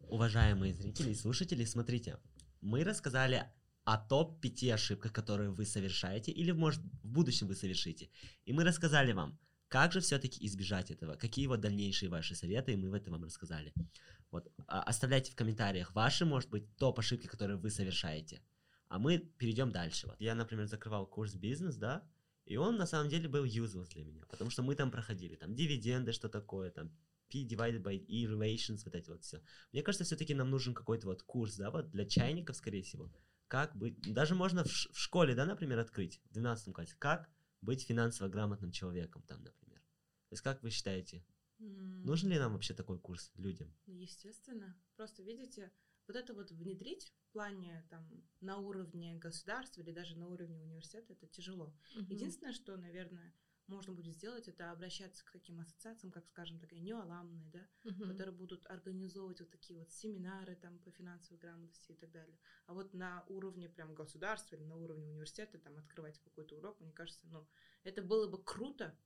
Уважаемые 0.00 0.74
зрители 0.74 1.10
и 1.10 1.14
слушатели, 1.14 1.64
смотрите, 1.64 2.18
мы 2.60 2.84
рассказали 2.84 3.46
о 3.84 3.96
топ-5 3.96 4.74
ошибках, 4.74 5.12
которые 5.12 5.50
вы 5.50 5.64
совершаете 5.64 6.32
или, 6.32 6.52
может, 6.52 6.80
в 6.80 7.08
будущем 7.08 7.46
вы 7.46 7.54
совершите. 7.54 8.10
И 8.44 8.52
мы 8.52 8.64
рассказали 8.64 9.12
вам, 9.12 9.38
как 9.72 9.92
же 9.92 10.00
все-таки 10.00 10.46
избежать 10.46 10.90
этого, 10.90 11.16
какие 11.16 11.46
вот 11.46 11.60
дальнейшие 11.60 12.10
ваши 12.10 12.34
советы, 12.34 12.72
и 12.72 12.76
мы 12.76 12.90
в 12.90 12.94
этом 12.94 13.14
вам 13.14 13.24
рассказали. 13.24 13.72
Вот, 14.30 14.52
а, 14.66 14.82
оставляйте 14.82 15.32
в 15.32 15.34
комментариях 15.34 15.94
ваши, 15.94 16.26
может 16.26 16.50
быть, 16.50 16.76
топ-ошибки, 16.76 17.26
которые 17.26 17.56
вы 17.56 17.70
совершаете. 17.70 18.42
А 18.88 18.98
мы 18.98 19.18
перейдем 19.18 19.72
дальше. 19.72 20.08
Вот. 20.08 20.16
Я, 20.20 20.34
например, 20.34 20.66
закрывал 20.66 21.06
курс 21.06 21.34
бизнес, 21.34 21.76
да, 21.76 22.06
и 22.44 22.58
он 22.58 22.76
на 22.76 22.86
самом 22.86 23.08
деле 23.08 23.28
был 23.28 23.46
useless 23.46 23.88
для 23.94 24.04
меня, 24.04 24.26
потому 24.28 24.50
что 24.50 24.62
мы 24.62 24.74
там 24.74 24.90
проходили, 24.90 25.36
там, 25.36 25.54
дивиденды, 25.54 26.12
что 26.12 26.28
такое, 26.28 26.70
там, 26.70 26.90
P 27.30 27.38
divided 27.38 27.82
by 27.82 27.96
E 27.96 28.26
relations, 28.26 28.82
вот 28.84 28.94
эти 28.94 29.08
вот 29.08 29.22
все. 29.24 29.40
Мне 29.72 29.82
кажется, 29.82 30.04
все-таки 30.04 30.34
нам 30.34 30.50
нужен 30.50 30.74
какой-то 30.74 31.06
вот 31.06 31.22
курс, 31.22 31.56
да, 31.56 31.70
вот 31.70 31.90
для 31.92 32.04
чайников, 32.04 32.56
скорее 32.56 32.82
всего. 32.82 33.10
Как 33.48 33.74
быть, 33.74 33.98
даже 34.02 34.34
можно 34.34 34.64
в, 34.64 34.68
в 34.68 34.98
школе, 34.98 35.34
да, 35.34 35.46
например, 35.46 35.78
открыть, 35.78 36.20
в 36.28 36.34
12 36.34 36.74
классе, 36.74 36.94
как 36.98 37.30
быть 37.62 37.82
финансово 37.84 38.28
грамотным 38.28 38.70
человеком 38.70 39.22
там, 39.22 39.42
например. 39.42 39.80
То 40.28 40.34
есть, 40.34 40.42
как 40.42 40.62
вы 40.62 40.70
считаете, 40.70 41.24
М, 41.58 42.04
нужен 42.04 42.28
ли 42.30 42.38
нам 42.38 42.52
вообще 42.52 42.74
такой 42.74 42.98
курс 42.98 43.32
людям? 43.36 43.74
Ну, 43.86 43.94
Естественно. 43.94 44.76
Просто, 44.96 45.22
видите, 45.22 45.72
вот 46.06 46.16
это 46.16 46.34
вот 46.34 46.50
внедрить 46.50 47.12
в 47.28 47.32
плане 47.32 47.86
там 47.90 48.08
на 48.40 48.58
уровне 48.58 49.16
государства 49.16 49.80
или 49.80 49.92
даже 49.92 50.16
на 50.18 50.28
уровне 50.28 50.60
университета, 50.62 51.12
это 51.14 51.26
тяжело. 51.26 51.74
Мгм. 51.94 52.06
Единственное, 52.10 52.52
что, 52.52 52.76
наверное, 52.76 53.34
можно 53.66 53.92
будет 53.94 54.14
сделать, 54.14 54.48
это 54.48 54.70
обращаться 54.70 55.24
к 55.24 55.30
таким 55.30 55.60
ассоциациям, 55.60 56.12
как, 56.12 56.26
скажем, 56.26 56.58
такая 56.58 56.80
неоламные, 56.80 57.50
да, 57.50 57.68
Мгм. 57.84 58.08
которые 58.08 58.34
будут 58.34 58.66
организовывать 58.66 59.40
вот 59.40 59.50
такие 59.50 59.78
вот 59.78 59.90
семинары 59.90 60.56
там 60.56 60.78
по 60.80 60.90
финансовой 60.90 61.38
грамотности 61.38 61.92
и 61.92 61.96
так 61.96 62.10
далее. 62.10 62.38
А 62.66 62.74
вот 62.74 62.94
на 62.94 63.24
уровне 63.28 63.68
прям 63.68 63.94
государства 63.94 64.56
или 64.56 64.64
на 64.64 64.76
уровне 64.76 65.08
университета 65.08 65.58
там 65.58 65.78
открывать 65.78 66.18
какой-то 66.20 66.56
урок, 66.56 66.80
мне 66.80 66.92
кажется, 66.92 67.26
ну, 67.28 67.46
это 67.84 68.02
было 68.02 68.28
бы 68.28 68.42
круто, 68.42 68.98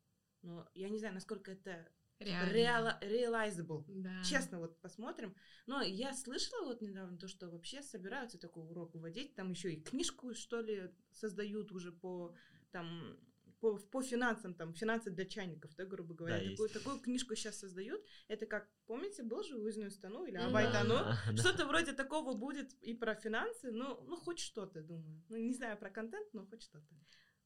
но 0.42 0.68
я 0.74 0.88
не 0.88 0.98
знаю, 0.98 1.14
насколько 1.14 1.52
это 1.52 1.90
Реально. 2.18 2.98
realizable. 3.02 3.84
Да. 3.88 4.22
Честно, 4.22 4.58
вот 4.58 4.80
посмотрим. 4.80 5.34
Но 5.66 5.82
я 5.82 6.14
слышала 6.14 6.66
вот 6.66 6.80
недавно 6.80 7.18
то, 7.18 7.28
что 7.28 7.50
вообще 7.50 7.82
собираются 7.82 8.38
такой 8.38 8.64
урок 8.64 8.94
вводить. 8.94 9.34
Там 9.34 9.50
еще 9.50 9.74
и 9.74 9.82
книжку, 9.82 10.34
что 10.34 10.60
ли, 10.60 10.94
создают 11.10 11.72
уже 11.72 11.92
по 11.92 12.34
там 12.70 13.18
по, 13.66 13.78
по 13.78 14.02
финансам, 14.02 14.54
там, 14.54 14.74
финансы 14.74 15.10
для 15.10 15.24
чайников, 15.24 15.74
да, 15.76 15.84
грубо 15.84 16.14
говоря. 16.14 16.38
Да, 16.38 16.50
такую, 16.50 16.68
есть. 16.68 16.74
такую 16.74 17.00
книжку 17.00 17.34
сейчас 17.34 17.58
создают. 17.58 18.00
Это 18.28 18.46
как, 18.46 18.68
помните, 18.86 19.22
был 19.22 19.42
же 19.42 19.56
Уизную 19.56 19.90
стану 19.90 20.24
или. 20.24 20.36
Абайтану? 20.36 20.94
Да. 20.94 21.36
Что-то 21.36 21.66
вроде 21.66 21.92
такого 21.92 22.34
будет 22.34 22.72
и 22.74 22.94
про 22.94 23.14
финансы, 23.14 23.72
ну, 23.72 24.00
ну 24.06 24.16
хоть 24.16 24.38
что-то, 24.38 24.82
думаю. 24.82 25.22
Ну, 25.28 25.36
не 25.36 25.52
знаю 25.52 25.76
про 25.78 25.90
контент, 25.90 26.32
но 26.32 26.46
хоть 26.46 26.62
что-то. 26.62 26.94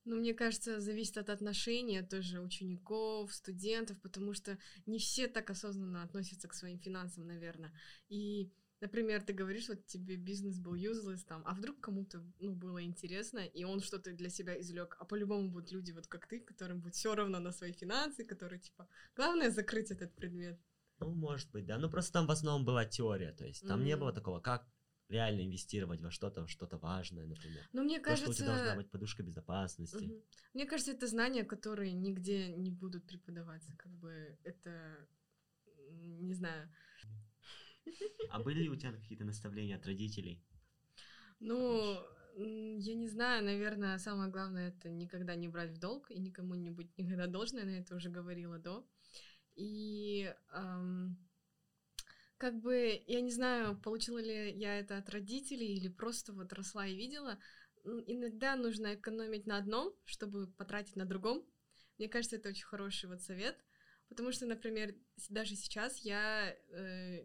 Ну, 0.05 0.17
мне 0.17 0.35
кажется, 0.35 0.81
зависит 0.81 1.19
от 1.19 1.31
отношения 1.31 2.03
тоже 2.03 2.41
учеников, 2.41 3.33
студентов, 3.35 4.01
потому 4.01 4.35
что 4.35 4.59
не 4.87 4.99
все 4.99 5.27
так 5.27 5.51
осознанно 5.51 6.03
относятся 6.03 6.49
к 6.49 6.55
своим 6.55 6.79
финансам, 6.79 7.27
наверное. 7.27 7.73
И, 8.09 8.51
например, 8.81 9.23
ты 9.23 9.33
говоришь, 9.33 9.69
вот 9.69 9.87
тебе 9.87 10.16
бизнес 10.16 10.59
был 10.59 10.75
useless 10.75 11.25
там, 11.27 11.43
а 11.47 11.55
вдруг 11.55 11.81
кому-то 11.81 12.23
ну, 12.40 12.55
было 12.55 12.83
интересно, 12.83 13.40
и 13.40 13.64
он 13.64 13.81
что-то 13.81 14.12
для 14.12 14.29
себя 14.31 14.61
извлек, 14.61 14.97
а 14.99 15.05
по-любому 15.05 15.51
будут 15.51 15.73
люди 15.73 15.93
вот 15.93 16.07
как 16.07 16.27
ты, 16.27 16.40
которым 16.40 16.81
будет 16.81 16.95
все 16.95 17.14
равно 17.14 17.40
на 17.40 17.53
свои 17.53 17.73
финансы, 17.73 18.25
которые 18.25 18.61
типа, 18.61 18.88
главное 19.16 19.51
закрыть 19.51 19.90
этот 19.90 20.14
предмет. 20.14 20.59
Ну, 21.01 21.14
может 21.14 21.51
быть, 21.51 21.66
да. 21.66 21.79
Ну, 21.79 21.90
просто 21.90 22.12
там 22.12 22.27
в 22.27 22.31
основном 22.31 22.64
была 22.64 22.85
теория, 22.85 23.33
то 23.33 23.47
есть 23.47 23.66
там 23.66 23.85
не 23.85 23.93
Мгм. 23.93 24.01
было 24.01 24.12
такого, 24.12 24.40
как 24.40 24.66
реально 25.09 25.45
инвестировать 25.45 26.01
во 26.01 26.11
что-то, 26.11 26.47
что-то 26.47 26.79
важное, 26.79 27.27
например. 27.27 27.69
Но 27.73 27.83
мне 27.83 28.01
То, 28.01 28.16
что 28.16 28.31
у 28.31 28.35
тебя 28.35 28.47
должна 28.47 28.61
кажется, 28.61 28.77
быть 28.77 28.90
подушка 28.90 29.23
безопасности. 29.23 30.05
Мгм. 30.05 30.23
Мне 30.55 30.66
кажется, 30.66 30.93
это 30.93 31.07
знания, 31.07 31.45
которые 31.45 31.93
нигде 31.93 32.49
не 32.49 32.71
будут 32.71 33.07
преподаваться. 33.07 33.73
Как 33.77 33.93
бы 33.93 34.38
это, 34.45 35.07
не 35.90 36.35
знаю. 36.35 36.69
А 38.31 38.38
были 38.38 38.62
ли 38.62 38.69
у 38.69 38.77
тебя 38.77 38.93
какие-то 38.93 39.25
наставления 39.25 39.77
от 39.77 39.87
родителей? 39.87 40.43
Ну, 41.40 41.97
я 42.37 42.95
не 42.95 43.09
знаю, 43.09 43.45
наверное, 43.45 43.99
самое 43.99 44.31
главное 44.31 44.69
это 44.69 44.88
никогда 44.88 45.35
не 45.35 45.49
брать 45.49 45.71
в 45.71 45.79
долг 45.79 46.11
и 46.11 46.19
никому 46.19 46.55
не 46.55 46.71
быть 46.71 46.97
никогда 46.99 47.27
должной, 47.27 47.64
на 47.64 47.81
это 47.81 47.97
уже 47.97 48.09
говорила 48.09 48.59
до. 48.59 48.87
И 49.57 50.33
эм, 50.53 51.19
как 52.37 52.61
бы, 52.61 53.03
я 53.07 53.21
не 53.21 53.31
знаю, 53.31 53.79
получила 53.79 54.19
ли 54.19 54.53
я 54.53 54.79
это 54.79 54.97
от 54.97 55.11
родителей 55.11 55.77
или 55.77 55.88
просто 55.88 56.33
вот 56.33 56.53
росла 56.53 56.87
и 56.87 56.97
видела, 56.97 57.38
иногда 57.85 58.57
нужно 58.57 58.95
экономить 58.95 59.47
на 59.47 59.59
одном, 59.59 59.95
чтобы 60.05 60.47
потратить 60.47 60.97
на 60.97 61.05
другом. 61.05 61.45
Мне 61.99 62.09
кажется, 62.09 62.37
это 62.37 62.49
очень 62.49 62.64
хороший 62.64 63.09
вот 63.09 63.21
совет, 63.21 63.62
потому 64.11 64.33
что, 64.33 64.44
например, 64.44 64.94
даже 65.31 65.57
сейчас 65.57 65.99
я, 65.99 66.55
э, 66.68 67.23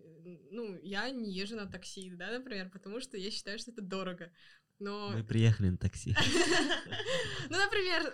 ну, 0.51 0.79
я 0.81 1.09
не 1.09 1.33
езжу 1.33 1.55
на 1.55 1.65
такси, 1.65 2.11
да, 2.15 2.31
например, 2.31 2.69
потому 2.69 3.01
что 3.01 3.17
я 3.17 3.31
считаю, 3.31 3.59
что 3.59 3.71
это 3.71 3.81
дорого. 3.81 4.31
Но... 4.79 5.09
Мы 5.09 5.23
приехали 5.23 5.69
на 5.69 5.77
такси. 5.77 6.15
Ну, 7.49 7.57
например, 7.57 8.13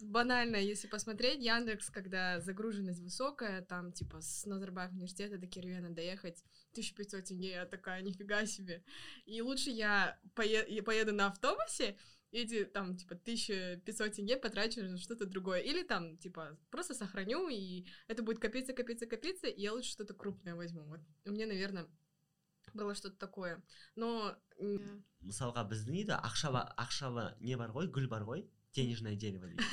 банально, 0.00 0.56
если 0.56 0.86
посмотреть, 0.86 1.42
Яндекс, 1.42 1.90
когда 1.90 2.40
загруженность 2.40 3.00
высокая, 3.00 3.62
там, 3.62 3.92
типа, 3.92 4.20
с 4.20 4.44
Назарбаев 4.44 4.92
университета 4.92 5.38
до 5.38 5.46
Кирвена 5.46 5.90
доехать 5.90 6.42
1500 6.72 7.24
тенге, 7.24 7.50
я 7.50 7.66
такая, 7.66 8.02
нифига 8.02 8.44
себе. 8.46 8.84
И 9.24 9.40
лучше 9.40 9.70
я 9.70 10.18
пое- 10.34 10.82
поеду 10.82 11.12
на 11.12 11.28
автобусе, 11.28 11.96
эти, 12.32 12.64
там, 12.64 12.96
типа, 12.96 13.14
1500 13.14 14.12
тенге 14.12 14.36
потрачу 14.36 14.82
на 14.82 14.98
что-то 14.98 15.26
другое. 15.26 15.60
Или 15.60 15.82
там, 15.82 16.16
типа, 16.18 16.58
просто 16.70 16.94
сохраню, 16.94 17.48
и 17.48 17.86
это 18.08 18.22
будет 18.22 18.38
копиться, 18.38 18.72
копиться, 18.72 19.06
копиться, 19.06 19.46
и 19.46 19.60
я 19.60 19.72
лучше 19.72 19.90
что-то 19.90 20.14
крупное 20.14 20.54
возьму. 20.54 20.84
Вот 20.84 21.00
у 21.24 21.30
меня, 21.30 21.46
наверное, 21.46 21.86
было 22.74 22.94
что-то 22.94 23.16
такое. 23.16 23.62
Но... 23.94 24.36
мысалға 25.26 25.66
біздің 25.68 25.96
үйде 26.00 26.14
ақша 26.16 26.52
ақша 26.80 27.08
не 27.44 27.56
бар 27.60 27.72
ғой 27.74 27.90
гүл 27.92 28.06
бар 28.08 28.22
ғой 28.24 28.44
денежное 28.75 29.15
дерево 29.15 29.47
дейді 29.47 29.63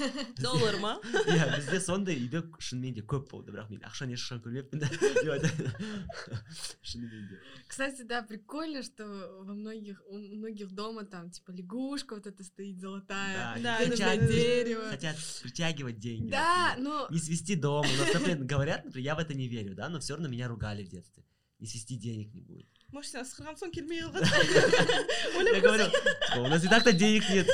доллар 0.43 0.77
ма 0.83 0.93
иә 1.31 1.47
бізде 1.55 1.79
сондай 1.81 2.17
үйде 2.19 2.43
шынымен 2.59 2.97
де 2.97 3.03
көп 3.07 3.29
болды 3.31 3.53
бірақ 3.55 3.71
мен 3.71 3.85
ақшаны 3.87 4.17
ешқашан 4.17 4.43
көрмеппін 4.43 4.83
да 4.83 4.89
шынымен 6.83 7.29
де 7.31 7.39
кстати 7.69 8.03
да 8.03 8.23
прикольно 8.23 8.83
что 8.83 9.07
во 9.47 9.55
многих 9.55 10.03
у 10.09 10.19
многих 10.19 10.73
дома 10.73 11.05
там 11.05 11.31
типа 11.31 11.53
лягушка 11.53 12.17
вот 12.17 12.27
это 12.27 12.43
стоит 12.43 12.81
золотая 12.81 13.63
да, 13.63 13.77
хотят, 13.77 14.27
дерево 14.27 14.91
хотят 14.91 15.17
притягивать 15.43 15.99
деньги 15.99 16.31
да 16.31 16.75
но 16.79 17.07
не 17.11 17.19
свести 17.19 17.55
дом 17.55 17.87
у 17.87 17.97
нас 18.03 18.15
например 18.15 18.45
говорят 18.45 18.85
например 18.85 19.05
я 19.05 19.15
в 19.15 19.21
это 19.21 19.35
не 19.35 19.47
верю 19.47 19.77
да 19.77 19.89
но 19.89 20.01
все 20.01 20.15
равно 20.15 20.29
меня 20.29 20.49
ругали 20.49 20.85
в 20.85 20.89
детстве 20.89 21.25
не 21.61 21.69
свести 21.69 21.97
денег 21.97 22.35
не 22.35 22.41
будет 22.41 22.67
может 22.94 23.12
сен 23.12 23.22
асқарған 23.24 23.58
соң 23.60 23.72
келмей 23.74 24.02
Я 24.04 25.62
говорю, 25.62 25.86
у 26.38 26.48
нас 26.48 26.64
и 26.64 26.68
так-то 26.68 26.94
денег 26.94 27.28
нет. 27.30 27.48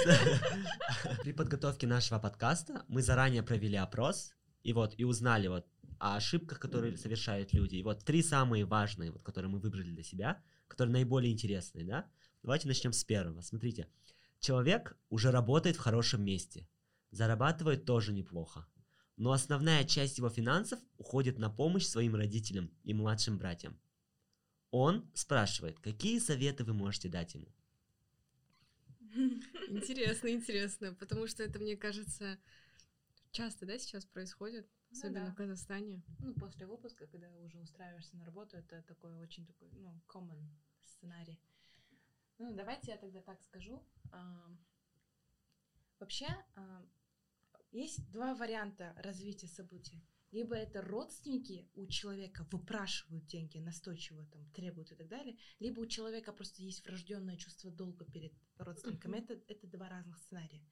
При 1.23 1.31
подготовке 1.31 1.87
нашего 1.87 2.19
подкаста 2.19 2.83
мы 2.87 3.01
заранее 3.01 3.43
провели 3.43 3.77
опрос, 3.77 4.33
и 4.63 4.73
вот, 4.73 4.95
и 4.97 5.05
узнали 5.05 5.47
вот 5.47 5.65
о 5.99 6.15
ошибках, 6.17 6.59
которые 6.59 6.97
совершают 6.97 7.53
люди. 7.53 7.75
И 7.75 7.83
вот 7.83 8.03
три 8.03 8.21
самые 8.21 8.65
важные, 8.65 9.11
вот, 9.11 9.23
которые 9.23 9.49
мы 9.49 9.59
выбрали 9.59 9.91
для 9.91 10.03
себя, 10.03 10.41
которые 10.67 10.93
наиболее 10.93 11.31
интересные, 11.31 11.85
да? 11.85 12.05
Давайте 12.43 12.67
начнем 12.67 12.93
с 12.93 13.03
первого. 13.03 13.41
Смотрите, 13.41 13.87
человек 14.39 14.97
уже 15.09 15.31
работает 15.31 15.75
в 15.75 15.79
хорошем 15.79 16.23
месте, 16.23 16.67
зарабатывает 17.11 17.85
тоже 17.85 18.13
неплохо, 18.13 18.65
но 19.17 19.31
основная 19.31 19.83
часть 19.83 20.17
его 20.17 20.29
финансов 20.29 20.79
уходит 20.97 21.37
на 21.37 21.49
помощь 21.49 21.85
своим 21.85 22.15
родителям 22.15 22.71
и 22.83 22.93
младшим 22.93 23.37
братьям. 23.37 23.79
Он 24.71 25.09
спрашивает, 25.13 25.79
какие 25.79 26.19
советы 26.19 26.63
вы 26.63 26.73
можете 26.73 27.09
дать 27.09 27.33
ему? 27.33 27.47
Интересно, 29.69 30.27
интересно, 30.27 30.93
потому 30.93 31.25
что 31.25 31.41
это, 31.43 31.57
мне 31.57 31.75
кажется, 31.75 32.37
часто, 33.31 33.65
да, 33.65 33.79
сейчас 33.79 34.05
происходит, 34.05 34.67
ну 34.91 34.97
особенно 34.97 35.21
ну, 35.21 35.25
да. 35.25 35.31
в 35.31 35.35
Казахстане. 35.35 36.03
Ну, 36.19 36.33
после 36.35 36.67
выпуска, 36.67 37.07
когда 37.07 37.27
уже 37.39 37.59
устраиваешься 37.59 38.15
на 38.17 38.25
работу, 38.25 38.57
это 38.57 38.83
такой 38.83 39.15
очень 39.17 39.45
такой, 39.47 39.69
ну, 39.71 39.99
common 40.07 40.39
сценарий. 40.85 41.39
Ну, 42.37 42.53
давайте 42.53 42.91
я 42.91 42.97
тогда 42.97 43.21
так 43.21 43.41
скажу. 43.41 43.83
Вообще, 45.99 46.27
есть 47.71 48.09
два 48.11 48.35
варианта 48.35 48.93
развития 48.97 49.47
событий 49.47 50.01
либо 50.31 50.55
это 50.55 50.81
родственники 50.81 51.69
у 51.75 51.87
человека 51.87 52.47
выпрашивают 52.51 53.25
деньги, 53.25 53.57
настойчиво 53.57 54.25
там 54.27 54.49
требуют 54.51 54.91
и 54.91 54.95
так 54.95 55.07
далее, 55.07 55.37
либо 55.59 55.79
у 55.79 55.87
человека 55.87 56.33
просто 56.33 56.61
есть 56.61 56.85
врожденное 56.85 57.37
чувство 57.37 57.71
долга 57.71 58.05
перед 58.05 58.33
родственниками. 58.57 59.17
Uh-huh. 59.17 59.23
Это, 59.23 59.41
это 59.47 59.67
два 59.67 59.89
разных 59.89 60.17
сценария. 60.17 60.63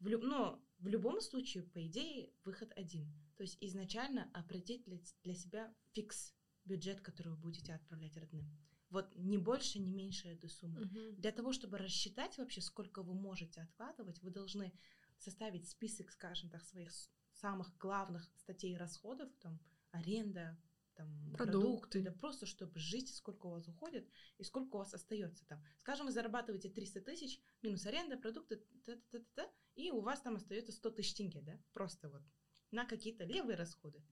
В 0.00 0.08
люб... 0.08 0.22
Но 0.22 0.62
в 0.78 0.88
любом 0.88 1.20
случае, 1.20 1.62
по 1.62 1.86
идее, 1.86 2.30
выход 2.44 2.72
один. 2.76 3.12
То 3.36 3.42
есть 3.42 3.58
изначально 3.60 4.30
определить 4.34 4.84
для, 4.84 4.98
для 5.22 5.34
себя 5.34 5.74
фикс 5.92 6.34
бюджет, 6.64 7.00
который 7.00 7.28
вы 7.28 7.36
будете 7.36 7.74
отправлять 7.74 8.16
родным. 8.16 8.50
Вот 8.90 9.14
не 9.16 9.38
больше, 9.38 9.78
не 9.78 9.92
меньше 9.92 10.28
этой 10.28 10.50
суммы. 10.50 10.82
Uh-huh. 10.82 11.12
Для 11.12 11.32
того, 11.32 11.52
чтобы 11.52 11.78
рассчитать 11.78 12.36
вообще, 12.36 12.60
сколько 12.60 13.02
вы 13.02 13.14
можете 13.14 13.62
откладывать, 13.62 14.20
вы 14.22 14.30
должны 14.30 14.72
составить 15.18 15.68
список, 15.68 16.10
скажем 16.10 16.50
так, 16.50 16.64
своих 16.64 16.90
самых 17.40 17.76
главных 17.78 18.30
статей 18.36 18.76
расходов, 18.76 19.30
там, 19.40 19.58
аренда, 19.90 20.58
там, 20.94 21.08
продукты, 21.32 21.52
продукты 21.52 22.02
да 22.02 22.12
просто 22.12 22.46
чтобы 22.46 22.78
жить, 22.78 23.14
сколько 23.14 23.46
у 23.46 23.50
вас 23.50 23.66
уходит 23.68 24.08
и 24.38 24.44
сколько 24.44 24.76
у 24.76 24.78
вас 24.78 24.94
остается 24.94 25.46
там. 25.46 25.64
Скажем, 25.78 26.06
вы 26.06 26.12
зарабатываете 26.12 26.68
300 26.68 27.00
тысяч, 27.00 27.40
минус 27.62 27.86
аренда, 27.86 28.16
продукты, 28.16 28.56
та 28.84 28.92
-та 28.92 29.02
-та 29.12 29.24
-та, 29.36 29.50
и 29.74 29.90
у 29.90 30.00
вас 30.00 30.20
там 30.20 30.36
остается 30.36 30.72
100 30.72 30.90
тысяч 30.90 31.14
тенге, 31.14 31.42
да, 31.42 31.58
просто 31.72 32.08
вот 32.10 32.22
на 32.70 32.84
какие-то 32.84 33.24
левые 33.24 33.56
расходы. 33.56 34.02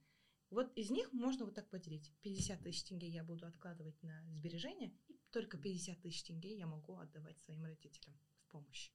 Вот 0.51 0.73
из 0.79 0.91
них 0.91 1.13
можно 1.13 1.45
вот 1.45 1.55
так 1.55 1.69
поделить. 1.69 2.11
50 2.23 2.63
тысяч 2.63 2.85
тенге 2.85 3.09
я 3.09 3.23
буду 3.23 3.47
откладывать 3.47 4.03
на 4.03 4.25
сбережения, 4.33 4.97
и 5.09 5.19
только 5.31 5.59
50 5.59 6.01
тысяч 6.01 6.23
тенге 6.23 6.57
я 6.57 6.67
могу 6.67 6.97
отдавать 6.97 7.39
своим 7.41 7.65
родителям 7.65 8.19
в 8.39 8.53
помощь. 8.53 8.91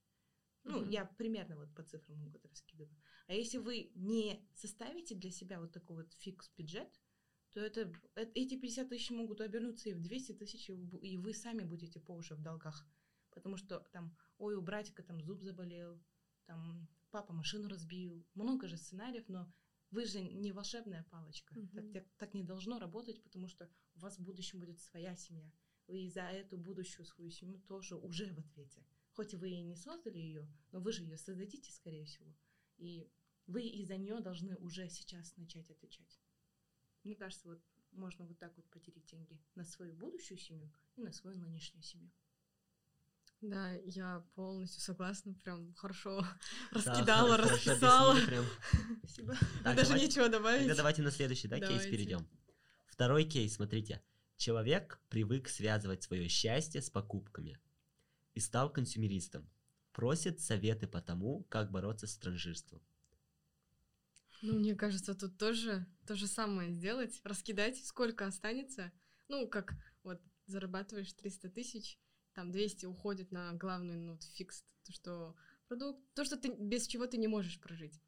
Ну, 0.64 0.82
mm-hmm. 0.82 0.92
я 0.92 1.04
примерно 1.04 1.56
вот 1.56 1.74
по 1.74 1.82
цифрам 1.82 2.18
могут 2.18 2.44
раскидываю. 2.46 2.96
А 3.26 3.34
если 3.34 3.58
вы 3.58 3.92
не 3.94 4.46
составите 4.54 5.14
для 5.14 5.30
себя 5.30 5.60
вот 5.60 5.72
такой 5.72 5.96
вот 5.96 6.12
фикс-бюджет, 6.14 7.00
то 7.52 7.60
это, 7.60 7.92
это, 8.14 8.30
эти 8.34 8.58
50 8.58 8.88
тысяч 8.88 9.10
могут 9.10 9.40
обернуться 9.40 9.90
и 9.90 9.94
в 9.94 10.00
200 10.00 10.32
тысяч, 10.32 10.70
и 10.70 11.18
вы 11.18 11.34
сами 11.34 11.62
будете 11.62 12.00
по 12.00 12.12
уши 12.12 12.34
в 12.34 12.42
долгах. 12.42 12.86
Потому 13.30 13.56
что 13.56 13.80
там, 13.92 14.16
ой, 14.38 14.56
у 14.56 14.62
братика 14.62 15.02
там 15.02 15.20
зуб 15.20 15.42
заболел, 15.42 16.02
там 16.46 16.88
папа 17.10 17.32
машину 17.32 17.68
разбил. 17.68 18.26
Много 18.34 18.66
же 18.66 18.76
сценариев, 18.76 19.28
но 19.28 19.52
вы 19.90 20.04
же 20.06 20.20
не 20.20 20.52
волшебная 20.52 21.04
палочка. 21.10 21.54
Mm-hmm. 21.54 21.74
Так, 21.74 21.92
так, 21.92 22.04
так 22.16 22.34
не 22.34 22.42
должно 22.42 22.78
работать, 22.78 23.22
потому 23.22 23.48
что 23.48 23.70
у 23.94 24.00
вас 24.00 24.18
в 24.18 24.22
будущем 24.22 24.60
будет 24.60 24.80
своя 24.80 25.14
семья. 25.14 25.52
Вы 25.86 26.08
за 26.08 26.22
эту 26.22 26.56
будущую 26.56 27.06
свою 27.06 27.30
семью 27.30 27.60
тоже 27.60 27.94
уже 27.96 28.32
в 28.32 28.38
ответе. 28.38 28.84
Хоть 29.14 29.34
вы 29.34 29.50
и 29.50 29.62
не 29.62 29.76
создали 29.76 30.18
ее, 30.18 30.48
но 30.72 30.80
вы 30.80 30.92
же 30.92 31.02
ее 31.02 31.16
создадите, 31.16 31.70
скорее 31.72 32.04
всего. 32.04 32.34
И 32.78 33.08
вы 33.46 33.62
из-за 33.62 33.96
нее 33.96 34.20
должны 34.20 34.56
уже 34.56 34.88
сейчас 34.88 35.36
начать 35.36 35.70
отвечать. 35.70 36.20
Мне 37.04 37.14
кажется, 37.14 37.48
вот 37.48 37.62
можно 37.92 38.26
вот 38.26 38.38
так 38.38 38.56
вот 38.56 38.68
поделить 38.70 39.06
деньги 39.06 39.40
на 39.54 39.64
свою 39.64 39.94
будущую 39.94 40.38
семью 40.38 40.72
и 40.96 41.02
на 41.02 41.12
свою 41.12 41.38
нынешнюю 41.38 41.82
семью. 41.82 42.10
Да, 43.40 43.74
я 43.84 44.26
полностью 44.34 44.80
согласна, 44.80 45.34
прям 45.34 45.74
хорошо 45.74 46.26
раскидала, 46.72 47.36
да, 47.36 47.44
расписала. 47.44 48.18
Прям. 48.26 48.44
Спасибо. 48.98 49.36
Так, 49.62 49.76
Даже 49.76 49.90
давайте, 49.90 50.06
нечего 50.06 50.28
добавить. 50.28 50.60
Тогда 50.60 50.76
давайте 50.76 51.02
на 51.02 51.10
следующий 51.10 51.46
да, 51.46 51.60
кейс 51.60 51.84
перейдем. 51.84 52.26
Второй 52.86 53.24
кейс, 53.24 53.54
смотрите. 53.54 54.02
Человек 54.36 55.00
привык 55.08 55.48
связывать 55.48 56.02
свое 56.02 56.26
счастье 56.28 56.80
с 56.80 56.90
покупками 56.90 57.58
и 58.34 58.40
стал 58.40 58.72
консюмеристом. 58.72 59.48
Просит 59.92 60.40
советы 60.40 60.86
по 60.86 61.00
тому, 61.00 61.44
как 61.44 61.70
бороться 61.70 62.06
с 62.06 62.16
транжирством. 62.16 62.82
Ну, 64.42 64.58
мне 64.58 64.74
кажется, 64.74 65.14
тут 65.14 65.38
тоже 65.38 65.86
то 66.06 66.14
же 66.14 66.26
самое 66.26 66.70
сделать, 66.70 67.20
раскидать, 67.24 67.82
сколько 67.84 68.26
останется. 68.26 68.92
Ну, 69.28 69.48
как 69.48 69.74
вот 70.02 70.20
зарабатываешь 70.46 71.12
300 71.12 71.48
тысяч, 71.48 71.98
там 72.34 72.50
200 72.50 72.86
уходит 72.86 73.30
на 73.32 73.52
главный, 73.54 73.96
ну, 73.96 74.18
фикс, 74.34 74.64
то, 74.84 74.92
что 74.92 75.36
продукт, 75.68 76.02
то, 76.14 76.24
что 76.24 76.36
ты 76.36 76.52
без 76.52 76.86
чего 76.86 77.06
ты 77.06 77.16
не 77.16 77.28
можешь 77.28 77.60
прожить. 77.60 78.00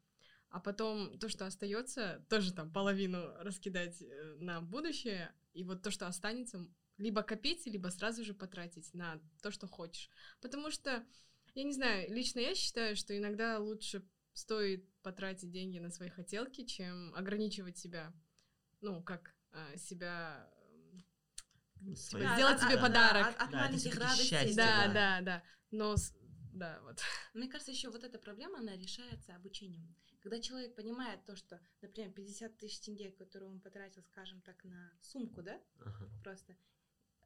А 0.49 0.59
потом 0.59 1.17
то, 1.19 1.27
что 1.27 1.45
остается, 1.45 2.25
тоже 2.29 2.53
там 2.53 2.71
половину 2.71 3.33
раскидать 3.39 4.01
э, 4.01 4.37
на 4.39 4.61
будущее, 4.61 5.33
и 5.53 5.63
вот 5.63 5.81
то, 5.81 5.91
что 5.91 6.07
останется, 6.07 6.67
либо 6.97 7.23
копить, 7.23 7.65
либо 7.65 7.89
сразу 7.89 8.23
же 8.23 8.33
потратить 8.33 8.93
на 8.93 9.21
то, 9.41 9.51
что 9.51 9.67
хочешь. 9.67 10.09
Потому 10.41 10.71
что, 10.71 11.05
я 11.55 11.63
не 11.63 11.73
знаю, 11.73 12.11
лично 12.13 12.39
я 12.39 12.55
считаю, 12.55 12.95
что 12.95 13.17
иногда 13.17 13.59
лучше 13.59 14.03
стоит 14.33 14.87
потратить 15.01 15.51
деньги 15.51 15.79
на 15.79 15.89
свои 15.89 16.09
хотелки, 16.09 16.65
чем 16.65 17.13
ограничивать 17.15 17.77
себя, 17.77 18.13
ну, 18.81 19.01
как 19.03 19.35
э, 19.51 19.77
себя 19.77 20.49
Свои... 21.95 22.23
Типа, 22.23 22.33
сделать 22.35 22.61
себе 22.61 22.77
подарок. 22.77 23.27
От, 23.27 23.35
от, 23.35 23.41
от 23.41 23.51
да, 23.51 23.57
маленьких 23.59 23.95
радостей. 23.95 24.25
Счастье, 24.25 24.55
да, 24.55 24.87
да, 24.87 24.93
да, 24.93 25.21
да. 25.21 25.43
Но 25.71 25.95
Да, 26.53 26.79
вот. 26.83 27.01
Мне 27.33 27.47
кажется, 27.47 27.71
еще 27.71 27.89
вот 27.89 28.03
эта 28.03 28.17
проблема, 28.19 28.59
она 28.59 28.75
решается 28.75 29.35
обучением. 29.35 29.95
Когда 30.21 30.39
человек 30.41 30.75
понимает 30.75 31.23
то, 31.25 31.35
что, 31.35 31.59
например, 31.81 32.11
50 32.11 32.57
тысяч 32.57 32.79
тенге, 32.81 33.11
которые 33.11 33.49
он 33.49 33.61
потратил, 33.61 34.03
скажем 34.03 34.41
так, 34.41 34.63
на 34.63 34.91
сумку, 35.01 35.41
да, 35.41 35.61
Ага. 35.79 36.09
просто, 36.23 36.57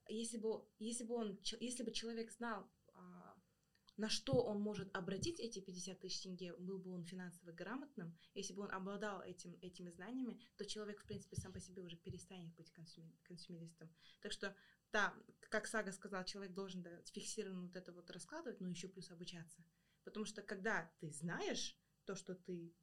если 0.07 0.37
бы, 0.37 0.63
если 0.79 1.03
бы 1.03 1.15
он, 1.15 1.39
если 1.59 1.83
бы 1.83 1.91
человек 1.91 2.31
знал, 2.31 2.69
а, 2.93 3.35
на 3.97 4.09
что 4.09 4.41
он 4.43 4.59
может 4.59 4.95
обратить 4.95 5.39
эти 5.39 5.59
50 5.59 5.99
тысяч 5.99 6.21
тенге, 6.21 6.55
был 6.55 6.79
бы 6.79 6.91
он 6.91 7.03
финансово 7.03 7.51
грамотным, 7.51 8.17
если 8.33 8.53
бы 8.53 8.63
он 8.63 8.71
обладал 8.71 9.21
этим, 9.21 9.57
этими 9.61 9.89
знаниями, 9.89 10.39
то 10.57 10.65
человек, 10.65 11.01
в 11.01 11.05
принципе, 11.05 11.35
сам 11.35 11.53
по 11.53 11.59
себе 11.59 11.81
уже 11.81 11.97
перестанет 11.97 12.53
быть 12.55 12.71
консюми- 12.71 13.15
консюмеристом. 13.23 13.89
Так 14.21 14.31
что, 14.31 14.55
да, 14.91 15.13
как 15.49 15.67
Сага 15.67 15.91
сказал, 15.91 16.23
человек 16.25 16.53
должен 16.53 16.81
да, 16.81 17.01
фиксированно 17.11 17.61
вот 17.61 17.75
это 17.75 17.91
вот 17.91 18.09
раскладывать, 18.09 18.59
но 18.59 18.69
еще 18.69 18.87
плюс 18.87 19.11
обучаться. 19.11 19.63
Потому 20.03 20.25
что 20.25 20.41
когда 20.41 20.91
ты 20.99 21.11
знаешь 21.11 21.77
то, 22.05 22.15
что 22.15 22.33
ты 22.33 22.73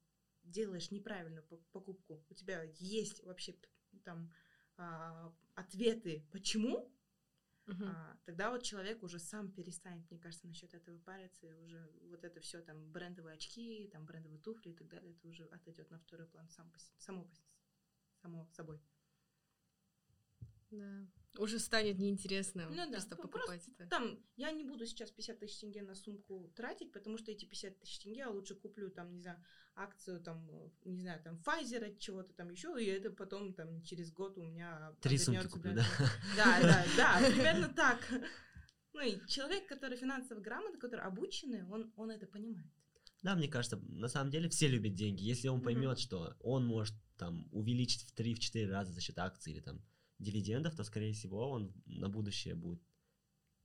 делаешь 0.44 0.90
неправильную 0.90 1.44
по- 1.44 1.56
покупку, 1.72 2.24
у 2.28 2.34
тебя 2.34 2.62
есть 2.78 3.24
вообще 3.24 3.56
там 4.04 4.32
а, 4.76 5.34
ответы, 5.54 6.24
почему, 6.30 6.92
Мгм. 7.68 7.86
а, 7.86 8.16
тогда 8.24 8.50
вот 8.50 8.62
человек 8.62 9.02
уже 9.02 9.18
сам 9.18 9.52
перестанет, 9.52 10.10
мне 10.10 10.18
кажется, 10.18 10.46
насчет 10.46 10.72
этого 10.72 10.98
париться, 11.00 11.46
и 11.46 11.52
уже 11.52 11.90
вот 12.10 12.24
это 12.24 12.40
все 12.40 12.62
там 12.62 12.90
брендовые 12.90 13.34
очки, 13.34 13.88
там 13.92 14.06
брендовые 14.06 14.40
туфли 14.40 14.70
и 14.70 14.74
так 14.74 14.88
далее, 14.88 15.12
это 15.12 15.28
уже 15.28 15.44
отойдет 15.44 15.90
на 15.90 15.98
второй 15.98 16.26
план 16.26 16.48
сам 16.48 16.72
само, 16.96 17.30
само 18.22 18.48
собой. 18.52 18.80
Да. 20.70 21.06
Уже 21.36 21.58
станет 21.58 21.98
неинтересно 21.98 22.66
Ну 22.68 22.76
да, 22.76 22.86
просто 22.88 23.16
покупать 23.16 23.62
это. 23.68 23.86
Там, 23.86 24.18
я 24.36 24.50
не 24.50 24.64
буду 24.64 24.86
сейчас 24.86 25.10
50 25.10 25.38
тысяч 25.38 25.58
тенге 25.58 25.82
на 25.82 25.94
сумку 25.94 26.50
тратить, 26.56 26.90
потому 26.92 27.18
что 27.18 27.30
эти 27.30 27.44
50 27.44 27.78
тысяч 27.78 27.98
тенге 28.00 28.18
я 28.18 28.30
лучше 28.30 28.54
куплю, 28.54 28.90
там, 28.90 29.14
не 29.14 29.20
знаю, 29.20 29.38
акцию, 29.76 30.20
там, 30.20 30.48
э, 30.50 30.70
не 30.84 31.02
знаю, 31.02 31.22
там, 31.22 31.40
Pfizer, 31.44 31.96
чего-то 31.98 32.32
там 32.34 32.50
еще, 32.50 32.74
и 32.82 32.86
это 32.86 33.10
потом, 33.10 33.54
там, 33.54 33.82
через 33.82 34.10
год 34.12 34.36
у 34.38 34.42
меня... 34.42 34.96
Три 35.00 35.18
сумки 35.18 35.46
куплю, 35.46 35.74
да. 35.74 35.84
да? 36.36 36.60
Да, 36.60 36.84
да, 36.96 37.30
примерно 37.30 37.68
так. 37.68 38.00
Ну 38.94 39.00
и 39.00 39.24
человек, 39.28 39.68
который 39.68 39.96
финансово 39.96 40.40
грамотный, 40.40 40.80
который 40.80 41.04
обученный, 41.04 41.64
он, 41.64 41.92
он 41.96 42.10
это 42.10 42.26
понимает. 42.26 42.66
Да, 43.22 43.34
мне 43.34 43.48
кажется, 43.48 43.76
на 43.88 44.08
самом 44.08 44.30
деле 44.30 44.48
все 44.48 44.68
любят 44.68 44.94
деньги. 44.94 45.22
Если 45.22 45.48
он 45.48 45.60
поймет, 45.60 45.98
что 45.98 46.36
он 46.40 46.66
может 46.66 46.94
там 47.16 47.48
увеличить 47.52 48.08
в 48.08 48.14
3-4 48.18 48.68
раза 48.68 48.92
за 48.92 49.00
счет 49.00 49.18
акций 49.18 49.52
или 49.52 49.60
там 49.60 49.82
дивидендов, 50.18 50.74
то, 50.74 50.84
скорее 50.84 51.12
всего, 51.12 51.50
он 51.50 51.72
на 51.86 52.08
будущее 52.08 52.54
будет 52.54 52.82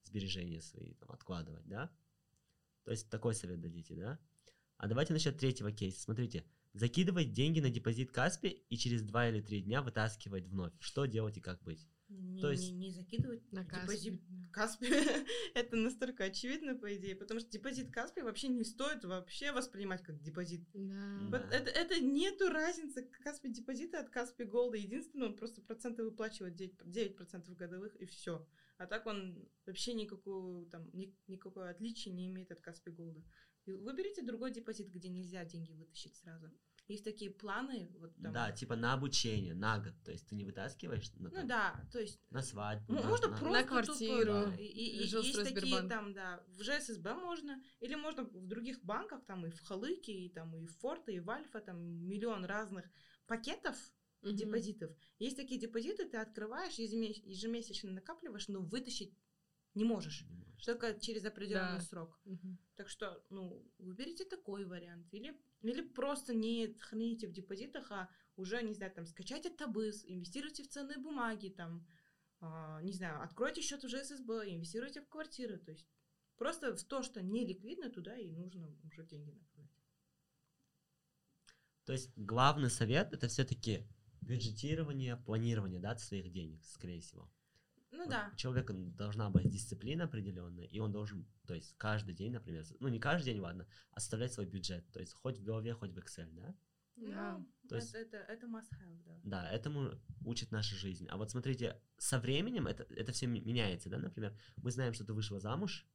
сбережения 0.04 0.62
свои 0.62 0.94
там, 0.94 1.12
откладывать, 1.12 1.68
да? 1.68 1.92
То 2.84 2.92
есть 2.92 3.10
такой 3.10 3.34
совет 3.34 3.62
дадите, 3.62 3.96
да? 3.96 4.20
А 4.78 4.88
давайте 4.88 5.14
насчет 5.14 5.38
третьего 5.38 5.72
кейса. 5.72 6.02
Смотрите, 6.02 6.46
закидывать 6.74 7.32
деньги 7.32 7.60
на 7.60 7.70
депозит 7.70 8.12
Kaspi 8.12 8.50
и 8.70 8.78
через 8.78 9.02
2 9.04 9.30
или 9.30 9.42
3 9.42 9.62
дня 9.62 9.82
вытаскивать 9.82 10.48
вновь. 10.48 10.74
Что 10.80 11.06
делать 11.06 11.38
и 11.38 11.42
как 11.42 11.62
быть? 11.64 11.88
Не, 12.14 12.42
То 12.42 12.52
есть- 12.52 12.72
не, 12.72 12.88
не 12.88 12.92
закидывать 12.92 13.52
На 13.52 13.64
депозит 13.64 14.22
Kaspi, 14.52 14.88
это 15.56 15.76
настолько 15.76 16.26
очевидно, 16.26 16.76
по 16.76 16.96
идее, 16.96 17.16
потому 17.16 17.40
что 17.40 17.50
депозит 17.50 17.92
Kaspi 17.92 18.22
вообще 18.22 18.50
не 18.50 18.64
стоит 18.64 19.04
вообще 19.04 19.52
воспринимать 19.52 20.04
как 20.04 20.22
депозит. 20.22 20.62
Да. 20.74 21.20
Вот 21.32 21.42
Это, 21.52 21.70
это 21.72 22.00
нету 22.00 22.50
разницы 22.50 23.04
Kaspi 23.24 23.50
депозита 23.50 24.00
от 24.00 24.10
Kaspi 24.10 24.44
Gold 24.44 24.66
а. 24.66 24.78
Единственное, 24.78 25.28
он 25.30 25.36
просто 25.36 25.62
проценты 25.62 26.04
выплачивает 26.04 26.56
9%, 26.60 26.84
9% 26.86 27.56
годовых 27.56 27.96
и 27.96 28.06
все. 28.06 28.48
А 28.78 28.86
так 28.86 29.06
он 29.08 29.48
вообще 29.66 29.94
никакого, 29.94 30.66
там, 30.70 30.90
ни- 30.94 31.16
никакого 31.28 31.70
отличия 31.70 32.12
не 32.14 32.28
имеет 32.28 32.52
от 32.52 32.60
Каспи 32.62 32.92
Голда. 32.92 33.24
Выберите 33.66 34.22
другой 34.22 34.52
депозит, 34.52 34.90
где 34.90 35.10
нельзя 35.10 35.46
деньги 35.46 35.72
вытащить 35.74 36.16
сразу. 36.16 36.52
Есть 36.90 37.06
такие 37.06 37.32
планы, 37.32 37.90
вот 37.98 38.14
там. 38.22 38.34
Да, 38.34 38.52
типа 38.52 38.76
на 38.76 38.94
обучение, 38.94 39.54
на 39.54 39.80
год. 39.80 39.94
То 40.04 40.12
есть 40.12 40.28
ты 40.28 40.36
не 40.36 40.44
вытаскиваешь 40.44 41.14
на, 41.14 41.30
Ну 41.30 41.36
там, 41.36 41.48
да, 41.48 41.88
то 41.94 42.00
есть 42.00 42.20
на 42.30 42.42
свадьбу. 42.42 42.92
На- 42.92 43.02
Можно 43.04 43.30
на- 43.30 43.38
просто 43.38 43.68
квартиру, 43.68 44.18
тупо, 44.18 44.26
да. 44.26 44.56
И, 44.58 44.66
и- 44.66 44.98
и 44.98 45.04
есть 45.06 45.44
такие 45.44 45.82
там, 45.88 46.14
да, 46.14 46.44
в 46.50 46.62
ЖССБ 46.62 47.14
можно, 47.14 47.64
или 47.80 47.96
можно 47.96 48.24
в 48.24 48.48
других 48.48 48.84
банках, 48.84 49.24
там 49.26 49.46
и 49.46 49.50
в 49.50 49.62
Халыке, 49.62 50.12
и 50.12 50.30
там 50.30 50.54
и 50.58 50.66
в 50.66 50.78
Форте, 50.80 51.14
и 51.14 51.20
в 51.22 51.30
Альфа, 51.30 51.62
там 51.62 51.80
миллион 51.82 52.44
разных 52.44 52.86
пакетов 53.28 53.78
Мгм. 54.22 54.36
депозитов. 54.36 54.92
Есть 55.20 55.38
такие 55.38 55.60
депозиты, 55.60 56.06
ты 56.10 56.18
открываешь, 56.18 56.78
ежеме- 56.80 57.22
ежемесячно 57.24 57.92
накапливаешь, 57.92 58.50
но 58.50 58.60
вытащить 58.62 59.14
не 59.76 59.84
можешь. 59.84 60.26
Не 60.30 60.36
можешь. 60.36 60.66
Только 60.66 61.00
через 61.00 61.26
определенный 61.26 61.80
Да. 61.80 61.82
срок. 61.82 62.20
Мгм. 62.26 62.58
Так 62.76 62.90
что, 62.90 63.24
ну, 63.30 63.66
выберите 63.80 64.26
такой 64.26 64.66
вариант. 64.66 65.14
Или, 65.14 65.40
или 65.62 65.82
просто 65.82 66.34
не 66.34 66.74
храните 66.80 67.28
в 67.28 67.32
депозитах, 67.32 67.92
а 67.92 68.10
уже, 68.36 68.62
не 68.64 68.74
знаю, 68.74 68.92
там, 68.92 69.06
скачайте 69.06 69.50
табыс, 69.50 70.06
инвестируйте 70.06 70.64
в 70.64 70.70
ценные 70.70 70.98
бумаги, 70.98 71.50
там, 71.50 71.86
а, 72.40 72.82
не 72.82 72.94
знаю, 72.94 73.22
откройте 73.22 73.62
счет 73.62 73.84
в 73.84 73.88
ЖССБ, 73.88 74.54
инвестируйте 74.54 75.02
в 75.02 75.08
квартиры. 75.10 75.58
То 75.58 75.72
есть 75.72 75.88
просто 76.38 76.76
в 76.76 76.84
то, 76.84 77.04
что 77.04 77.22
не 77.22 77.46
ликвидно, 77.46 77.90
туда 77.90 78.18
и 78.18 78.30
нужно 78.30 78.76
уже 78.84 79.06
деньги 79.06 79.32
направлять. 79.32 79.72
То 81.86 81.94
есть 81.94 82.12
главный 82.16 82.70
совет 82.70 83.14
это 83.14 83.28
все-таки 83.28 83.86
бюджетирование, 84.22 85.18
планирование, 85.18 85.80
да, 85.80 85.98
своих 85.98 86.32
денег, 86.32 86.64
скорее 86.64 87.02
всего. 87.02 87.30
Ну 87.94 88.04
Вот 88.06 88.10
да. 88.10 88.32
У 88.34 88.36
человека 88.36 88.74
должна 88.74 89.30
быть 89.30 89.50
дисциплина 89.50 90.06
определенная, 90.06 90.66
и 90.66 90.80
он 90.80 90.92
должен, 90.92 91.26
то 91.48 91.54
есть 91.54 91.76
каждый 91.78 92.16
день, 92.16 92.32
например, 92.34 92.66
ну 92.80 92.88
не 92.88 93.00
каждый 93.00 93.34
день, 93.34 93.40
ладно, 93.40 93.68
оставлять 93.92 94.34
свой 94.34 94.48
бюджет, 94.48 94.84
то 94.92 95.00
есть 95.00 95.14
хоть 95.14 95.38
в 95.38 95.44
голове, 95.44 95.74
хоть 95.74 95.92
в 95.92 95.98
Excel, 96.00 96.30
да? 96.34 96.56
Да. 96.96 97.46
То 97.70 97.76
есть- 97.76 97.94
это, 97.94 98.18
это, 98.18 98.34
это 98.34 98.48
must 98.48 98.72
have, 98.74 99.04
да. 99.06 99.20
Да, 99.24 99.50
этому 99.52 99.92
учит 100.26 100.52
наша 100.52 100.76
жизнь. 100.76 101.08
А 101.10 101.18
вот 101.18 101.30
смотрите, 101.32 101.80
со 101.98 102.20
временем 102.20 102.68
это, 102.68 102.84
это 102.90 103.12
все 103.12 103.28
меняется, 103.28 103.90
да, 103.90 104.00
например, 104.00 104.36
мы 104.58 104.72
знаем, 104.72 104.94
что 104.94 105.06
ты 105.06 105.14
вышла 105.14 105.40
замуж, 105.40 105.88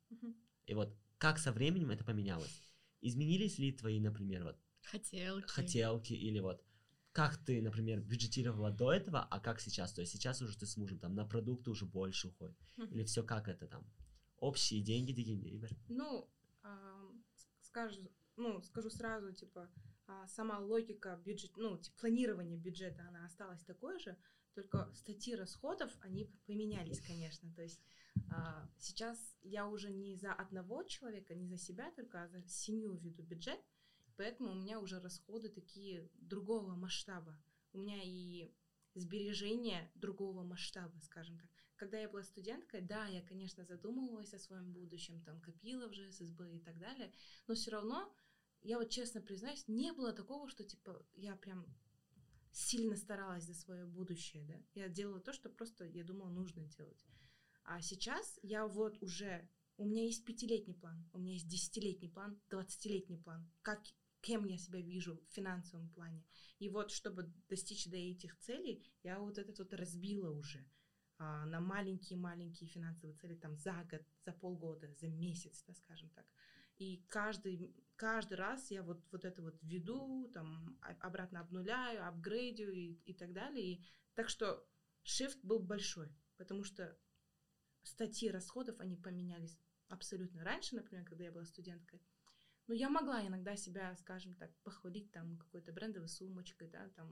и 0.67 0.75
вот 0.75 0.97
как 1.19 1.39
со 1.39 1.51
временем 1.53 1.91
это 1.91 2.05
поменялось? 2.05 2.63
Изменились 3.01 3.59
ли 3.59 3.73
твои, 3.73 4.01
например, 4.01 4.45
вот 4.45 4.59
Хотелки. 4.83 5.49
хотелки 5.49 6.13
или 6.13 6.39
вот 6.41 6.65
как 7.13 7.37
ты, 7.39 7.61
например, 7.63 8.01
бюджетировала 8.01 8.71
до 8.71 8.93
этого, 8.93 9.21
а 9.31 9.41
как 9.41 9.61
сейчас? 9.61 9.93
То 9.93 10.01
есть 10.03 10.13
сейчас 10.13 10.41
уже 10.43 10.57
ты 10.59 10.67
с 10.67 10.77
мужем 10.77 10.99
там 10.99 11.15
на 11.15 11.25
продукты 11.25 11.71
уже 11.71 11.85
больше 11.87 12.29
уходит. 12.29 12.57
Или 12.95 13.05
все 13.05 13.23
как 13.23 13.49
это 13.49 13.67
там? 13.67 13.85
Общие 14.37 14.83
деньги, 14.83 15.13
деньги. 15.13 15.49
Ну, 15.89 16.29
с- 17.35 17.67
скажу, 17.67 18.11
ну, 18.37 18.63
скажу 18.63 18.91
сразу, 18.91 19.33
типа, 19.33 19.69
а, 20.07 20.27
сама 20.29 20.59
логика 20.61 21.21
бюджет, 21.25 21.57
ну, 21.57 21.77
типа, 21.79 21.99
планирования 22.01 22.57
бюджета, 22.57 23.03
она 23.09 23.25
осталась 23.27 23.63
такой 23.65 23.99
же, 23.99 24.17
только 24.55 24.91
статьи 24.95 25.35
расходов, 25.35 25.91
они 26.01 26.31
поменялись, 26.47 27.01
конечно. 27.01 27.53
То 27.55 27.63
есть 27.63 27.81
а, 28.31 28.69
сейчас 28.79 29.19
я 29.43 29.67
уже 29.67 29.91
не 29.91 30.17
за 30.17 30.33
одного 30.33 30.83
человека, 30.85 31.35
не 31.35 31.47
за 31.47 31.57
себя 31.59 31.91
только, 31.93 32.23
а 32.23 32.29
за 32.29 32.43
семью 32.49 32.95
веду 32.97 33.23
бюджет, 33.23 33.61
поэтому 34.19 34.51
у 34.51 34.55
меня 34.55 34.81
уже 34.81 35.01
расходы 35.01 35.49
такие 35.49 36.11
другого 36.15 36.75
масштаба. 36.75 37.41
У 37.73 37.79
меня 37.79 38.03
и 38.05 38.53
сбережения 38.95 39.91
другого 39.95 40.43
масштаба, 40.43 40.99
скажем 41.01 41.39
так. 41.39 41.49
Когда 41.77 41.99
я 42.01 42.09
была 42.09 42.25
студенткой, 42.25 42.81
да, 42.81 43.07
я, 43.07 43.23
конечно, 43.23 43.65
задумывалась 43.65 44.35
о 44.35 44.39
своем 44.39 44.73
будущем, 44.73 45.23
там, 45.23 45.41
копила 45.41 45.89
в 45.89 45.95
ЖССБ 45.95 46.57
и 46.57 46.59
так 46.59 46.77
далее, 46.79 47.13
но 47.47 47.55
все 47.55 47.71
равно, 47.71 48.13
я 48.63 48.79
вот 48.79 48.91
честно 48.91 49.21
признаюсь, 49.21 49.69
не 49.69 49.93
было 49.93 50.13
такого, 50.13 50.49
что, 50.49 50.65
типа, 50.65 51.07
я 51.15 51.37
прям 51.37 51.65
сильно 52.51 52.97
старалась 52.97 53.45
за 53.45 53.55
свое 53.55 53.87
будущее, 53.87 54.45
да. 54.45 54.61
Я 54.75 54.89
делала 54.89 55.21
то, 55.21 55.33
что 55.33 55.49
просто, 55.49 55.85
я 55.85 56.03
думала, 56.03 56.31
нужно 56.31 56.65
делать. 56.65 57.07
А 57.63 57.81
сейчас 57.81 58.41
я 58.43 58.67
вот 58.67 59.01
уже, 59.01 59.49
у 59.77 59.85
меня 59.85 60.05
есть 60.05 60.25
пятилетний 60.25 60.75
план, 60.75 61.09
у 61.13 61.19
меня 61.19 61.35
есть 61.35 61.47
десятилетний 61.47 62.11
план, 62.11 62.41
двадцатилетний 62.51 63.19
план, 63.19 63.49
как, 63.63 63.81
кем 64.21 64.45
я 64.45 64.59
себя 64.59 64.81
вижу 64.81 65.17
в 65.17 65.33
финансовом 65.33 65.89
плане. 65.91 66.25
И 66.59 66.69
вот, 66.69 66.91
чтобы 66.91 67.33
достичь 67.49 67.87
до 67.87 67.97
этих 67.97 68.37
целей, 68.39 68.85
я 69.03 69.19
вот 69.19 69.39
этот 69.39 69.59
вот 69.59 69.73
разбила 69.73 70.31
уже 70.31 70.65
а, 71.19 71.47
на 71.47 71.61
маленькие-маленькие 71.61 72.69
финансовые 72.69 73.17
цели 73.17 73.35
там 73.35 73.57
за 73.57 73.85
год, 73.91 74.03
за 74.25 74.33
полгода, 74.33 74.93
за 74.95 75.09
месяц, 75.09 75.65
да, 75.67 75.75
скажем 75.75 76.11
так. 76.11 76.27
И 76.79 77.05
каждый, 77.09 77.75
каждый 77.97 78.35
раз 78.35 78.71
я 78.71 78.83
вот, 78.83 79.05
вот 79.11 79.25
это 79.25 79.43
вот 79.43 79.59
веду, 79.63 80.31
там, 80.33 80.79
обратно 81.01 81.41
обнуляю, 81.41 82.07
апгрейдю 82.07 82.71
и, 82.71 83.01
и 83.05 83.15
так 83.15 83.33
далее. 83.33 83.65
И, 83.65 83.85
так 84.15 84.29
что 84.29 84.65
shift 85.05 85.39
был 85.43 85.59
большой, 85.59 86.09
потому 86.37 86.63
что 86.63 86.97
статьи 87.83 88.29
расходов, 88.31 88.79
они 88.79 88.97
поменялись 88.97 89.59
абсолютно. 89.89 90.45
Раньше, 90.45 90.77
например, 90.77 91.05
когда 91.05 91.25
я 91.25 91.33
была 91.33 91.45
студенткой, 91.45 92.01
ну, 92.69 92.75
я 92.75 92.91
могла 92.91 93.27
иногда 93.27 93.57
себя, 93.57 93.97
скажем 93.97 94.35
так, 94.35 94.55
похвалить 94.63 95.11
там 95.11 95.39
какой-то 95.39 95.73
брендовой 95.73 96.09
сумочкой, 96.09 96.69
да, 96.69 96.89
там, 96.91 97.11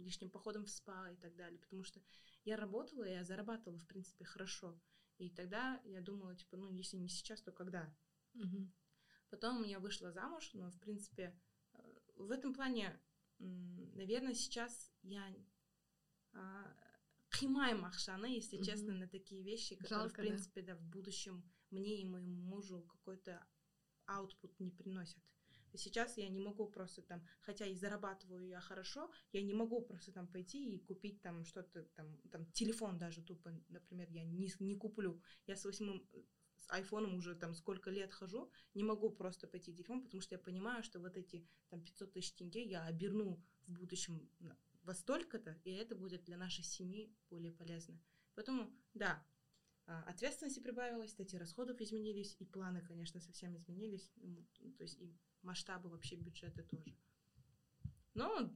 лишним 0.00 0.30
походом 0.30 0.64
в 0.64 0.70
спа 0.70 1.10
и 1.10 1.16
так 1.16 1.36
далее, 1.36 1.60
потому 1.60 1.84
что 1.84 2.00
я 2.44 2.56
работала, 2.56 3.04
я 3.04 3.24
зарабатывала, 3.24 3.78
в 3.78 3.86
принципе, 3.86 4.24
хорошо. 4.24 4.78
И 5.18 5.30
тогда 5.30 5.80
я 5.84 6.00
думала, 6.00 6.34
типа, 6.34 6.56
ну, 6.56 6.70
если 6.72 6.96
не 6.96 7.08
сейчас, 7.08 7.40
то 7.40 7.52
когда? 7.52 7.94
Мгм. 8.34 8.72
Потом 9.30 9.62
я 9.62 9.78
вышла 9.78 10.10
замуж, 10.10 10.50
но, 10.54 10.70
в 10.70 10.78
принципе, 10.80 11.38
э, 11.72 11.78
в 12.16 12.30
этом 12.30 12.52
плане, 12.52 13.00
наверное, 13.38 14.34
сейчас 14.34 14.92
я 15.02 15.34
а, 16.32 16.76
қимаймын 17.30 17.90
ақшаны, 17.90 18.26
если 18.26 18.62
честно, 18.62 18.92
на 18.92 19.08
такие 19.08 19.42
вещи, 19.42 19.76
которые, 19.76 20.08
Жалко, 20.08 20.14
в 20.14 20.16
да? 20.16 20.22
принципе, 20.22 20.62
да, 20.62 20.76
в 20.76 20.82
будущем 20.82 21.42
мне 21.70 22.00
и 22.00 22.04
моему 22.04 22.42
мужу 22.42 22.82
какой-то 22.82 23.46
аутпут 24.06 24.58
не 24.60 24.70
приносят. 24.70 25.22
Сейчас 25.74 26.16
я 26.16 26.28
не 26.28 26.40
могу 26.40 26.68
просто 26.68 27.02
там, 27.02 27.26
хотя 27.40 27.66
и 27.66 27.74
зарабатываю 27.74 28.46
я 28.46 28.60
хорошо, 28.60 29.10
я 29.32 29.42
не 29.42 29.52
могу 29.52 29.82
просто 29.82 30.10
там 30.10 30.26
пойти 30.26 30.74
и 30.74 30.78
купить 30.78 31.20
там 31.20 31.44
что-то 31.44 31.82
там, 31.94 32.16
там 32.30 32.46
телефон 32.52 32.98
даже 32.98 33.22
тупо, 33.22 33.52
например, 33.68 34.08
я 34.10 34.24
не, 34.24 34.50
не 34.60 34.76
куплю. 34.76 35.20
Я 35.46 35.56
с 35.56 35.64
восьмым 35.64 36.08
с 36.56 36.70
айфоном 36.70 37.14
уже 37.14 37.34
там 37.34 37.54
сколько 37.54 37.90
лет 37.90 38.12
хожу, 38.12 38.50
не 38.74 38.82
могу 38.82 39.10
просто 39.10 39.46
пойти 39.46 39.72
телефон, 39.74 40.02
потому 40.02 40.20
что 40.20 40.34
я 40.34 40.38
понимаю, 40.38 40.82
что 40.82 40.98
вот 41.00 41.16
эти 41.16 41.46
там 41.68 41.82
500 41.82 42.12
тысяч 42.12 42.32
тенге 42.32 42.64
я 42.64 42.84
оберну 42.84 43.42
в 43.66 43.72
будущем 43.72 44.28
во 44.82 44.94
столько-то, 44.94 45.60
и 45.64 45.72
это 45.72 45.96
будет 45.96 46.24
для 46.24 46.36
нашей 46.36 46.64
семьи 46.64 47.12
более 47.28 47.52
полезно. 47.52 48.00
Поэтому, 48.34 48.72
да, 48.94 49.24
ответственности 49.86 50.60
прибавилось, 50.60 51.10
статьи 51.10 51.38
расходов 51.38 51.80
изменились, 51.80 52.36
и 52.38 52.44
планы, 52.44 52.82
конечно, 52.82 53.20
совсем 53.20 53.56
изменились, 53.56 54.10
м, 54.20 54.44
то 54.76 54.82
есть 54.82 54.98
и 54.98 55.16
масштабы 55.42 55.88
вообще 55.88 56.16
бюджета 56.16 56.62
тоже. 56.64 56.94
Но 58.14 58.50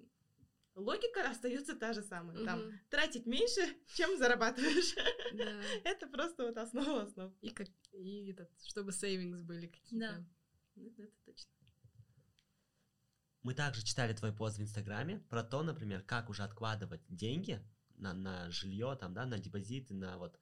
логика 0.75 1.31
остается 1.31 1.75
та 1.77 1.93
же 1.93 2.03
самая. 2.03 2.45
Там 2.45 2.59
Мгм. 2.61 2.81
тратить 2.89 3.27
меньше, 3.27 3.61
чем 3.97 4.19
зарабатываешь. 4.19 4.95
Да. 5.33 5.63
Это 5.85 6.07
просто 6.09 6.45
вот 6.47 6.57
основа 6.57 7.03
основ. 7.03 7.33
И 7.41 7.51
как 7.51 7.69
и 7.93 8.31
этот, 8.31 8.51
чтобы 8.65 8.93
сейвингс 8.93 9.43
были 9.43 9.67
какие-то. 9.67 10.27
Да. 10.77 10.83
Это 10.83 11.03
это 11.03 11.17
точно. 11.25 11.51
Мы 13.43 13.55
также 13.55 13.83
читали 13.83 14.13
твой 14.13 14.33
пост 14.33 14.59
в 14.59 14.63
Инстаграме 14.63 15.21
про 15.31 15.43
то, 15.43 15.63
например, 15.63 16.03
как 16.03 16.29
уже 16.29 16.43
откладывать 16.43 17.03
деньги 17.09 17.65
на, 17.97 18.13
на 18.13 18.51
жилье, 18.51 18.97
там, 19.01 19.15
да, 19.15 19.25
на 19.27 19.39
депозиты, 19.39 19.95
на 19.95 20.19
вот 20.19 20.39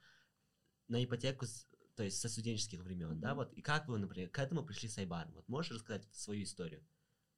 на 0.89 1.05
ипотеку, 1.05 1.47
с- 1.47 1.67
то 1.97 2.03
есть 2.03 2.21
со 2.21 2.29
студенческих 2.29 2.81
времен, 2.83 3.21
да, 3.21 3.35
вот. 3.35 3.53
И 3.55 3.63
как 3.63 3.89
вы, 3.89 3.99
например, 3.99 4.31
к 4.31 4.39
этому 4.39 4.65
пришли 4.65 4.89
с 4.89 4.99
Айбаром? 4.99 5.33
Вот 5.35 5.49
можешь 5.49 5.73
рассказать 5.73 6.07
свою 6.15 6.43
историю? 6.45 6.87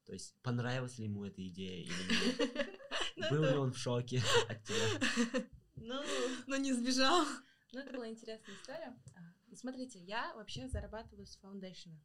То 0.05 0.12
есть 0.12 0.34
понравилась 0.42 0.98
ли 0.98 1.05
ему 1.05 1.24
эта 1.24 1.46
идея 1.46 1.82
или 1.84 1.92
нет? 1.92 2.76
Ну, 3.16 3.28
Был 3.30 3.42
ли 3.44 3.55
он 3.59 3.72
в 3.72 3.78
шоке 3.78 4.22
от 4.48 4.62
тебя? 4.64 5.44
Ну, 5.76 6.03
Но 6.46 6.57
не 6.57 6.72
сбежал. 6.72 7.24
Ну, 7.72 7.80
это 7.80 7.92
была 7.92 8.09
интересная 8.09 8.55
история. 8.55 8.96
А, 9.14 9.55
Смотрите, 9.57 9.98
я 9.98 10.34
вообще 10.34 10.68
зарабатываю 10.68 11.26
с 11.26 11.36
фаундейшена. 11.36 11.98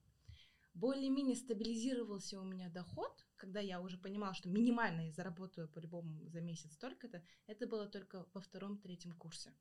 Более-менее 0.73 1.35
стабилизировался 1.37 2.39
у 2.39 2.43
меня 2.43 2.69
доход, 2.69 3.25
когда 3.37 3.61
я 3.61 3.79
уже 3.81 3.97
понимала, 3.97 4.33
что 4.33 4.49
минимально 4.49 5.07
я 5.07 5.11
заработаю 5.13 5.69
по-любому 5.69 6.27
за 6.27 6.41
месяц 6.41 6.73
столько-то. 6.73 7.23
Это 7.47 7.65
было 7.65 7.87
только 7.87 8.25
во 8.33 8.41
втором-третьем 8.41 9.13
курсе. 9.13 9.53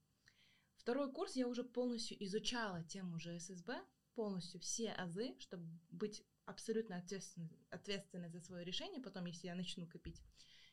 Второй 0.84 1.10
курс 1.10 1.34
я 1.34 1.48
уже 1.48 1.64
полностью 1.64 2.22
изучала 2.22 2.84
тему 2.84 3.18
ЖССБ, 3.18 3.82
полностью 4.14 4.60
все 4.60 4.92
азы, 4.92 5.34
чтобы 5.38 5.64
быть 5.88 6.22
абсолютно 6.44 6.98
ответственной, 6.98 7.58
ответственной 7.70 8.28
за 8.28 8.42
свое 8.42 8.66
решение, 8.66 9.00
потом, 9.00 9.24
если 9.24 9.46
я 9.46 9.54
начну 9.54 9.86
копить. 9.86 10.20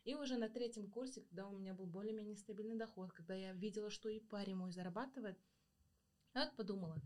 И 0.03 0.13
уже 0.13 0.35
на 0.35 0.49
третьем 0.49 0.91
курсе, 0.91 1.21
когда 1.21 1.47
у 1.47 1.57
меня 1.57 1.73
был 1.73 1.85
более-менее 1.85 2.35
стабильный 2.35 2.75
доход, 2.75 3.13
когда 3.13 3.35
я 3.35 3.53
видела, 3.53 3.89
что 3.89 4.09
и 4.09 4.19
парень 4.19 4.57
мой 4.57 4.73
зарабатывает, 4.73 5.39
я 6.33 6.43
вот 6.43 6.57
подумала. 6.57 7.01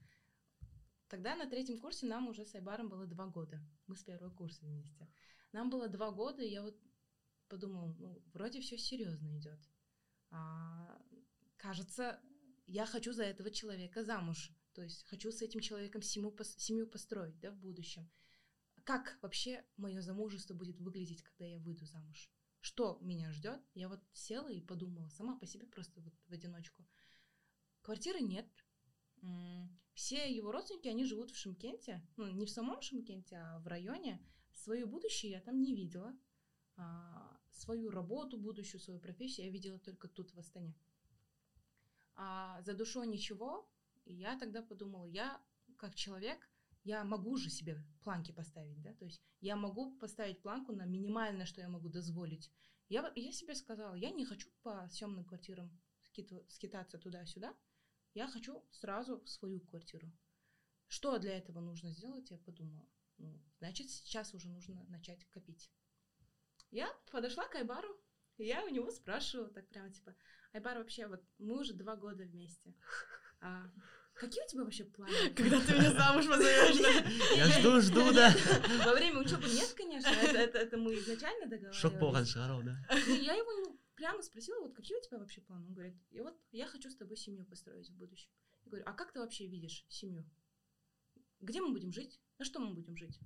Тогда 1.07 1.35
на 1.35 1.47
третьем 1.47 1.77
курсе 1.77 2.07
нам 2.07 2.27
уже 2.27 2.43
с 2.43 2.55
Айбаром 2.55 2.89
было 2.89 3.05
два 3.05 3.27
года. 3.27 3.61
Мы 3.85 3.95
с 3.97 4.03
первого 4.03 4.31
курса 4.31 4.65
вместе. 4.65 5.07
Нам 5.51 5.69
было 5.69 5.87
два 5.89 6.09
года, 6.09 6.41
и 6.41 6.49
я 6.49 6.63
вот 6.63 6.75
подумала, 7.49 7.93
ну, 7.99 8.19
вроде 8.33 8.61
все 8.61 8.79
серьезно 8.79 9.37
идет. 9.37 9.59
А, 10.31 10.99
кажется, 11.57 12.19
я 12.67 12.85
хочу 12.85 13.13
за 13.13 13.23
этого 13.23 13.51
человека 13.51 14.03
замуж. 14.03 14.51
То 14.73 14.81
есть 14.81 15.03
хочу 15.03 15.31
с 15.31 15.41
этим 15.41 15.61
человеком 15.61 16.01
семью, 16.01 16.35
семью 16.57 16.87
построить 16.87 17.39
да, 17.39 17.51
в 17.51 17.57
будущем. 17.57 18.09
Как 18.83 19.17
вообще 19.21 19.65
мое 19.77 20.01
замужество 20.01 20.53
будет 20.53 20.79
выглядеть, 20.79 21.23
когда 21.23 21.45
я 21.45 21.59
выйду 21.59 21.85
замуж? 21.85 22.29
Что 22.59 22.97
меня 23.01 23.31
ждет? 23.31 23.61
Я 23.73 23.87
вот 23.89 24.01
села 24.11 24.51
и 24.51 24.61
подумала 24.61 25.07
сама 25.09 25.37
по 25.37 25.45
себе 25.45 25.65
просто 25.67 26.01
вот 26.01 26.13
в 26.27 26.33
одиночку. 26.33 26.85
Квартиры 27.81 28.19
нет. 28.19 28.47
Все 29.93 30.29
его 30.31 30.51
родственники, 30.51 30.87
они 30.87 31.05
живут 31.05 31.31
в 31.31 31.37
Шымкенте. 31.37 32.05
Ну, 32.17 32.27
не 32.27 32.45
в 32.45 32.49
самом 32.49 32.81
Шымкенте, 32.81 33.37
а 33.37 33.59
в 33.59 33.67
районе. 33.67 34.19
Свое 34.53 34.85
будущее 34.85 35.31
я 35.33 35.41
там 35.41 35.61
не 35.61 35.73
видела. 35.73 36.17
А, 36.75 37.39
свою 37.51 37.89
работу 37.89 38.37
будущую, 38.37 38.81
свою 38.81 38.99
профессию 38.99 39.45
я 39.45 39.51
видела 39.51 39.79
только 39.79 40.07
тут, 40.07 40.33
в 40.33 40.39
Астане. 40.39 40.75
А 42.15 42.61
за 42.61 42.73
душой 42.73 43.07
ничего. 43.07 43.69
И 44.05 44.13
я 44.13 44.37
тогда 44.37 44.61
подумала, 44.61 45.05
я 45.05 45.41
как 45.77 45.95
человек, 45.95 46.49
я 46.83 47.03
могу 47.03 47.37
же 47.37 47.49
себе 47.49 47.83
планки 48.01 48.31
поставить, 48.31 48.81
да, 48.81 48.93
то 48.93 49.05
есть 49.05 49.21
я 49.41 49.55
могу 49.55 49.97
поставить 49.97 50.41
планку 50.41 50.71
на 50.71 50.85
минимальное, 50.85 51.45
что 51.45 51.61
я 51.61 51.67
могу 51.67 51.89
дозволить. 51.89 52.51
Я, 52.89 53.11
я 53.15 53.31
себе 53.31 53.55
сказала, 53.55 53.95
я 53.95 54.11
не 54.11 54.25
хочу 54.25 54.49
по 54.61 54.87
съемным 54.89 55.25
квартирам 55.25 55.71
скитаться 56.47 56.99
туда-сюда, 56.99 57.55
я 58.13 58.27
хочу 58.27 58.63
сразу 58.71 59.19
в 59.19 59.27
свою 59.27 59.59
квартиру. 59.59 60.11
Что 60.87 61.17
для 61.17 61.37
этого 61.37 61.59
нужно 61.59 61.91
сделать, 61.91 62.29
я 62.29 62.37
подумала. 62.37 62.87
Ну, 63.17 63.41
значит, 63.57 63.89
сейчас 63.89 64.33
уже 64.33 64.49
нужно 64.49 64.83
начать 64.83 65.25
копить. 65.29 65.71
Я 66.69 66.87
подошла 67.11 67.47
к 67.47 67.55
Айбару, 67.55 67.99
и 68.37 68.45
я 68.45 68.63
у 68.63 68.69
него 68.69 68.91
спрашиваю, 68.91 69.49
так 69.49 69.67
прямо 69.69 69.91
типа, 69.91 70.15
Айбар, 70.53 70.77
вообще, 70.77 71.07
вот 71.07 71.23
мы 71.37 71.59
уже 71.59 71.73
два 71.73 71.95
года 71.95 72.23
вместе. 72.23 72.73
А 73.41 73.69
какие 74.13 74.43
у 74.43 74.47
тебя 74.47 74.63
вообще 74.63 74.85
планы? 74.85 75.29
Когда 75.35 75.59
ты 75.59 75.73
меня 75.73 75.91
замуж 75.91 76.27
позовешь? 76.27 76.79
Я 77.35 77.47
жду, 77.59 77.81
жду, 77.81 78.13
да. 78.13 78.33
Во 78.85 78.93
время 78.93 79.19
учебы 79.19 79.47
нет, 79.47 79.73
конечно, 79.73 80.09
это, 80.09 80.77
мы 80.77 80.95
изначально 80.95 81.47
договаривались. 81.47 81.81
Шок 81.81 81.99
болған 81.99 82.25
шығар 82.25 82.51
ол, 82.55 82.63
да. 82.63 82.75
Ну, 83.07 83.15
я 83.15 83.33
его 83.33 83.77
прямо 83.95 84.21
спросила, 84.21 84.61
вот 84.61 84.73
какие 84.73 84.97
у 84.97 85.01
тебя 85.01 85.17
вообще 85.17 85.41
планы? 85.41 85.67
Он 85.67 85.73
говорит, 85.73 85.95
и 86.11 86.21
вот 86.21 86.39
я 86.51 86.67
хочу 86.67 86.89
с 86.89 86.95
тобой 86.95 87.17
семью 87.17 87.45
построить 87.45 87.89
в 87.89 87.97
будущем. 87.97 88.29
Я 88.63 88.69
говорю, 88.69 88.85
а 88.87 88.93
как 88.93 89.11
ты 89.11 89.19
вообще 89.19 89.47
видишь 89.47 89.85
семью? 89.89 90.25
Где 91.41 91.61
мы 91.61 91.71
будем 91.71 91.91
жить? 91.91 92.19
На 92.39 92.45
что 92.45 92.59
мы 92.59 92.73
будем 92.73 92.95
жить? 92.95 93.19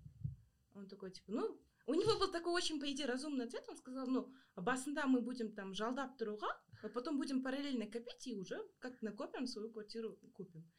Он 0.74 0.88
такой, 0.88 1.12
типа, 1.12 1.32
ну, 1.32 1.62
у 1.89 1.93
него 1.95 2.19
был 2.19 2.31
такой 2.31 2.53
очень, 2.53 2.79
по 2.79 2.85
идее, 2.91 3.07
разумный 3.07 3.45
ответ. 3.45 3.65
Он 3.67 3.75
сказал, 3.77 4.07
ну, 4.07 4.31
басында 4.55 5.07
мы 5.07 5.21
будем 5.21 5.53
там 5.55 5.73
жалдап 5.73 6.21
тұруға, 6.21 6.51
а 6.83 6.89
потом 6.89 7.17
будем 7.17 7.41
параллельно 7.43 7.87
копить 7.87 8.27
и 8.27 8.35
уже 8.35 8.59
как 8.79 9.01
накопим 9.01 9.47
свою 9.47 9.71
квартиру 9.71 10.17
купим. 10.33 10.69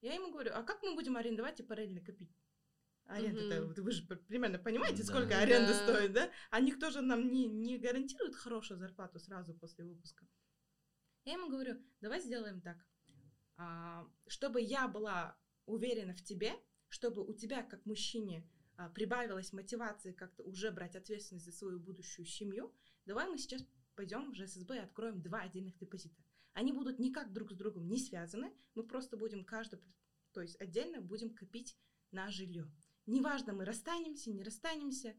Я 0.00 0.14
ему 0.14 0.32
говорю, 0.32 0.50
а 0.54 0.62
как 0.62 0.82
мы 0.82 0.94
будем 0.94 1.16
арендовать 1.16 1.60
и 1.60 1.62
параллельно 1.62 2.00
копить? 2.00 2.34
Аренда, 3.04 3.60
Мгм. 3.60 3.84
вы 3.84 3.92
же 3.92 4.02
примерно 4.28 4.58
понимаете, 4.58 5.02
Да. 5.02 5.04
сколько 5.04 5.38
аренда 5.38 5.72
Да. 5.72 5.82
стоит, 5.82 6.12
да? 6.12 6.30
А 6.50 6.60
никто 6.60 6.90
же 6.90 7.00
нам 7.00 7.28
не, 7.30 7.46
не 7.46 7.78
гарантирует 7.78 8.34
хорошую 8.34 8.78
зарплату 8.78 9.20
сразу 9.20 9.54
после 9.54 9.84
выпуска. 9.84 10.26
Я 11.24 11.34
ему 11.34 11.48
говорю, 11.48 11.80
давай 12.00 12.20
сделаем 12.20 12.60
так. 12.60 12.76
А, 13.56 14.04
чтобы 14.26 14.60
я 14.60 14.88
была 14.88 15.38
уверена 15.66 16.14
в 16.14 16.22
тебе, 16.24 16.52
чтобы 16.88 17.24
у 17.24 17.32
тебя, 17.32 17.62
как 17.62 17.86
мужчине, 17.86 18.42
прибавилась 18.94 19.52
мотивации 19.52 20.12
как-то 20.12 20.42
уже 20.42 20.70
брать 20.70 20.96
ответственность 20.96 21.46
за 21.46 21.52
свою 21.52 21.78
будущую 21.80 22.26
семью, 22.26 22.74
давай 23.06 23.28
мы 23.28 23.38
сейчас 23.38 23.64
пойдем 23.94 24.30
в 24.30 24.34
ЖССБ 24.34 24.76
и 24.76 24.80
откроем 24.80 25.22
два 25.22 25.40
отдельных 25.40 25.76
депозита. 25.78 26.22
Они 26.52 26.72
будут 26.72 26.98
никак 26.98 27.32
друг 27.32 27.52
с 27.52 27.56
другом 27.56 27.88
не 27.88 27.98
связаны, 27.98 28.52
мы 28.74 28.82
просто 28.84 29.16
будем 29.16 29.44
каждый, 29.44 29.80
то 30.32 30.40
есть 30.40 30.60
отдельно 30.60 31.00
будем 31.00 31.34
копить 31.34 31.76
на 32.10 32.30
жилье. 32.30 32.70
Неважно, 33.06 33.52
мы 33.52 33.64
расстанемся, 33.64 34.30
не 34.30 34.42
расстанемся, 34.42 35.14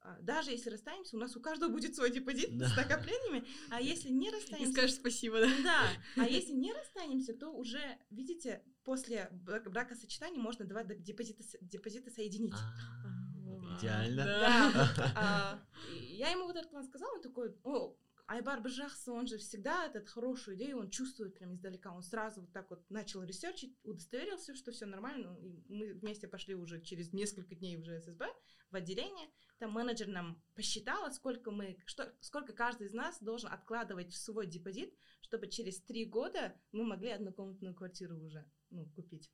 а, 0.00 0.18
даже 0.20 0.50
если 0.50 0.70
расстанемся, 0.70 1.16
у 1.16 1.20
нас 1.20 1.36
у 1.36 1.40
каждого 1.40 1.70
будет 1.70 1.94
свой 1.94 2.10
депозит 2.10 2.56
Да. 2.58 2.68
с 2.68 2.76
накоплениями, 2.76 3.46
а 3.70 3.80
если 3.80 4.08
не 4.10 4.28
И 4.28 4.30
расстанемся, 4.30 4.72
скажешь 4.72 4.96
спасибо, 4.96 5.40
да? 5.40 5.48
да, 5.62 6.22
а 6.22 6.28
если 6.28 6.52
не 6.52 6.72
расстанемся, 6.72 7.34
то 7.34 7.50
уже, 7.50 7.98
видите, 8.10 8.64
после 8.84 9.28
бра- 9.32 9.60
бракосочетания 9.60 10.40
можно 10.40 10.64
два 10.64 10.84
депозита, 10.84 11.42
депозита 11.60 12.10
соединить. 12.10 12.54
А, 12.54 13.78
Идеально. 13.78 14.24
Да. 14.24 14.88
А, 15.16 15.62
я 15.88 16.30
ему 16.30 16.44
вот 16.44 16.56
этот 16.56 16.70
план 16.70 16.84
сказала, 16.84 17.14
он 17.14 17.22
такой, 17.22 17.54
о, 17.64 17.96
Айбар 18.26 18.60
Бажахс, 18.60 19.08
он 19.08 19.26
же 19.26 19.36
всегда 19.38 19.86
этот 19.86 20.08
хорошую 20.08 20.56
идею, 20.56 20.78
он 20.78 20.90
чувствует 20.90 21.34
прям 21.34 21.54
издалека, 21.54 21.92
он 21.92 22.02
сразу 22.02 22.42
вот 22.42 22.52
так 22.52 22.70
вот 22.70 22.88
начал 22.90 23.22
ресерчить, 23.22 23.76
удостоверился, 23.82 24.54
что 24.54 24.72
все 24.72 24.86
нормально, 24.86 25.36
и 25.40 25.62
мы 25.68 25.94
вместе 25.94 26.28
пошли 26.28 26.54
уже 26.54 26.80
через 26.80 27.12
несколько 27.12 27.54
дней 27.54 27.76
в 27.76 27.84
ЖССБ 27.84 28.26
в 28.70 28.76
отделение, 28.76 29.28
там 29.58 29.72
менеджер 29.72 30.08
нам 30.08 30.42
посчитала, 30.54 31.10
сколько 31.10 31.50
мы, 31.50 31.76
что, 31.84 32.14
сколько 32.20 32.52
каждый 32.52 32.86
из 32.86 32.94
нас 32.94 33.20
должен 33.20 33.50
откладывать 33.50 34.12
в 34.12 34.16
свой 34.16 34.46
депозит, 34.46 34.94
чтобы 35.20 35.48
через 35.48 35.80
три 35.82 36.04
года 36.04 36.58
мы 36.72 36.84
могли 36.84 37.10
однокомнатную 37.10 37.74
квартиру 37.74 38.18
уже 38.18 38.48
ну, 38.72 38.86
купить. 38.96 39.30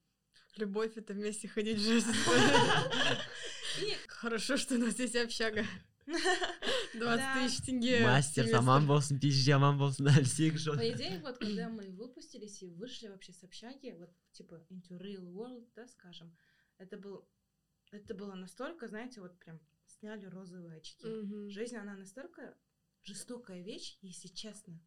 Любовь 0.57 0.97
это 0.97 1.14
вместе 1.14 1.49
ходить 1.49 1.78
в 1.78 1.82
жизнь. 1.82 2.11
И 3.82 3.95
Хорошо, 4.09 4.57
что 4.57 4.74
у 4.74 4.78
нас 4.78 4.99
есть 4.99 5.14
общага. 5.16 5.64
20 6.07 6.18
Да. 6.95 7.34
тысяч 7.34 7.64
тенге. 7.64 8.01
Мастер 8.03 8.51
тамам 8.51 8.86
болсын, 8.86 9.20
пиш 9.20 9.34
жаман 9.34 9.78
болсын, 9.78 10.09
әлсек 10.09 10.59
жол. 10.59 10.76
По 10.76 10.91
идее, 10.91 11.20
вот 11.20 11.39
когда 11.39 11.68
мы 11.68 11.91
выпустились 11.91 12.62
и 12.62 12.66
вышли 12.66 13.09
вообще 13.09 13.32
с 13.32 13.45
общаги, 13.45 13.95
вот 13.99 14.11
типа 14.32 14.55
into 14.70 14.99
real 14.99 15.26
world, 15.32 15.68
да, 15.76 15.86
скажем, 15.86 16.36
это 16.78 16.97
был, 16.97 17.28
это 17.93 18.14
было 18.14 18.34
настолько, 18.34 18.89
знаете, 18.89 19.20
вот 19.20 19.39
прям 19.39 19.61
сняли 19.86 20.26
розовые 20.26 20.78
очки. 20.78 21.07
Жизнь, 21.51 21.76
она 21.76 21.95
настолько 21.95 22.57
жестокая 23.03 23.62
вещь, 23.62 23.99
если 24.01 24.28
честно. 24.28 24.80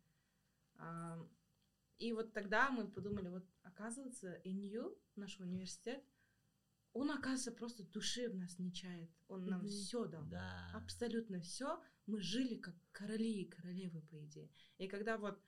И 2.02 2.14
вот 2.14 2.34
тогда 2.34 2.72
мы 2.72 2.88
подумали, 2.88 3.30
вот 3.30 3.45
оказывается, 3.62 4.34
ИНЮ, 4.43 4.97
наш 5.16 5.39
университет, 5.39 6.04
он, 6.93 7.12
оказывается, 7.12 7.52
просто 7.52 7.84
души 7.84 8.28
в 8.28 8.36
нас 8.36 8.58
не 8.58 8.74
чает. 8.74 9.12
Он 9.28 9.45
нам 9.45 9.60
Мгм. 9.62 9.70
все 9.70 10.06
дал. 10.08 10.26
Да. 10.26 10.72
Абсолютно 10.74 11.39
все. 11.41 11.80
Мы 12.08 12.20
жили 12.20 12.56
как 12.56 12.74
короли 12.91 13.41
и 13.41 13.49
королевы, 13.49 14.02
по 14.02 14.18
идее. 14.26 14.49
И 14.80 14.88
когда 14.88 15.18
вот 15.20 15.39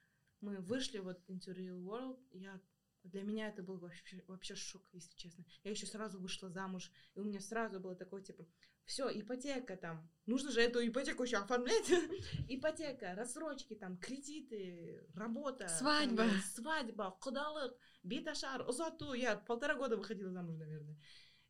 мы 0.41 0.57
вышли 0.61 0.99
вот 0.99 1.19
into 1.27 1.55
real 1.55 1.83
world, 1.83 2.19
я 2.31 2.61
для 3.03 3.23
меня 3.23 3.49
это 3.49 3.63
был 3.63 3.77
вообще, 3.79 4.23
вообще 4.27 4.55
шок, 4.55 4.83
если 4.93 5.15
честно. 5.17 5.43
Я 5.63 5.71
еще 5.71 5.87
сразу 5.87 6.19
вышла 6.19 6.49
замуж, 6.51 6.91
и 7.15 7.19
у 7.19 7.23
меня 7.23 7.39
сразу 7.39 7.79
было 7.79 7.95
такое, 7.95 8.21
типа, 8.21 8.45
все, 8.85 9.09
ипотека 9.09 9.77
там, 9.77 10.09
нужно 10.25 10.51
же 10.51 10.61
эту 10.61 10.85
ипотеку 10.85 11.23
еще 11.23 11.37
оформлять. 11.37 11.89
Ипотека, 12.49 13.15
рассрочки 13.15 13.75
там, 13.75 13.97
кредиты, 13.97 15.07
работа. 15.15 15.67
Свадьба. 15.67 16.17
там, 16.17 16.31
Свадьба, 16.53 17.17
кудалык, 17.21 17.73
биташар, 18.03 18.67
узату. 18.67 19.13
Я 19.13 19.37
полтора 19.37 19.75
года 19.75 19.97
выходила 19.97 20.31
замуж, 20.31 20.57
наверное. 20.57 20.97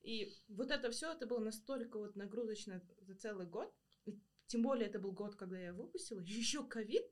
И 0.04 0.32
вот 0.50 0.70
это 0.70 0.92
все, 0.92 1.14
это 1.14 1.26
было 1.26 1.40
настолько 1.40 1.98
вот 1.98 2.16
нагрузочно 2.16 2.82
за 3.02 3.16
целый 3.16 3.48
год. 3.48 3.74
И 4.06 4.20
тем 4.48 4.62
более 4.62 4.88
это 4.88 5.00
был 5.00 5.14
год, 5.14 5.36
когда 5.36 5.58
я 5.58 5.74
выпустила. 5.74 6.20
Еще 6.20 6.66
ковид. 6.68 7.04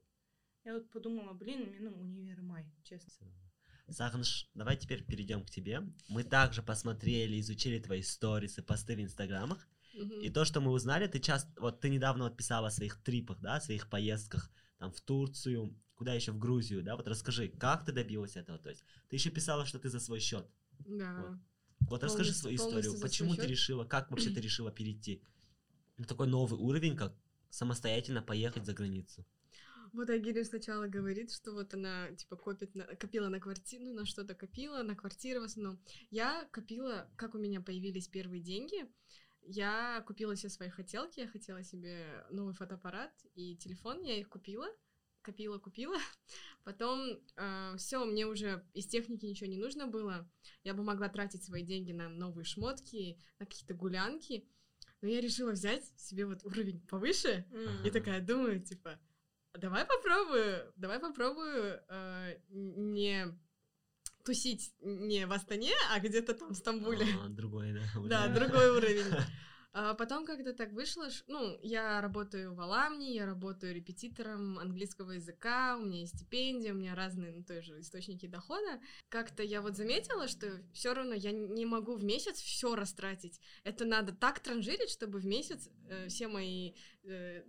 Я 0.63 0.75
вот 0.75 0.91
подумала, 0.91 1.33
блин, 1.33 1.69
мне 1.69 1.89
ну, 1.89 1.99
универ 1.99 2.41
май, 2.41 2.65
честно. 2.83 3.09
Сахныш, 3.87 4.49
давай 4.53 4.77
теперь 4.77 5.03
перейдем 5.03 5.43
к 5.43 5.49
тебе. 5.49 5.81
Мы 6.07 6.23
также 6.23 6.61
посмотрели, 6.61 7.39
изучили 7.39 7.79
твои 7.79 8.03
сторисы, 8.03 8.61
посты 8.61 8.95
в 8.95 9.01
инстаграмах. 9.01 9.67
И 9.93 10.29
то, 10.29 10.45
что 10.45 10.61
мы 10.61 10.71
узнали, 10.71 11.07
ты 11.07 11.19
часто, 11.19 11.51
вот 11.59 11.79
ты 11.81 11.89
недавно 11.89 12.25
вот 12.25 12.37
писала 12.37 12.67
о 12.67 12.71
своих 12.71 13.01
трипах, 13.03 13.39
да, 13.41 13.55
о 13.55 13.61
своих 13.61 13.89
поездках, 13.89 14.49
там, 14.77 14.91
в 14.91 15.01
Турцию, 15.01 15.75
куда 15.95 16.13
еще, 16.13 16.31
в 16.31 16.39
Грузию, 16.39 16.83
да, 16.83 16.95
вот 16.95 17.07
расскажи, 17.07 17.49
как 17.49 17.85
ты 17.85 17.91
добилась 17.91 18.35
этого, 18.35 18.57
то 18.57 18.69
есть, 18.69 18.83
ты 19.09 19.15
еще 19.17 19.29
писала, 19.29 19.65
что 19.65 19.79
ты 19.79 19.89
за 19.89 19.99
свой 19.99 20.19
счет. 20.19 20.47
Да. 20.79 21.39
Вот 21.81 22.03
расскажи 22.03 22.31
Полностью- 22.31 22.57
свою 22.57 22.57
историю, 22.57 23.01
почему 23.01 23.35
ты 23.35 23.47
решила, 23.47 23.85
как 23.85 24.09
вообще 24.09 24.29
ты 24.33 24.41
решила 24.41 24.71
перейти 24.71 25.23
на 25.97 26.05
такой 26.05 26.27
новый 26.27 26.59
уровень, 26.59 26.95
как 26.95 27.13
самостоятельно 27.49 28.21
поехать 28.21 28.65
за 28.65 28.73
границу? 28.73 29.25
Вот 29.93 30.09
Агирин 30.09 30.45
сначала 30.45 30.87
говорит, 30.87 31.31
что 31.31 31.51
вот 31.51 31.73
она, 31.73 32.11
типа, 32.15 32.37
копит 32.37 32.73
на, 32.75 32.85
копила 32.95 33.27
на 33.27 33.41
квартиру, 33.41 33.83
ну, 33.83 33.93
на 33.93 34.05
что-то 34.05 34.35
копила, 34.35 34.83
на 34.83 34.95
квартиру 34.95 35.41
в 35.41 35.43
основном. 35.43 35.81
Я 36.09 36.47
копила, 36.51 37.09
как 37.17 37.35
у 37.35 37.37
меня 37.37 37.59
появились 37.59 38.07
первые 38.07 38.41
деньги, 38.41 38.89
я 39.43 40.03
купила 40.07 40.35
все 40.35 40.49
свои 40.49 40.69
хотелки, 40.69 41.19
я 41.19 41.27
хотела 41.27 41.63
себе 41.63 42.25
новый 42.29 42.53
фотоаппарат 42.53 43.11
и 43.33 43.55
телефон, 43.57 44.01
я 44.03 44.17
их 44.19 44.29
купила, 44.29 44.67
копила, 45.21 45.57
купила. 45.59 45.97
Потом 46.63 47.19
все, 47.77 48.03
мне 48.05 48.25
уже 48.25 48.65
из 48.73 48.87
техники 48.87 49.25
ничего 49.25 49.49
не 49.49 49.57
нужно 49.57 49.87
было. 49.87 50.29
Я 50.63 50.73
бы 50.73 50.83
могла 50.83 51.09
тратить 51.09 51.43
свои 51.43 51.63
деньги 51.63 51.91
на 51.91 52.09
новые 52.09 52.45
шмотки, 52.45 53.19
на 53.39 53.45
какие-то 53.45 53.73
гулянки. 53.73 54.47
Но 55.01 55.07
я 55.07 55.19
решила 55.21 55.51
взять 55.51 55.85
себе 55.99 56.25
вот 56.27 56.43
уровень 56.45 56.79
повыше, 56.87 57.45
М. 57.51 57.83
и 57.85 57.89
такая 57.89 58.21
думаю, 58.21 58.61
типа, 58.61 58.99
давай 59.53 59.85
попробую, 59.85 60.71
давай 60.75 60.99
попробую 60.99 61.81
э, 61.87 62.39
не 62.49 63.25
тусить 64.23 64.73
не 64.81 65.25
в 65.25 65.31
Астане, 65.31 65.73
а 65.91 65.99
где-то 65.99 66.33
там 66.33 66.53
в 66.53 66.55
Стамбуле. 66.57 67.05
А, 67.23 67.29
другой, 67.29 67.73
да. 67.73 67.81
Да, 68.07 68.27
другой 68.27 68.69
уровень. 68.77 69.05
А 69.73 69.93
потом 69.93 70.25
как-то 70.25 70.51
так 70.53 70.73
вышло, 70.73 71.09
ш- 71.09 71.23
ну, 71.27 71.57
я 71.63 72.01
работаю 72.01 72.53
в 72.53 72.59
Аламне, 72.59 73.15
я 73.15 73.25
работаю 73.25 73.73
репетитором 73.73 74.59
английского 74.59 75.11
языка, 75.11 75.77
у 75.77 75.85
меня 75.85 76.01
есть 76.01 76.17
стипендия, 76.17 76.73
у 76.73 76.75
меня 76.75 76.93
разные, 76.93 77.31
ну, 77.31 77.41
тоже 77.41 77.79
источники 77.79 78.25
дохода. 78.25 78.81
Как-то 79.07 79.43
я 79.43 79.61
вот 79.61 79.77
заметила, 79.77 80.27
что 80.27 80.61
все 80.73 80.93
равно 80.93 81.13
я 81.13 81.31
не 81.31 81.65
могу 81.65 81.95
в 81.95 82.03
месяц 82.03 82.41
все 82.41 82.75
растратить. 82.75 83.39
Это 83.63 83.85
надо 83.85 84.11
так 84.11 84.41
транжирить, 84.41 84.89
чтобы 84.89 85.19
в 85.19 85.25
месяц 85.25 85.69
э, 85.87 86.09
все 86.09 86.27
мои 86.27 86.73
э, 87.03 87.43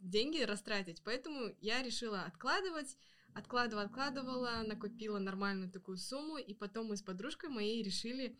деньги 0.00 0.40
растратить. 0.42 1.02
Поэтому 1.04 1.54
я 1.60 1.82
решила 1.82 2.22
откладывать, 2.22 2.96
откладывала, 3.38 3.84
откладывала, 3.86 4.62
накопила 4.66 5.18
нормальную 5.18 5.70
такую 5.70 5.96
сумму, 5.96 6.38
и 6.38 6.54
потом 6.54 6.86
мы 6.88 6.96
с 6.96 7.02
подружкой 7.02 7.50
моей 7.50 7.82
решили, 7.82 8.38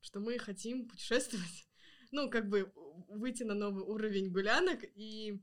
что 0.00 0.20
мы 0.20 0.38
хотим 0.38 0.88
путешествовать. 0.88 1.66
Ну, 2.12 2.30
как 2.30 2.48
бы 2.48 2.72
выйти 3.08 3.42
на 3.42 3.54
новый 3.54 3.82
уровень 3.82 4.30
гулянок. 4.30 4.84
И 4.94 5.42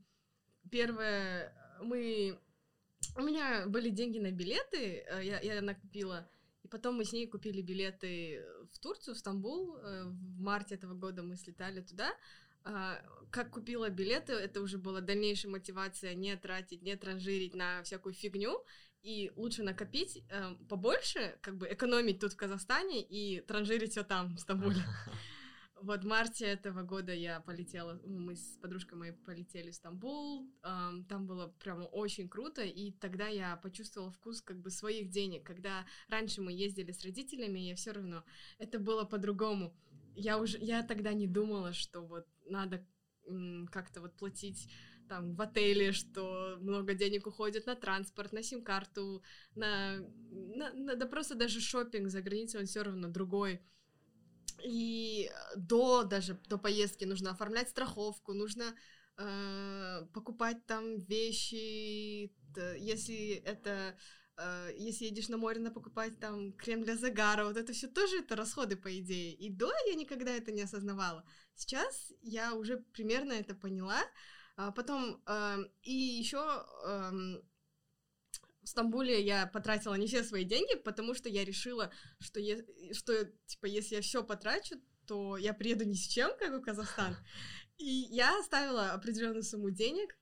первое, 0.70 1.52
мы... 1.82 2.38
У 3.14 3.20
меня 3.20 3.66
были 3.66 3.90
деньги 3.90 4.18
на 4.18 4.30
билеты, 4.30 5.04
э, 5.06 5.20
я, 5.22 5.40
я 5.40 5.60
накопила. 5.60 6.26
И 6.62 6.68
потом 6.68 6.94
мы 6.94 7.04
с 7.04 7.12
ней 7.12 7.26
купили 7.26 7.60
билеты 7.60 8.42
в 8.72 8.78
Турцию, 8.78 9.14
в 9.14 9.18
Стамбул. 9.18 9.76
э, 9.76 10.04
В 10.04 10.40
марте 10.40 10.76
этого 10.76 10.94
года 10.94 11.22
мы 11.22 11.36
слетали 11.36 11.82
туда. 11.82 12.10
А, 12.64 13.02
Как 13.30 13.50
купила 13.50 13.90
билеты, 13.90 14.32
это 14.32 14.62
уже 14.62 14.78
была 14.78 15.00
дальнейшая 15.00 15.52
мотивация 15.52 16.14
не 16.14 16.34
тратить, 16.36 16.82
не 16.82 16.96
транжирить 16.96 17.54
на 17.54 17.82
всякую 17.82 18.14
фигню. 18.14 18.64
И 19.02 19.32
лучше 19.34 19.64
накопить 19.64 20.22
э, 20.28 20.54
побольше, 20.68 21.36
как 21.42 21.56
бы 21.56 21.66
экономить 21.68 22.20
тут 22.20 22.34
в 22.34 22.36
Казахстане 22.36 23.02
и 23.02 23.40
транжирить 23.40 23.90
все 23.90 24.04
там, 24.04 24.34
в 24.36 24.38
Стамбуле. 24.38 24.82
Вот 25.82 26.04
в 26.04 26.06
марте 26.06 26.44
этого 26.44 26.82
года 26.82 27.12
я 27.12 27.40
полетела, 27.40 28.00
ну, 28.04 28.20
мы 28.20 28.36
с 28.36 28.56
подружкой 28.62 28.96
моей 28.96 29.12
полетели 29.12 29.72
в 29.72 29.74
Стамбул, 29.74 30.48
ам, 30.62 31.04
там 31.06 31.26
было 31.26 31.48
прямо 31.58 31.82
очень 31.82 32.28
круто, 32.28 32.62
и 32.62 32.92
тогда 32.92 33.26
я 33.26 33.56
почувствовала 33.56 34.12
вкус 34.12 34.42
как 34.42 34.60
бы 34.60 34.70
своих 34.70 35.10
денег, 35.10 35.44
когда 35.44 35.84
раньше 36.06 36.40
мы 36.40 36.52
ездили 36.52 36.92
с 36.92 37.02
родителями, 37.02 37.58
я 37.58 37.74
все 37.74 37.90
равно, 37.90 38.22
это 38.58 38.78
было 38.78 39.02
по-другому. 39.02 39.74
Я 40.14 40.38
уже, 40.38 40.56
я 40.58 40.84
тогда 40.84 41.12
не 41.14 41.26
думала, 41.26 41.72
что 41.72 42.02
вот 42.02 42.28
надо 42.46 42.86
как-то 43.72 44.00
вот 44.00 44.14
платить 44.16 44.68
там 45.12 45.34
в 45.34 45.42
отеле, 45.42 45.92
что 45.92 46.56
много 46.60 46.94
денег 46.94 47.26
уходит 47.26 47.66
на 47.66 47.76
транспорт, 47.76 48.32
на 48.32 48.42
сим-карту, 48.42 49.22
на, 49.54 49.98
на- 50.30 50.72
на- 50.72 50.96
да 50.96 51.06
просто 51.06 51.34
даже 51.34 51.60
шопинг 51.60 52.08
за 52.08 52.22
границей, 52.22 52.60
он 52.60 52.66
все 52.66 52.82
равно 52.82 53.08
другой. 53.08 53.60
И 54.64 55.30
до 55.56 56.02
даже 56.04 56.38
до 56.48 56.56
поездки 56.58 57.04
нужно 57.04 57.30
оформлять 57.32 57.68
страховку, 57.68 58.32
нужно 58.32 58.74
э, 59.18 60.06
покупать 60.14 60.64
там 60.66 60.98
вещи, 61.00 62.32
если 62.78 63.42
это 63.44 63.94
э, 64.38 64.70
если 64.78 65.06
едешь 65.06 65.28
на 65.28 65.36
море, 65.36 65.60
надо 65.60 65.74
покупать 65.74 66.18
там 66.20 66.52
крем 66.54 66.84
для 66.84 66.96
загара, 66.96 67.44
вот 67.44 67.58
это 67.58 67.72
все 67.74 67.86
тоже 67.86 68.20
это 68.20 68.34
расходы 68.36 68.76
по 68.76 68.88
идее. 68.98 69.34
И 69.34 69.50
до 69.50 69.70
я 69.88 69.94
никогда 69.94 70.30
это 70.30 70.52
не 70.52 70.62
осознавала. 70.62 71.22
Сейчас 71.54 72.12
я 72.22 72.54
уже 72.54 72.78
примерно 72.94 73.32
это 73.32 73.54
поняла. 73.54 74.02
А 74.56 74.70
потом 74.70 75.22
эм, 75.26 75.70
и 75.82 75.92
еще 75.92 76.38
в 78.62 78.68
Стамбуле 78.68 79.22
я 79.22 79.46
потратила 79.46 79.94
не 79.94 80.06
все 80.06 80.22
свои 80.22 80.44
деньги, 80.44 80.76
потому 80.76 81.14
что 81.14 81.28
я 81.28 81.44
решила, 81.44 81.90
что, 82.20 82.40
е- 82.40 82.64
что 82.92 83.24
типа, 83.46 83.66
если 83.66 83.96
я 83.96 84.02
все 84.02 84.22
потрачу, 84.22 84.76
то 85.06 85.36
я 85.36 85.52
приеду 85.52 85.84
ни 85.84 85.94
с 85.94 86.06
чем, 86.06 86.30
как 86.38 86.52
в 86.52 86.62
Казахстан. 86.62 87.16
И 87.78 87.84
я 87.84 88.38
оставила 88.38 88.92
определенную 88.92 89.42
сумму 89.42 89.70
денег, 89.70 90.16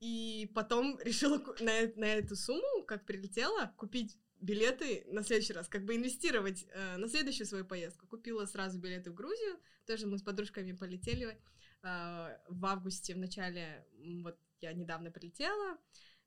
и 0.00 0.50
потом 0.54 0.98
решила 1.00 1.38
на, 1.60 1.86
на 1.96 2.04
эту 2.04 2.36
сумму, 2.36 2.84
как 2.86 3.06
прилетела, 3.06 3.72
купить 3.78 4.18
билеты 4.40 5.04
на 5.06 5.22
следующий 5.22 5.54
раз, 5.54 5.68
как 5.68 5.86
бы 5.86 5.96
инвестировать 5.96 6.66
э, 6.68 6.96
на 6.98 7.08
следующую 7.08 7.46
свою 7.46 7.64
поездку. 7.64 8.06
Купила 8.06 8.44
сразу 8.44 8.78
билеты 8.78 9.10
в 9.10 9.14
Грузию, 9.14 9.58
тоже 9.86 10.06
мы 10.06 10.18
с 10.18 10.22
подружками 10.22 10.72
полетели 10.72 11.28
э, 11.28 11.38
в 11.84 12.64
августе, 12.66 13.14
в 13.14 13.18
начале, 13.18 13.86
вот 14.22 14.38
я 14.60 14.72
недавно 14.72 15.10
прилетела, 15.10 15.78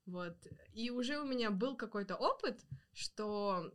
вот, 0.06 0.36
и 0.72 0.90
уже 0.90 1.18
у 1.18 1.24
меня 1.26 1.50
был 1.50 1.76
какой-то 1.76 2.16
опыт, 2.16 2.64
что 2.92 3.72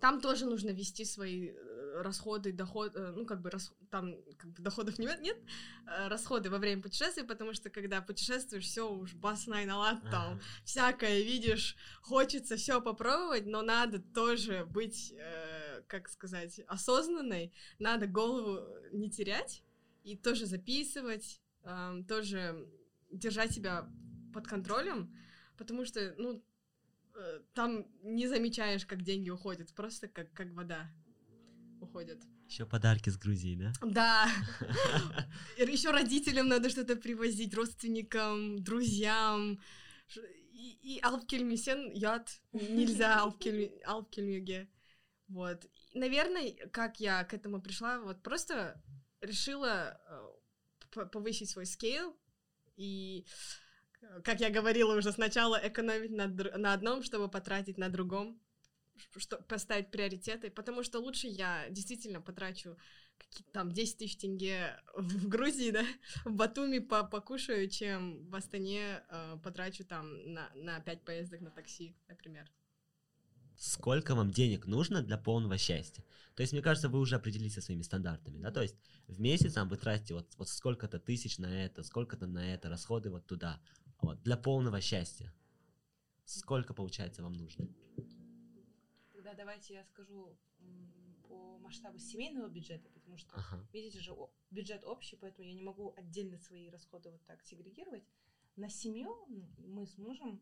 там 0.00 0.20
тоже 0.20 0.44
нужно 0.44 0.70
вести 0.70 1.04
свои 1.04 1.48
э, 1.48 2.02
расходы, 2.02 2.52
доход, 2.52 2.94
э, 2.94 3.12
ну, 3.16 3.24
как 3.24 3.40
бы, 3.40 3.50
рас- 3.50 3.72
там 3.90 4.14
как 4.38 4.50
бы 4.52 4.62
доходов 4.62 4.98
нет, 4.98 5.20
нет 5.20 5.38
э, 5.86 6.08
расходы 6.08 6.50
во 6.50 6.58
время 6.58 6.82
путешествия, 6.82 7.24
потому 7.24 7.54
что 7.54 7.70
когда 7.70 8.02
путешествуешь, 8.02 8.64
все 8.64 8.90
уж 8.90 9.14
баснай 9.14 9.64
налад, 9.64 10.02
там, 10.10 10.32
Ага. 10.32 10.40
всякое 10.64 11.22
видишь, 11.22 11.76
хочется 12.02 12.56
все 12.56 12.80
попробовать, 12.82 13.46
но 13.46 13.62
надо 13.62 13.98
тоже 13.98 14.66
быть, 14.66 15.12
э, 15.16 15.82
как 15.86 16.08
сказать, 16.08 16.60
осознанной, 16.66 17.52
надо 17.78 18.06
голову 18.06 18.60
не 18.92 19.10
терять, 19.10 19.63
и 20.04 20.16
тоже 20.16 20.46
записывать, 20.46 21.40
тоже 22.08 22.68
держать 23.10 23.52
себя 23.52 23.88
под 24.32 24.46
контролем, 24.46 25.14
потому 25.56 25.84
что, 25.84 26.14
ну, 26.18 26.44
э, 27.14 27.40
там 27.54 27.86
не 28.02 28.26
замечаешь, 28.28 28.84
как 28.86 29.02
деньги 29.02 29.30
уходят, 29.30 29.74
просто 29.74 30.08
как, 30.08 30.32
как 30.32 30.52
вода 30.52 30.90
уходят. 31.80 32.18
Еще 32.48 32.66
подарки 32.66 33.10
с 33.10 33.16
Грузии, 33.16 33.56
да? 33.56 33.72
Да. 33.82 34.28
Еще 35.56 35.90
родителям 35.90 36.48
надо 36.48 36.68
что-то 36.68 36.96
привозить, 36.96 37.54
родственникам, 37.54 38.62
друзьям. 38.62 39.58
И, 40.52 40.78
и 40.82 41.00
алып 41.02 41.24
келмесең 41.26 41.90
ят 41.98 42.30
нельзя 42.52 43.16
алып 43.22 43.40
келме- 43.42 43.80
алып 43.90 44.10
келмеуге. 44.10 44.68
Вот. 45.28 45.64
И, 45.92 45.98
Наверное, 45.98 46.52
как 46.70 47.00
я 47.00 47.24
к 47.24 47.34
этому 47.34 47.60
пришла, 47.60 47.98
вот 48.00 48.22
просто 48.22 48.80
решила 49.24 50.00
э, 50.94 51.06
повысить 51.06 51.50
свой 51.50 51.66
скейл 51.66 52.16
и, 52.76 53.26
как 54.22 54.40
я 54.40 54.50
говорила 54.50 54.96
уже 54.96 55.12
сначала, 55.12 55.60
экономить 55.62 56.10
на, 56.10 56.26
на 56.28 56.72
одном, 56.72 57.02
чтобы 57.02 57.28
потратить 57.28 57.78
на 57.78 57.88
другом, 57.88 58.40
ш- 58.96 59.20
что, 59.20 59.36
поставить 59.38 59.90
приоритеты, 59.90 60.50
потому 60.50 60.82
что 60.82 61.00
лучше 61.00 61.26
я 61.26 61.66
действительно 61.70 62.20
потрачу 62.20 62.76
какие-то 63.18 63.52
там 63.52 63.72
10 63.72 63.98
тысяч 63.98 64.16
тенге 64.16 64.80
в 64.94 65.28
Грузии, 65.28 65.70
да, 65.70 65.84
в 66.24 66.32
Батуми 66.32 66.78
по 66.80 67.04
покушаю, 67.04 67.68
чем 67.68 68.28
в 68.28 68.34
Астане 68.34 69.02
э, 69.08 69.36
потрачу 69.42 69.84
там 69.84 70.32
на, 70.32 70.50
на 70.54 70.80
5 70.80 71.04
поездок 71.04 71.40
на 71.40 71.50
такси, 71.50 71.96
например. 72.08 72.50
Сколько 73.56 74.14
вам 74.14 74.30
денег 74.30 74.66
нужно 74.66 75.02
для 75.02 75.16
полного 75.16 75.58
счастья? 75.58 76.04
То 76.34 76.42
есть, 76.42 76.52
мне 76.52 76.62
кажется, 76.62 76.88
вы 76.88 76.98
уже 76.98 77.16
определились 77.16 77.54
со 77.54 77.60
своими 77.60 77.82
стандартами, 77.82 78.38
да? 78.38 78.50
То 78.50 78.62
есть, 78.62 78.76
в 79.06 79.20
месяц 79.20 79.54
там 79.54 79.68
вы 79.68 79.76
тратите 79.76 80.14
вот, 80.14 80.34
вот 80.36 80.48
сколько-то 80.48 80.98
тысяч 80.98 81.38
на 81.38 81.46
это, 81.46 81.82
сколько-то 81.82 82.26
на 82.26 82.52
это, 82.52 82.68
расходы 82.68 83.10
вот 83.10 83.26
туда. 83.26 83.60
Вот, 84.00 84.22
для 84.22 84.36
полного 84.36 84.80
счастья. 84.80 85.32
Сколько, 86.24 86.74
получается, 86.74 87.22
вам 87.22 87.34
нужно? 87.34 87.68
Тогда 89.12 89.34
давайте 89.34 89.74
я 89.74 89.84
скажу 89.84 90.36
по 91.28 91.58
масштабу 91.58 91.98
семейного 91.98 92.48
бюджета, 92.48 92.88
потому 92.90 93.16
что, 93.16 93.30
Ага. 93.34 93.66
видите 93.72 94.00
же, 94.00 94.14
бюджет 94.50 94.84
общий, 94.84 95.16
поэтому 95.16 95.46
я 95.46 95.54
не 95.54 95.62
могу 95.62 95.94
отдельно 95.96 96.38
свои 96.38 96.68
расходы 96.68 97.10
вот 97.10 97.24
так 97.26 97.42
сегрегировать. 97.42 98.04
На 98.56 98.68
семью 98.68 99.14
мы 99.58 99.86
с 99.86 99.98
мужем, 99.98 100.40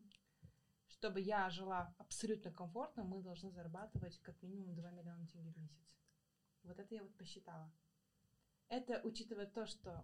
чтобы 0.93 1.21
я 1.21 1.49
жила 1.49 1.93
абсолютно 1.97 2.51
комфортно, 2.51 3.03
мы 3.03 3.21
должны 3.21 3.51
зарабатывать 3.51 4.19
как 4.19 4.41
минимум 4.43 4.75
2 4.75 4.91
миллиона 4.91 5.27
тенге 5.27 5.51
в 5.51 5.57
месяц. 5.57 5.97
Вот 6.63 6.79
это 6.79 6.95
я 6.95 7.01
вот 7.01 7.15
посчитала. 7.17 7.71
Это 8.69 9.01
учитывая 9.03 9.47
то, 9.47 9.65
что 9.65 10.03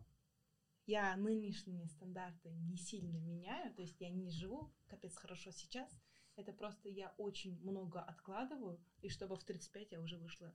я 0.85 1.15
нынешние 1.15 1.87
стандарты 1.87 2.49
не 2.49 2.77
сильно 2.77 3.17
меняю, 3.19 3.73
то 3.75 3.81
есть 3.81 4.01
я 4.01 4.09
не 4.09 4.31
живу 4.31 4.73
капец 4.87 5.15
хорошо 5.15 5.51
сейчас, 5.51 5.89
это 6.35 6.53
просто 6.53 6.89
я 6.89 7.13
очень 7.17 7.61
много 7.61 8.01
откладываю, 8.01 8.79
и 9.01 9.09
чтобы 9.09 9.35
в 9.35 9.43
35 9.43 9.91
я 9.91 10.01
уже 10.01 10.17
вышла 10.17 10.53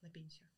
на 0.00 0.10
пенсию. 0.10 0.48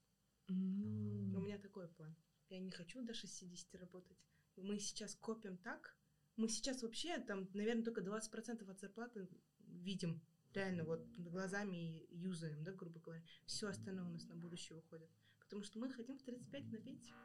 У 0.48 0.52
меня 0.52 1.58
такой 1.58 1.88
план. 1.88 2.16
Я 2.48 2.60
не 2.60 2.70
хочу 2.70 3.02
до 3.02 3.12
60 3.12 3.74
работать. 3.74 4.18
Мы 4.56 4.78
сейчас 4.78 5.14
копим 5.16 5.58
так 5.58 5.98
Мы 6.37 6.47
сейчас 6.49 6.81
вообще 6.81 7.17
там, 7.19 7.47
наверное, 7.53 7.83
только 7.83 8.01
20% 8.01 8.69
от 8.69 8.79
зарплаты 8.79 9.27
видим. 9.59 10.21
Реально, 10.53 10.83
вот 10.83 11.05
глазами 11.17 11.77
и 11.77 12.07
юзаем, 12.15 12.63
да, 12.63 12.71
грубо 12.73 12.99
говоря. 12.99 13.23
Все 13.45 13.67
остальное 13.67 14.05
у 14.05 14.09
нас 14.09 14.27
на 14.27 14.35
будущее 14.35 14.77
уходит. 14.77 15.09
Потому 15.39 15.63
что 15.63 15.79
мы 15.79 15.89
хотим 15.91 16.17
в 16.17 16.23
35 16.23 16.71
на 16.71 16.77
пенсию. 16.77 17.15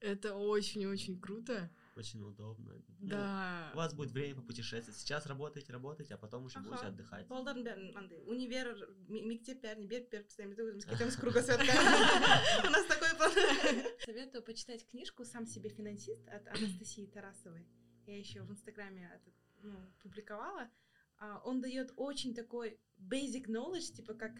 Это 0.00 0.34
очень-очень 0.34 1.18
круто. 1.20 1.70
Очень 1.96 2.20
удобно. 2.22 2.74
Ну, 2.98 3.08
Да. 3.08 3.70
У 3.72 3.76
вас 3.76 3.94
будет 3.94 4.10
время 4.10 4.34
попутешествовать. 4.36 4.98
Сейчас 5.00 5.24
работаете, 5.26 5.72
работаете, 5.72 6.14
а 6.14 6.18
потом 6.18 6.44
уже 6.44 6.58
Ага. 6.58 6.68
будете 6.68 6.86
отдыхать. 6.86 7.26
балдардың 7.28 7.64
бәрін 7.64 7.96
андай 7.96 8.18
универ 8.26 8.66
м- 9.08 9.28
мектеп 9.28 9.62
бәріне 9.62 9.86
беріп 9.88 10.10
беріп 10.10 10.26
тастаймыз 10.28 10.56
да 10.56 10.62
өзіміз 10.64 10.84
кетеміз 10.90 11.16
кругосветка 11.16 11.72
у 12.66 12.70
нас 12.70 12.86
такой 12.86 13.14
план 13.16 13.32
советую 14.04 14.42
почитать 14.42 14.86
книжку 14.90 15.24
сам 15.24 15.46
себе 15.46 15.70
финансист 15.70 16.28
от 16.28 16.46
Анастасии 16.48 17.06
Тарасовой 17.06 17.64
я 18.09 18.19
еще 18.19 18.41
в 18.41 18.51
инстаграме 18.51 19.11
это, 19.13 19.31
ну, 19.61 19.77
публиковала 20.01 20.69
А, 21.17 21.41
он 21.45 21.61
дает 21.61 21.93
очень 21.97 22.33
такой 22.33 22.79
basic 22.97 23.45
knowledge 23.47 23.93
типа 23.93 24.13
как 24.13 24.31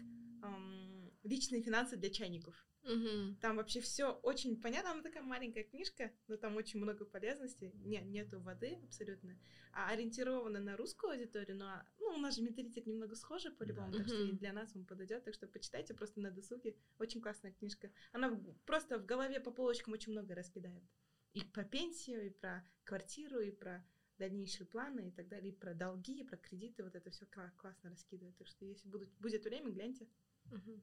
ам, 0.42 1.10
личные 1.22 1.62
финансы 1.62 1.96
для 1.96 2.10
чайников 2.10 2.66
Мгм. 2.82 3.36
там 3.42 3.56
вообще 3.56 3.80
все 3.80 4.12
очень 4.22 4.58
понятно. 4.58 4.92
Она 4.92 5.02
такая 5.02 5.22
маленькая 5.22 5.64
книжка, 5.64 6.10
но 6.28 6.38
там 6.38 6.56
очень 6.56 6.80
много 6.80 7.04
полезностей. 7.04 7.72
Не, 7.84 8.00
нету 8.00 8.40
воды 8.40 8.78
абсолютно. 8.84 9.38
А 9.72 9.90
ориентирована 9.90 10.60
на 10.60 10.78
русскую 10.78 11.12
аудиторию, 11.12 11.58
но 11.58 11.82
ну, 11.98 12.14
у 12.14 12.16
нас 12.16 12.36
же 12.36 12.42
менталитет 12.42 12.86
немного 12.86 13.14
схожий 13.16 13.50
по-любому, 13.50 13.92
так 13.92 14.06
что 14.06 14.22
и 14.22 14.32
для 14.32 14.54
нас 14.54 14.74
он 14.74 14.86
подойдет. 14.86 15.24
Так 15.24 15.34
что 15.34 15.46
почитайте 15.46 15.92
просто 15.92 16.20
на 16.20 16.30
досуге. 16.30 16.74
Очень 16.98 17.20
классная 17.20 17.52
книжка. 17.52 17.90
Она 18.12 18.30
в- 18.30 18.54
просто 18.64 18.98
в 18.98 19.04
голове 19.04 19.40
по 19.40 19.50
полочкам 19.50 19.92
очень 19.92 20.12
много 20.12 20.34
раскидает. 20.34 20.82
И 21.34 21.44
про 21.44 21.64
пенсию, 21.64 22.26
и 22.26 22.30
про 22.30 22.64
квартиру, 22.84 23.40
и 23.40 23.50
про 23.50 23.84
дальнейшие 24.18 24.66
планы 24.66 25.08
и 25.08 25.10
так 25.10 25.28
далее, 25.28 25.52
и 25.52 25.56
про 25.56 25.74
долги, 25.74 26.20
и 26.20 26.24
про 26.24 26.36
кредиты, 26.36 26.84
вот 26.84 26.94
это 26.94 27.10
все 27.10 27.26
классно 27.56 27.90
раскидывает. 27.90 28.36
Так 28.36 28.48
что 28.48 28.64
если 28.64 28.88
будут, 28.88 29.10
будет 29.18 29.44
время, 29.44 29.70
гляньте. 29.70 30.08
Мгм. 30.46 30.82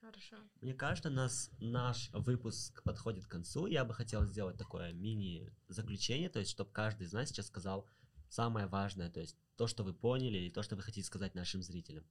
Хорошо. 0.00 0.36
Мне 0.60 0.74
кажется, 0.74 1.10
нас, 1.10 1.50
наш 1.58 2.10
выпуск 2.12 2.82
подходит 2.84 3.26
к 3.26 3.30
концу. 3.30 3.66
Я 3.66 3.84
бы 3.84 3.94
хотел 3.94 4.24
сделать 4.24 4.56
такое 4.56 4.92
мини-заключение, 4.92 6.28
то 6.28 6.38
есть, 6.38 6.52
чтобы 6.52 6.70
каждый 6.70 7.06
из 7.06 7.12
нас 7.12 7.30
сейчас 7.30 7.46
сказал 7.46 7.88
самое 8.28 8.66
важное, 8.66 9.10
то 9.10 9.20
есть 9.20 9.36
то, 9.56 9.66
что 9.66 9.82
вы 9.82 9.92
поняли, 9.92 10.38
и 10.38 10.50
то, 10.50 10.62
что 10.62 10.76
вы 10.76 10.82
хотите 10.82 11.06
сказать 11.06 11.34
нашим 11.34 11.62
зрителям. 11.62 12.04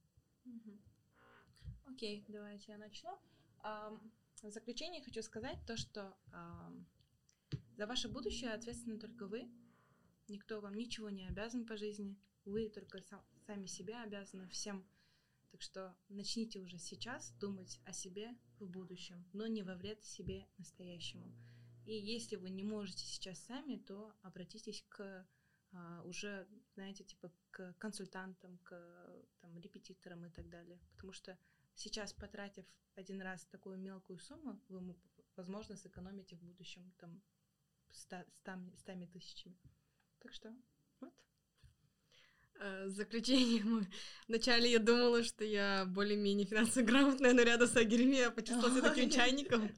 Окей, 1.86 2.24
давайте 2.28 2.72
я 2.72 2.78
начну. 2.78 3.18
Ам, 3.60 4.12
В 4.42 4.50
заключение 4.50 5.02
хочу 5.02 5.22
сказать 5.22 5.58
то, 5.66 5.76
что 5.76 6.14
ам, 6.30 6.86
за 7.78 7.86
ваше 7.86 8.08
будущее 8.08 8.50
ответственны 8.50 8.98
только 8.98 9.28
вы. 9.28 9.48
Никто 10.26 10.60
вам 10.60 10.74
ничего 10.74 11.10
не 11.10 11.26
обязан 11.28 11.64
по 11.64 11.76
жизни. 11.76 12.18
Вы 12.44 12.68
только 12.68 13.00
сам- 13.02 13.24
сами 13.46 13.66
себе 13.66 13.94
обязаны 13.98 14.48
всем. 14.48 14.84
Так 15.52 15.62
что 15.62 15.96
начните 16.08 16.58
уже 16.58 16.76
сейчас 16.78 17.30
думать 17.38 17.80
о 17.84 17.92
себе 17.92 18.36
в 18.58 18.66
будущем, 18.68 19.24
но 19.32 19.46
не 19.46 19.62
во 19.62 19.76
вред 19.76 20.02
себе 20.04 20.48
настоящему. 20.58 21.32
И 21.86 21.94
если 21.94 22.34
вы 22.34 22.50
не 22.50 22.64
можете 22.64 23.06
сейчас 23.06 23.38
сами, 23.38 23.76
то 23.76 24.12
обратитесь 24.22 24.84
к 24.88 25.26
а, 25.70 26.02
уже, 26.02 26.48
знаете, 26.74 27.04
типа 27.04 27.30
к 27.52 27.74
консультантам, 27.78 28.58
к 28.64 29.24
там, 29.40 29.56
репетиторам 29.58 30.24
и 30.26 30.30
так 30.30 30.48
далее. 30.48 30.80
Потому 30.90 31.12
что 31.12 31.38
сейчас, 31.76 32.12
потратив 32.12 32.66
один 32.96 33.22
раз 33.22 33.44
такую 33.46 33.78
мелкую 33.78 34.18
сумму, 34.18 34.60
вы, 34.68 34.80
мо- 34.80 34.96
возможно, 35.36 35.76
сэкономите 35.76 36.36
в 36.36 36.42
будущем 36.42 36.92
там 36.98 37.22
стами, 37.92 38.72
стами 38.76 39.06
тысячами. 39.06 39.56
Так 40.22 40.32
что, 40.32 40.52
вот. 41.00 41.12
Э, 42.60 42.88
Заключение 42.88 43.62
мы. 43.64 43.86
Вначале 44.26 44.70
я 44.70 44.78
думала, 44.78 45.22
что 45.22 45.44
я 45.44 45.84
более-менее 45.86 46.46
финансово 46.46 46.84
грамотная, 46.84 47.32
но 47.34 47.42
рядом 47.42 47.68
с 47.68 47.76
Агирми 47.76 48.16
я 48.16 48.30
почувствовала 48.30 48.76
себя 48.78 48.88
таким 48.90 49.10
чайником. 49.10 49.70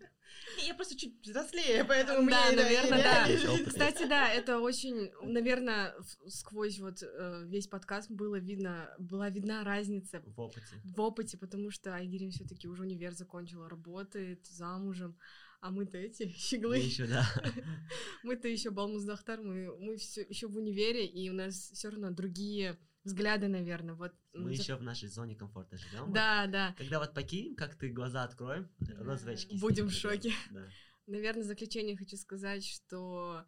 Я 0.66 0.74
просто 0.74 0.96
чуть 0.96 1.20
взрослее, 1.22 1.84
поэтому 1.84 2.28
Да, 2.28 2.52
наверное, 2.52 3.02
да. 3.02 3.64
Кстати, 3.66 4.06
да, 4.08 4.28
это 4.32 4.58
очень, 4.60 5.10
наверное, 5.22 5.94
в- 6.00 6.30
сквозь 6.30 6.78
вот 6.80 7.02
э, 7.02 7.44
весь 7.46 7.66
подкаст 7.66 8.10
было 8.10 8.36
видно, 8.36 8.94
была 8.98 9.28
видна 9.30 9.64
разница 9.64 10.20
В 10.26 10.40
опыте. 10.40 10.66
в 10.84 11.00
опыте, 11.00 11.36
потому 11.38 11.70
что 11.70 11.94
Айгерим 11.94 12.30
все-таки 12.30 12.68
уже 12.68 12.82
универ 12.82 13.12
закончила, 13.12 13.68
работает, 13.68 14.46
замужем, 14.46 15.16
а 15.60 15.70
мы-то 15.70 15.98
эти 15.98 16.28
щеглы, 16.36 16.78
еще, 16.78 17.06
да. 17.06 17.26
мы-то 18.22 18.48
еще 18.48 18.70
балмуздахтар, 18.70 19.40
мы, 19.42 19.76
мы 19.78 19.96
все 19.96 20.22
еще 20.22 20.48
в 20.48 20.56
универе, 20.56 21.06
и 21.06 21.30
у 21.30 21.34
нас 21.34 21.54
все 21.54 21.90
равно 21.90 22.10
другие 22.10 22.78
взгляды, 23.04 23.48
наверное, 23.48 23.94
вот. 23.94 24.12
Мы 24.32 24.54
за- 24.54 24.62
еще 24.62 24.76
в 24.76 24.82
нашей 24.82 25.08
зоне 25.08 25.34
комфорта 25.34 25.76
живем. 25.76 26.12
Да, 26.12 26.46
да. 26.46 26.74
Когда 26.78 26.98
вот 26.98 27.14
покинем, 27.14 27.56
как 27.56 27.76
ты 27.76 27.88
глаза 27.90 28.24
откроем, 28.24 28.70
розовые 28.98 29.34
очки. 29.34 29.58
Будем 29.58 29.88
в 29.88 29.92
шоке. 29.92 30.32
Да. 30.50 30.66
Наверное, 31.06 31.42
в 31.42 31.46
заключение 31.46 31.96
хочу 31.96 32.16
сказать, 32.16 32.64
что 32.64 33.44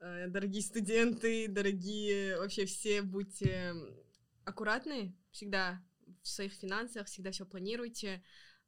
э, 0.00 0.28
дорогие 0.28 0.62
студенты, 0.62 1.48
дорогие 1.48 2.38
вообще 2.38 2.66
все, 2.66 3.02
будьте 3.02 3.72
аккуратны 4.44 5.16
всегда 5.30 5.82
в 6.22 6.28
своих 6.28 6.52
финансах, 6.52 7.06
всегда 7.06 7.30
все 7.30 7.46
планируйте. 7.46 8.22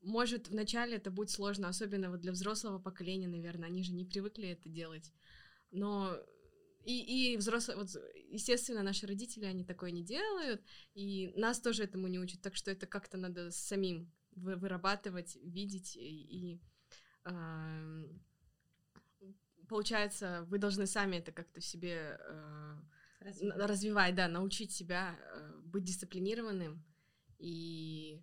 Может, 0.06 0.48
вначале 0.48 0.98
это 0.98 1.10
будет 1.10 1.30
сложно, 1.30 1.68
особенно 1.68 2.10
вот 2.10 2.20
для 2.20 2.30
взрослого 2.30 2.78
поколения, 2.78 3.26
наверное, 3.26 3.68
они 3.68 3.82
же 3.82 3.92
не 3.92 4.04
привыкли 4.04 4.50
это 4.50 4.68
делать. 4.68 5.12
Но 5.72 6.16
и, 6.84 7.32
и 7.32 7.36
взрослые, 7.36 7.76
вот, 7.76 7.88
естественно, 8.30 8.84
наши 8.84 9.08
родители, 9.08 9.46
они 9.46 9.64
такое 9.64 9.90
не 9.90 10.04
делают, 10.04 10.62
и 10.94 11.32
нас 11.34 11.60
тоже 11.60 11.82
этому 11.82 12.06
не 12.06 12.20
учат, 12.20 12.40
так 12.40 12.54
что 12.54 12.70
это 12.70 12.86
как-то 12.86 13.16
надо 13.16 13.50
самим 13.50 14.12
вы- 14.36 14.54
вырабатывать, 14.54 15.36
видеть 15.42 15.96
и, 15.96 16.52
и, 16.52 16.60
ам, 17.24 18.06
получается, 19.68 20.46
вы 20.48 20.58
должны 20.58 20.86
сами 20.86 21.16
это 21.16 21.32
как-то 21.32 21.60
в 21.60 21.64
себе 21.64 22.16
э, 22.20 22.76
развивать, 23.20 24.14
да, 24.14 24.28
научить 24.28 24.70
себя 24.70 25.18
э, 25.18 25.60
быть 25.64 25.82
дисциплинированным 25.82 26.84
и 27.40 28.22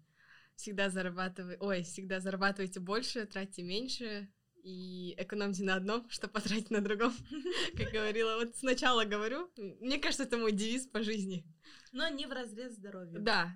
всегда 0.62 0.90
зарабатывать, 0.90 1.60
ой, 1.60 1.82
всегда 1.82 2.20
зарабатывайте 2.20 2.80
больше, 2.80 3.26
тратьте 3.26 3.62
меньше 3.62 4.28
и 4.62 5.14
экономьте 5.16 5.64
на 5.64 5.76
одном, 5.76 6.08
что 6.10 6.28
потратить 6.28 6.70
на 6.70 6.80
другом. 6.80 7.14
Как 7.76 7.90
говорила, 7.92 8.36
вот 8.36 8.56
сначала 8.56 9.04
говорю, 9.04 9.50
мне 9.56 9.98
кажется, 9.98 10.24
это 10.24 10.36
мой 10.36 10.52
девиз 10.52 10.86
по 10.86 11.02
жизни. 11.02 11.44
Но 11.92 12.08
не 12.08 12.26
в 12.26 12.32
разрез 12.32 12.74
здоровью. 12.74 13.20
Да, 13.20 13.54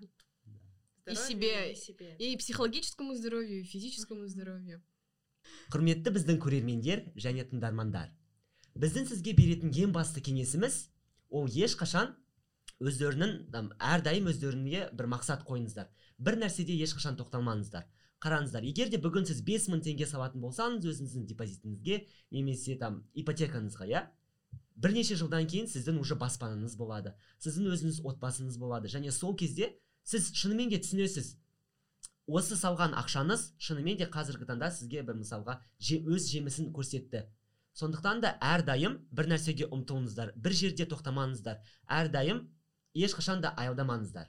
и 1.06 1.14
Здоровью 1.14 1.28
себе, 1.28 1.72
и 1.72 1.76
себе. 1.76 2.16
и 2.16 2.36
психологическому 2.36 3.14
здоровью, 3.14 3.60
и 3.60 3.64
физическому 3.64 4.26
здоровью. 4.28 4.82
құрметті 5.72 6.12
біздің 6.14 6.36
көрермендер 6.38 7.00
және 7.18 7.42
тыңдармандар 7.50 8.12
біздің 8.78 9.08
сізге 9.10 9.32
беретін 9.36 9.72
ең 9.74 9.92
басты 9.94 10.22
кеңесіміз 10.22 10.76
ол 11.34 11.48
ешқашан 11.50 12.12
өздерінің 12.83 13.33
там, 13.53 13.71
әрдайым 13.79 14.29
өздеріне 14.31 14.87
бір 14.93 15.09
мақсат 15.13 15.45
қойыңыздар. 15.47 15.87
Бір 16.17 16.37
нәрседе 16.43 16.75
ешқашан 16.83 17.17
тоқталмаңыздар. 17.17 17.87
Қараңыздар 18.21 18.65
егер 18.65 18.89
де 18.89 18.97
бүгін 19.01 19.27
сіз 19.29 19.43
5000 19.45 19.83
теңге 19.85 20.07
салатын 20.09 20.41
болсаңыз 20.41 20.85
өзіңіздің 20.89 21.25
депозитіңізге 21.29 21.97
немесе 22.33 22.77
там 22.81 23.03
ипотекаңызға 23.13 23.89
иә 23.91 24.07
бірнеше 24.77 25.17
жылдан 25.17 25.45
кейін 25.49 25.69
сіздің 25.69 25.99
уже 26.01 26.17
баспанаңыз 26.17 26.77
болады. 26.77 27.13
Сіздің 27.41 27.69
өзіңіз 27.73 27.99
отбасыңыз 28.09 28.57
болады. 28.61 28.89
Және 28.89 29.13
сол 29.13 29.35
кезде 29.37 29.75
сіз 30.03 30.31
шынымен 30.33 30.73
де 30.73 30.81
түсінесіз 30.81 31.35
осы 32.27 32.57
салған 32.59 32.93
ақшаңыз 32.99 33.51
шынымен 33.63 33.97
де 34.01 34.09
қазіргі 34.11 34.49
таңда 34.49 34.69
сізге 34.73 35.03
бір 35.07 35.21
мысалға 35.21 35.59
же, 35.79 36.01
өз 36.01 36.27
жемісін 36.31 36.73
көрсетті. 36.75 37.25
Сондықтан 37.77 38.21
да 38.21 38.33
әрдайым 38.41 38.97
бір 39.13 39.29
нәрсеге 39.31 39.69
ұмтылыңыздар 39.69 40.33
бір 40.35 40.57
жерде 40.59 40.87
тоқтамаңыздар. 40.89 41.61
Әрдайым 41.87 42.47
ешқашан 43.05 43.41
да 43.41 43.53
аялдамаңыздар. 43.57 44.27